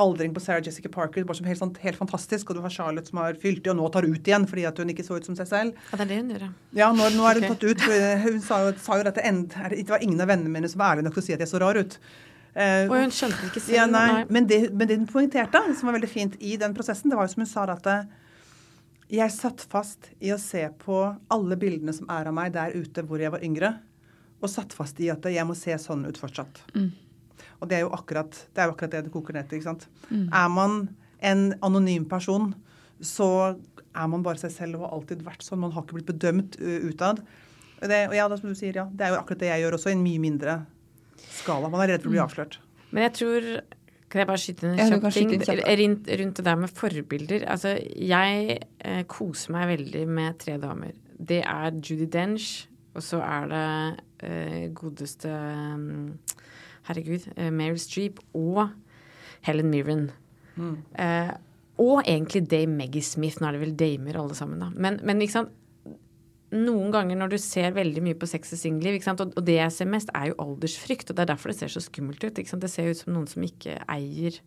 aldring 0.02 0.34
på 0.36 0.44
Sarah 0.44 0.64
Jessica 0.66 0.92
Parker 0.92 1.24
bare 1.24 1.40
som 1.40 1.48
helt, 1.48 1.62
sånn, 1.62 1.72
helt 1.80 2.00
fantastisk, 2.00 2.50
og 2.52 2.58
du 2.58 2.64
har 2.66 2.74
Charlotte 2.74 3.12
som 3.12 3.22
har 3.24 3.40
fylt 3.40 3.68
i 3.68 3.72
og 3.72 3.78
nå 3.80 3.88
tar 3.94 4.08
ut 4.08 4.28
igjen 4.28 4.48
fordi 4.50 4.66
at 4.68 4.82
hun 4.82 4.92
ikke 4.92 5.06
så 5.08 5.20
ut 5.20 5.30
som 5.30 5.38
seg 5.40 5.48
selv. 5.52 5.80
Ja, 5.92 6.02
det 6.02 6.08
er 6.08 6.12
det 6.12 6.20
hun 6.20 6.34
gjør, 6.36 6.46
ja. 6.82 6.92
Nå, 6.92 7.10
nå 7.16 7.30
er 7.30 7.40
hun 7.40 7.48
okay. 7.48 7.56
tatt 7.56 7.66
ut. 7.70 7.88
Hun 8.26 8.44
sa 8.44 8.60
jo, 8.66 8.76
sa 8.84 9.00
jo 9.00 9.08
dette 9.08 9.24
end, 9.24 9.56
Det 9.56 9.88
var 9.94 10.04
ingen 10.04 10.20
av 10.20 10.32
vennene 10.34 10.52
mine 10.52 10.72
som 10.72 10.84
var 10.84 10.96
ærlige 10.96 11.08
nok 11.08 11.18
til 11.18 11.24
å 11.24 11.28
si 11.30 11.38
at 11.38 11.46
jeg 11.46 11.54
så 11.54 11.64
rar 11.64 11.80
ut. 11.80 11.98
Uh, 12.56 12.86
og 12.88 12.98
hun 13.00 13.12
skjønte 13.12 13.50
ikke 13.50 13.64
selv. 13.64 13.76
Ja, 13.76 13.88
nei, 13.88 14.06
nei. 14.12 14.22
Men, 14.32 14.52
det, 14.52 14.62
men 14.76 14.92
det 14.92 15.00
hun 15.00 15.10
poengterte, 15.12 15.64
som 15.76 15.90
var 15.90 15.98
veldig 15.98 16.12
fint 16.12 16.38
i 16.44 16.56
den 16.60 16.76
prosessen, 16.76 17.12
det 17.12 17.20
var 17.20 17.28
jo 17.28 17.36
som 17.36 17.44
hun 17.44 17.52
sa 17.52 17.68
at 17.72 17.92
jeg 19.16 19.32
satt 19.32 19.64
fast 19.70 20.10
i 20.20 20.32
å 20.34 20.38
se 20.42 20.64
på 20.82 21.00
alle 21.32 21.58
bildene 21.62 21.94
som 21.94 22.08
er 22.12 22.28
av 22.28 22.36
meg 22.36 22.56
der 22.56 22.74
ute 22.74 23.04
hvor 23.06 23.22
jeg 23.22 23.32
var 23.32 23.44
yngre 23.46 23.76
og 24.42 24.52
satt 24.52 24.76
fast 24.76 25.00
i 25.02 25.10
at 25.14 25.26
jeg 25.32 25.48
må 25.48 25.56
se 25.58 25.76
sånn 25.82 26.06
ut 26.08 26.20
fortsatt. 26.20 26.62
Mm. 26.76 26.92
Og 27.62 27.70
det 27.72 27.80
er 27.80 27.86
jo 27.86 27.94
akkurat 27.96 28.34
det, 28.36 28.60
er 28.60 28.68
jo 28.68 28.76
akkurat 28.76 28.94
det 28.94 29.06
det 29.08 29.14
koker 29.14 29.38
ned 29.38 29.50
til. 29.50 29.62
ikke 29.62 29.70
sant? 29.72 29.88
Mm. 30.10 30.28
Er 30.28 30.52
man 30.52 30.78
en 31.26 31.48
anonym 31.66 32.06
person, 32.10 32.52
så 33.00 33.30
er 33.96 34.12
man 34.12 34.24
bare 34.26 34.42
seg 34.42 34.54
selv 34.54 34.80
og 34.80 34.86
har 34.86 34.98
alltid 35.00 35.24
vært 35.26 35.46
sånn. 35.46 35.64
Man 35.64 35.74
har 35.76 35.86
ikke 35.86 36.00
blitt 36.00 36.12
bedømt 36.12 36.60
uh, 36.60 36.90
utad. 36.90 37.24
Det, 37.80 38.06
og 38.10 38.16
ja, 38.18 38.28
det, 38.32 38.40
som 38.42 38.52
du 38.52 38.58
sier, 38.58 38.76
ja, 38.76 38.86
det 38.92 39.06
er 39.06 39.14
jo 39.14 39.22
akkurat 39.22 39.42
det 39.44 39.50
jeg 39.52 39.64
gjør 39.66 39.78
også, 39.78 39.92
i 39.92 39.98
en 39.98 40.04
mye 40.04 40.22
mindre 40.24 40.60
skala. 41.40 41.72
Man 41.72 41.84
er 41.84 41.96
redd 41.96 42.06
for 42.06 42.12
å 42.12 42.16
bli 42.16 42.22
mm. 42.22 42.28
avslørt. 42.28 42.60
Men 42.92 43.08
jeg 43.08 43.16
tror 43.20 43.50
kan 44.16 44.22
jeg 44.22 44.30
bare 44.30 44.40
skyte 44.40 44.64
inn 44.64 44.78
en 44.78 44.92
kjapp 44.94 45.06
ting 45.12 45.32
rundt, 45.34 46.10
rundt, 46.22 46.38
det 46.38 46.46
der 46.46 46.60
med 46.62 46.72
forbilder? 46.72 47.46
Altså, 47.52 47.74
jeg 48.00 48.60
eh, 48.80 49.02
koser 49.12 49.52
meg 49.52 49.66
veldig 49.74 50.04
med 50.08 50.38
tre 50.40 50.56
damer. 50.62 50.94
Det 51.16 51.42
er 51.44 51.76
Judy 51.82 52.08
Dench, 52.14 52.70
og 52.96 53.04
så 53.04 53.20
er 53.26 53.50
det 53.52 53.66
eh, 53.66 53.98
godeste 54.78 55.32
um, 55.32 56.16
Herregud, 56.86 57.28
eh, 57.36 57.52
Meryl 57.54 57.82
Streep 57.82 58.22
og 58.38 58.70
Helen 59.46 59.72
Mirren. 59.72 60.08
Mm. 60.56 60.78
Eh, 61.02 61.34
og 61.82 62.02
egentlig 62.06 62.46
Dame 62.52 62.78
Maggie 62.78 63.04
Smith. 63.04 63.42
Nå 63.42 63.50
er 63.50 63.58
det 63.58 63.64
vel 63.66 63.78
damer 63.80 64.20
alle 64.22 64.38
sammen, 64.38 64.62
da. 64.62 64.72
Men, 64.74 65.02
men 65.04 65.24
ikke 65.24 65.40
sant? 65.42 65.62
noen 66.56 66.92
ganger 66.94 67.18
når 67.20 67.34
du 67.34 67.38
ser 67.42 67.74
veldig 67.76 68.04
mye 68.06 68.16
på 68.16 68.28
sex 68.30 68.54
og 68.56 68.60
singelliv, 68.62 69.02
og, 69.12 69.24
og, 69.26 69.42
det 69.44 69.58
jeg 69.58 69.74
ser 69.76 69.90
mest, 69.92 70.12
er 70.16 70.30
jo 70.30 70.38
aldersfrykt. 70.44 71.10
Og 71.10 71.18
det 71.18 71.26
er 71.26 71.32
derfor 71.34 71.52
det 71.52 71.58
ser 71.60 71.74
så 71.74 71.84
skummelt 71.84 72.24
ut. 72.24 72.38
Det 72.38 72.72
ser 72.72 72.92
ut 72.92 73.02
som 73.02 73.16
noen 73.16 73.28
som 73.28 73.44
ikke 73.44 73.80
eier 73.92 74.40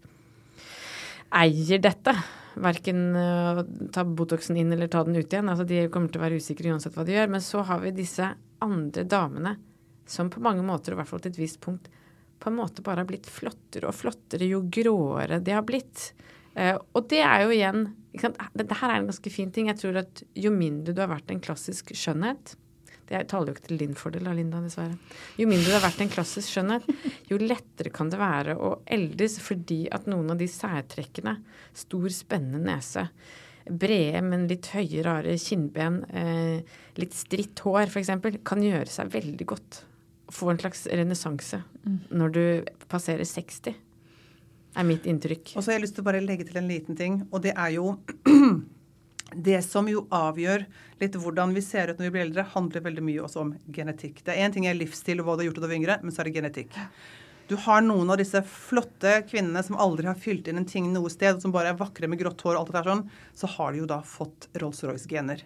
eier 1.36 1.82
dette. 1.84 2.14
Verken 2.58 3.02
uh, 3.12 3.60
ta 3.92 4.06
Botoxen 4.06 4.56
inn 4.56 4.72
eller 4.72 4.88
ta 4.88 5.02
den 5.04 5.18
ut 5.18 5.26
igjen. 5.26 5.50
Altså, 5.50 5.66
de 5.68 5.84
kommer 5.92 6.08
til 6.08 6.22
å 6.22 6.24
være 6.24 6.38
usikre 6.40 6.72
uansett 6.72 6.96
hva 6.96 7.04
de 7.04 7.18
gjør. 7.18 7.28
Men 7.34 7.44
så 7.44 7.66
har 7.68 7.82
vi 7.82 7.92
disse 7.98 8.30
andre 8.64 9.04
damene 9.10 9.58
som 10.08 10.30
på 10.32 10.42
mange 10.44 10.64
måter, 10.64 10.94
i 10.94 10.98
hvert 10.98 11.10
fall 11.10 11.22
til 11.22 11.34
et 11.34 11.40
visst 11.40 11.60
punkt, 11.64 11.88
på 12.38 12.50
en 12.50 12.58
måte 12.58 12.84
bare 12.86 13.02
har 13.02 13.08
blitt 13.08 13.28
flottere 13.30 13.88
og 13.90 13.96
flottere 13.98 14.48
jo 14.48 14.62
gråere 14.70 15.40
de 15.42 15.54
har 15.56 15.66
blitt. 15.66 16.12
Uh, 16.54 16.76
og 16.96 17.08
det 17.10 17.22
er 17.22 17.44
jo 17.44 17.54
igjen 17.54 17.90
Dette 18.18 18.74
her 18.80 18.90
er 18.90 18.96
en 18.98 19.10
ganske 19.10 19.30
fin 19.30 19.50
ting. 19.54 19.68
Jeg 19.70 19.78
tror 19.78 19.98
at 20.00 20.22
jo 20.34 20.50
mindre 20.50 20.94
du 20.96 21.02
har 21.04 21.10
vært 21.10 21.28
en 21.30 21.42
klassisk 21.44 21.92
skjønnhet 21.94 22.54
Det 23.06 23.20
taler 23.30 23.52
jo 23.52 23.54
ikke 23.54 23.66
til 23.68 23.82
din 23.84 23.92
fordel 23.94 24.26
da, 24.26 24.32
Linda, 24.34 24.62
dessverre. 24.64 24.96
Jo 25.38 25.46
mindre 25.46 25.68
du 25.68 25.76
har 25.76 25.84
vært 25.84 26.00
en 26.02 26.10
klassisk 26.10 26.50
skjønnhet, 26.50 26.88
jo 27.30 27.38
lettere 27.38 27.92
kan 27.94 28.10
det 28.10 28.18
være 28.18 28.56
å 28.58 28.72
eldes 28.96 29.38
fordi 29.44 29.84
at 29.94 30.08
noen 30.10 30.34
av 30.34 30.40
de 30.40 30.48
særtrekkene, 30.50 31.36
stor, 31.78 32.08
spennende 32.16 32.64
nese, 32.64 33.06
brede, 33.68 34.24
men 34.24 34.48
litt 34.50 34.72
høye, 34.72 35.04
rare 35.06 35.36
kinnben, 35.40 36.02
uh, 36.10 36.80
litt 36.98 37.16
stritt 37.16 37.62
hår 37.64 37.86
f.eks., 37.92 38.12
kan 38.44 38.64
gjøre 38.64 38.90
seg 38.92 39.14
veldig 39.14 39.48
godt. 39.54 39.82
Få 40.28 40.50
en 40.52 40.58
slags 40.60 40.86
renessanse 40.86 41.62
mm. 41.84 42.00
når 42.10 42.34
du 42.34 42.42
passerer 42.88 43.24
60 43.24 43.76
er 44.78 44.86
mitt 44.86 45.06
inntrykk. 45.08 45.54
Og 45.56 45.62
så 45.62 45.70
har 45.70 45.78
jeg 45.78 45.86
lyst 45.86 45.96
til 45.98 46.04
å 46.04 46.08
bare 46.08 46.24
legge 46.24 46.46
til 46.48 46.58
en 46.60 46.68
liten 46.68 46.98
ting, 46.98 47.22
og 47.32 47.42
det 47.46 47.54
er 47.56 47.78
jo 47.78 47.94
Det 49.28 49.58
som 49.60 49.84
jo 49.90 50.06
avgjør 50.14 50.62
litt 51.02 51.16
hvordan 51.20 51.50
vi 51.52 51.60
ser 51.60 51.90
ut 51.90 51.98
når 51.98 52.06
vi 52.06 52.12
blir 52.14 52.22
eldre, 52.24 52.46
handler 52.54 52.84
veldig 52.86 53.02
mye 53.04 53.24
også 53.26 53.42
om 53.42 53.50
genetikk. 53.76 54.22
Det 54.24 54.32
er 54.32 54.46
én 54.46 54.54
ting 54.54 54.64
er 54.64 54.78
livsstil 54.78 55.20
og 55.20 55.26
hva 55.26 55.34
du 55.36 55.42
har 55.42 55.50
gjort 55.50 55.58
da 55.58 55.66
du 55.66 55.68
var 55.68 55.76
yngre, 55.76 55.96
men 56.00 56.14
så 56.14 56.22
er 56.22 56.30
det 56.30 56.38
genetikk. 56.38 56.78
Du 57.48 57.54
har 57.60 57.84
noen 57.84 58.08
av 58.08 58.16
disse 58.20 58.40
flotte 58.48 59.18
kvinnene 59.28 59.60
som 59.64 59.76
aldri 59.80 60.08
har 60.08 60.16
fylt 60.20 60.48
inn 60.48 60.62
en 60.62 60.68
ting 60.68 60.88
noe 60.94 61.12
sted, 61.12 61.36
og 61.36 61.44
som 61.44 61.52
bare 61.52 61.74
er 61.74 61.78
vakre 61.80 62.08
med 62.08 62.22
grått 62.22 62.40
hår 62.40 62.56
og 62.56 62.62
alt 62.62 62.72
det 62.72 62.78
der 62.78 62.90
sånn, 62.94 63.04
så 63.36 63.52
har 63.58 63.76
de 63.76 63.82
jo 63.82 63.92
da 63.92 64.00
fått 64.16 64.48
Rolls-Royce-gener. 64.64 65.44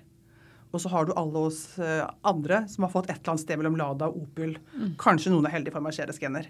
Og 0.72 0.80
så 0.80 0.90
har 0.92 1.06
du 1.06 1.12
alle 1.20 1.46
oss 1.48 1.78
eh, 1.78 2.04
andre 2.28 2.62
som 2.72 2.86
har 2.86 2.92
fått 2.94 3.10
et 3.10 3.18
eller 3.18 3.34
annet 3.34 3.44
sted 3.44 3.60
mellom 3.60 3.76
Lada 3.80 4.08
og 4.08 4.24
Opel. 4.24 4.56
Mm. 4.72 4.94
Kanskje 5.00 5.32
noen 5.32 5.48
er 5.48 5.56
heldige 5.56 5.76
for 5.76 5.84
Mercedes-gener. 5.84 6.48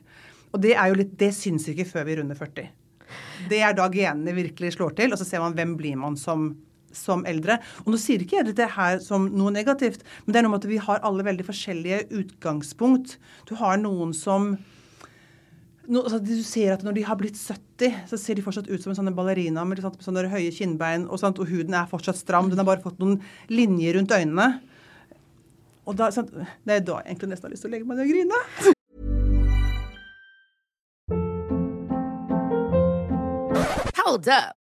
Og 0.52 0.62
det 0.62 0.76
er 0.76 0.92
jo 0.92 0.98
litt, 1.00 1.16
det 1.18 1.32
syns 1.34 1.66
ikke 1.72 1.88
før 1.88 2.06
vi 2.08 2.18
runder 2.20 2.38
40. 2.38 2.68
Det 3.50 3.62
er 3.64 3.74
da 3.76 3.88
genene 3.92 4.34
virkelig 4.36 4.76
slår 4.76 4.94
til, 4.98 5.12
og 5.12 5.20
så 5.20 5.26
ser 5.28 5.42
man 5.42 5.56
hvem 5.56 5.74
blir 5.78 5.98
man 6.00 6.16
som, 6.20 6.52
som 6.94 7.24
eldre. 7.28 7.58
Og 7.84 7.92
nå 7.92 8.00
sier 8.00 8.22
ikke 8.22 8.38
jeg 8.38 8.50
dette 8.52 8.68
her 8.76 9.00
som 9.04 9.26
noe 9.32 9.52
negativt, 9.54 10.04
men 10.24 10.34
det 10.34 10.40
er 10.40 10.46
noe 10.46 10.54
med 10.54 10.62
at 10.62 10.70
vi 10.70 10.80
har 10.86 11.02
alle 11.06 11.26
veldig 11.26 11.48
forskjellige 11.48 12.04
utgangspunkt. 12.22 13.18
Du 13.50 13.56
har 13.60 13.80
noen 13.82 14.14
som 14.16 14.54
no, 15.92 16.02
altså, 16.06 16.18
Du 16.24 16.34
ser 16.46 16.72
at 16.74 16.82
når 16.86 16.96
de 16.96 17.04
har 17.06 17.18
blitt 17.20 17.38
70, 17.38 18.08
så 18.10 18.18
ser 18.20 18.38
de 18.38 18.44
fortsatt 18.44 18.70
ut 18.70 18.82
som 18.82 18.92
en 18.92 18.98
sånn 18.98 19.14
ballerina 19.16 19.64
med, 19.68 19.82
med 19.84 20.04
sånne 20.04 20.28
høye 20.32 20.52
kinnbein, 20.54 21.08
og, 21.08 21.20
sant, 21.20 21.40
og, 21.42 21.50
huden 21.52 21.76
er 21.76 21.90
fortsatt 21.90 22.20
stram. 22.20 22.50
Den 22.50 22.62
har 22.62 22.68
bare 22.68 22.84
fått 22.84 23.00
noen 23.02 23.18
linjer 23.52 23.98
rundt 23.98 24.14
øynene. 24.16 24.48
Og 25.86 25.98
da, 25.98 26.12
sant, 26.14 26.30
Det 26.32 26.78
er 26.78 26.86
da 26.86 27.02
jeg 27.02 27.12
egentlig 27.12 27.34
nesten 27.34 27.50
har 27.50 27.54
lyst 27.56 27.66
til 27.66 27.72
å 27.72 27.74
legge 27.76 27.88
meg 27.88 27.96
ned 27.98 28.06
og 28.06 28.12
grine. 28.14 28.38
Hold 34.02 34.28
up. 34.28 34.61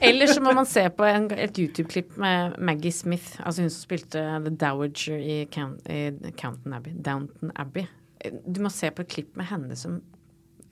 Eller 0.00 0.30
så 0.30 0.40
må 0.40 0.52
man 0.56 0.68
se 0.68 0.82
på 0.96 1.04
en, 1.04 1.28
et 1.36 1.58
YouTube-klipp 1.58 2.16
med 2.20 2.56
Maggie 2.58 2.92
Smith, 2.92 3.36
altså 3.44 3.64
hun 3.64 3.72
som 3.72 3.84
spilte 3.84 4.22
The 4.46 4.52
Dowager 4.56 5.20
i, 5.20 5.42
Count, 5.52 5.84
i 5.90 6.32
Counton 6.40 6.76
Abbey. 6.76 6.94
Downton 6.96 7.52
Abbey. 7.56 7.84
Du 8.46 8.62
må 8.64 8.72
se 8.72 8.90
på 8.92 9.04
et 9.04 9.12
klipp 9.12 9.36
med 9.36 9.48
henne 9.50 9.76
som 9.76 10.00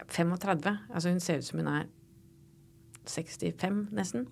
35. 0.09 0.79
Altså 0.95 1.13
hun 1.13 1.21
ser 1.21 1.43
ut 1.43 1.49
som 1.49 1.61
hun 1.61 1.71
er 1.73 1.89
65, 3.09 3.85
nesten. 3.97 4.27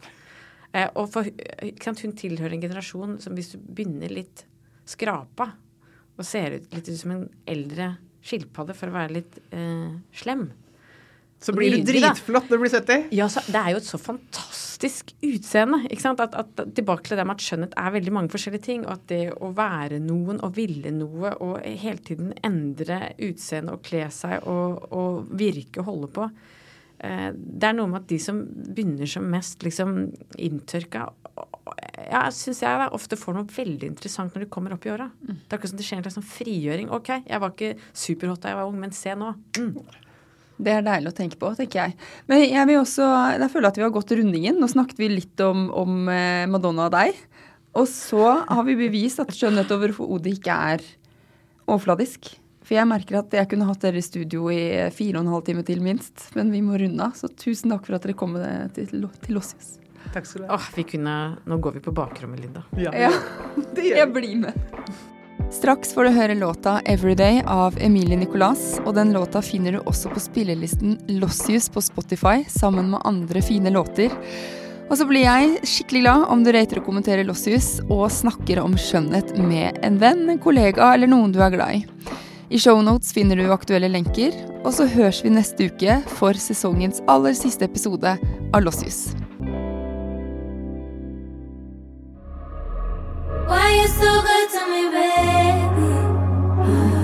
Eh, 0.72 0.88
og 0.94 1.08
for, 1.12 1.28
hun 1.28 2.16
tilhører 2.18 2.56
en 2.56 2.64
generasjon 2.64 3.16
som 3.22 3.36
hvis 3.36 3.54
du 3.54 3.60
begynner 3.60 4.12
litt 4.12 4.44
skrapa 4.86 5.52
og 6.16 6.24
ser 6.24 6.58
ut 6.58 6.76
litt 6.76 6.90
som 6.96 7.14
en 7.14 7.26
eldre 7.48 7.94
skilpadde 8.26 8.74
for 8.76 8.90
å 8.90 8.96
være 8.96 9.18
litt 9.18 9.38
eh, 9.54 9.92
slem, 10.16 10.48
så 11.46 11.54
blir 11.54 11.76
du 11.76 11.84
dritflott 11.86 12.48
når 12.50 12.58
du 12.58 12.62
blir 12.64 12.72
70. 12.74 13.04
Ja, 13.14 13.28
så, 13.30 13.42
det 13.46 13.60
er 13.60 13.74
jo 13.74 13.78
et 13.78 13.86
så 13.86 14.00
fantastisk 14.02 15.12
utseende. 15.22 15.84
ikke 15.86 16.02
sant? 16.02 16.22
At, 16.24 16.34
at, 16.34 16.64
tilbake 16.74 17.06
til 17.06 17.20
det 17.20 17.26
med 17.28 17.38
at 17.38 17.44
skjønnhet 17.46 17.76
er 17.78 17.94
veldig 17.94 18.14
mange 18.16 18.32
forskjellige 18.32 18.66
ting. 18.66 18.82
Og 18.86 18.96
at 18.96 19.04
det 19.12 19.22
å 19.38 19.52
være 19.54 20.00
noen 20.02 20.42
og 20.42 20.56
ville 20.58 20.90
noe 20.96 21.36
og 21.44 21.60
hele 21.62 22.02
tiden 22.02 22.32
endre 22.46 23.12
utseende 23.28 23.76
og 23.76 23.84
kle 23.86 24.08
seg 24.14 24.48
og, 24.50 24.88
og 24.90 25.30
virke 25.38 25.84
og 25.84 25.90
holde 25.92 26.10
på 26.16 26.26
eh, 26.26 27.30
Det 27.30 27.70
er 27.70 27.78
noe 27.78 27.92
med 27.92 28.02
at 28.02 28.10
de 28.10 28.18
som 28.26 28.42
begynner 28.42 29.10
som 29.10 29.30
mest 29.30 29.62
liksom 29.66 30.00
inntørka 30.34 31.06
ja, 32.06 32.26
syns 32.34 32.62
jeg 32.62 32.80
da, 32.80 32.88
ofte 32.94 33.18
får 33.18 33.36
noe 33.36 33.50
veldig 33.50 33.88
interessant 33.90 34.34
når 34.34 34.44
de 34.44 34.50
kommer 34.52 34.74
opp 34.74 34.86
i 34.86 34.92
åra. 34.92 35.08
Mm. 35.14 35.36
Det 35.36 35.46
er 35.46 35.58
akkurat 35.58 35.72
som 35.72 35.78
det 35.78 35.86
skjer 35.86 36.00
en 36.00 36.04
slags 36.06 36.18
sånn 36.18 36.28
frigjøring. 36.30 36.90
OK, 36.94 37.12
jeg 37.26 37.42
var 37.42 37.54
ikke 37.54 37.72
superhot 37.96 38.42
da 38.42 38.52
jeg 38.52 38.60
var 38.60 38.70
ung, 38.70 38.78
men 38.82 38.94
se 38.94 39.14
nå. 39.18 39.32
Mm. 39.58 40.04
Det 40.56 40.72
er 40.72 40.84
deilig 40.86 41.10
å 41.12 41.16
tenke 41.16 41.38
på, 41.40 41.50
tenker 41.58 41.82
jeg. 41.82 41.96
Men 42.30 42.42
jeg 42.44 42.68
vil 42.70 42.80
også, 42.80 43.06
jeg 43.36 43.52
føler 43.52 43.68
at 43.68 43.80
vi 43.80 43.84
har 43.84 43.92
gått 43.94 44.14
rundingen. 44.16 44.56
Nå 44.60 44.68
snakket 44.72 45.00
vi 45.02 45.10
litt 45.12 45.42
om, 45.44 45.68
om 45.76 46.08
eh, 46.12 46.46
Madonna 46.48 46.88
og 46.88 46.94
deg. 46.96 47.18
Og 47.76 47.84
så 47.90 48.24
har 48.48 48.64
vi 48.64 48.78
bevist 48.78 49.20
at 49.20 49.34
skjønnhet 49.36 49.72
overhodet 49.74 50.38
ikke 50.38 50.56
er 50.72 50.84
overfladisk. 51.66 52.30
For 52.66 52.74
jeg 52.74 52.88
merker 52.90 53.20
at 53.20 53.34
jeg 53.36 53.50
kunne 53.50 53.66
hatt 53.68 53.84
dere 53.84 54.00
i 54.00 54.04
studio 54.04 54.48
i 54.50 54.60
fire 54.94 55.20
og 55.20 55.26
en 55.26 55.34
halv 55.36 55.44
time 55.46 55.62
til 55.66 55.82
minst. 55.84 56.30
Men 56.38 56.50
vi 56.54 56.64
må 56.64 56.78
runde 56.80 57.04
av. 57.04 57.14
Så 57.18 57.30
tusen 57.30 57.74
takk 57.74 57.84
for 57.86 57.98
at 57.98 58.06
dere 58.06 58.16
kom 58.18 58.34
til, 58.74 59.04
til 59.22 59.38
oss. 59.38 59.52
Takk 60.14 60.26
skal 60.26 60.42
du 60.42 60.48
ha. 60.48 60.56
Åh, 60.56 60.70
vi 60.74 60.86
kunne, 60.88 61.18
nå 61.46 61.60
går 61.62 61.76
vi 61.78 61.84
på 61.84 61.94
bakrommet, 61.94 62.40
Linda. 62.42 62.64
Ja, 62.80 62.94
ja. 62.96 63.12
det 63.76 63.90
gjør 63.90 63.92
vi. 63.92 64.00
Jeg 64.00 64.14
blir 64.16 64.40
med. 64.46 65.14
Straks 65.50 65.94
får 65.94 66.04
du 66.04 66.10
høre 66.10 66.34
låta 66.34 66.80
'Everyday' 66.84 67.42
av 67.46 67.78
Emilie 67.80 68.16
Nicolas, 68.16 68.80
og 68.84 68.94
den 68.94 69.12
låta 69.12 69.42
finner 69.42 69.72
du 69.72 69.78
også 69.78 70.10
på 70.10 70.20
spillelisten 70.20 70.98
Lossius 71.08 71.68
på 71.68 71.80
Spotify 71.80 72.44
sammen 72.48 72.90
med 72.90 73.00
andre 73.04 73.42
fine 73.42 73.70
låter. 73.70 74.10
Og 74.90 74.98
så 74.98 75.06
blir 75.06 75.22
jeg 75.22 75.58
skikkelig 75.62 76.02
glad 76.02 76.26
om 76.30 76.44
du 76.44 76.52
rater 76.52 76.78
og 76.78 76.86
kommenterer 76.86 77.26
Lossius 77.26 77.80
og 77.88 78.10
snakker 78.10 78.58
om 78.62 78.74
skjønnhet 78.74 79.36
med 79.38 79.78
en 79.82 79.98
venn, 79.98 80.28
en 80.30 80.38
kollega 80.38 80.94
eller 80.94 81.10
noen 81.10 81.32
du 81.32 81.40
er 81.42 81.50
glad 81.50 81.74
i. 81.74 81.86
I 82.50 82.58
shownotes 82.58 83.12
finner 83.12 83.36
du 83.36 83.50
aktuelle 83.50 83.90
lenker, 83.90 84.34
og 84.64 84.72
så 84.74 84.86
høres 84.86 85.24
vi 85.24 85.30
neste 85.34 85.70
uke 85.70 86.02
for 86.18 86.38
sesongens 86.38 87.02
aller 87.08 87.34
siste 87.34 87.66
episode 87.66 88.18
av 88.52 88.62
Lossius. 88.62 89.25
Baby? 94.96 96.95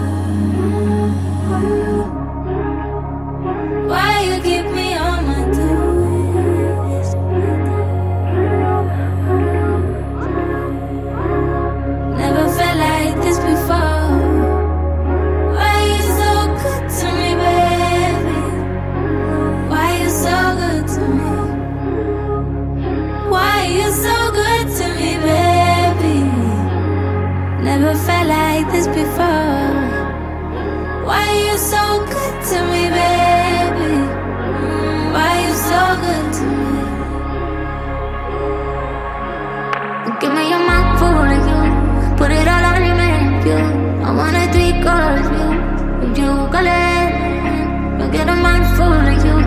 Mind 48.43 48.67
full 48.77 49.07
of 49.13 49.25
you. 49.25 49.39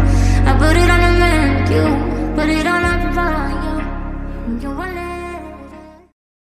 I 0.49 0.51
put 2.35 2.49
it 2.49 2.67
on 2.67 2.74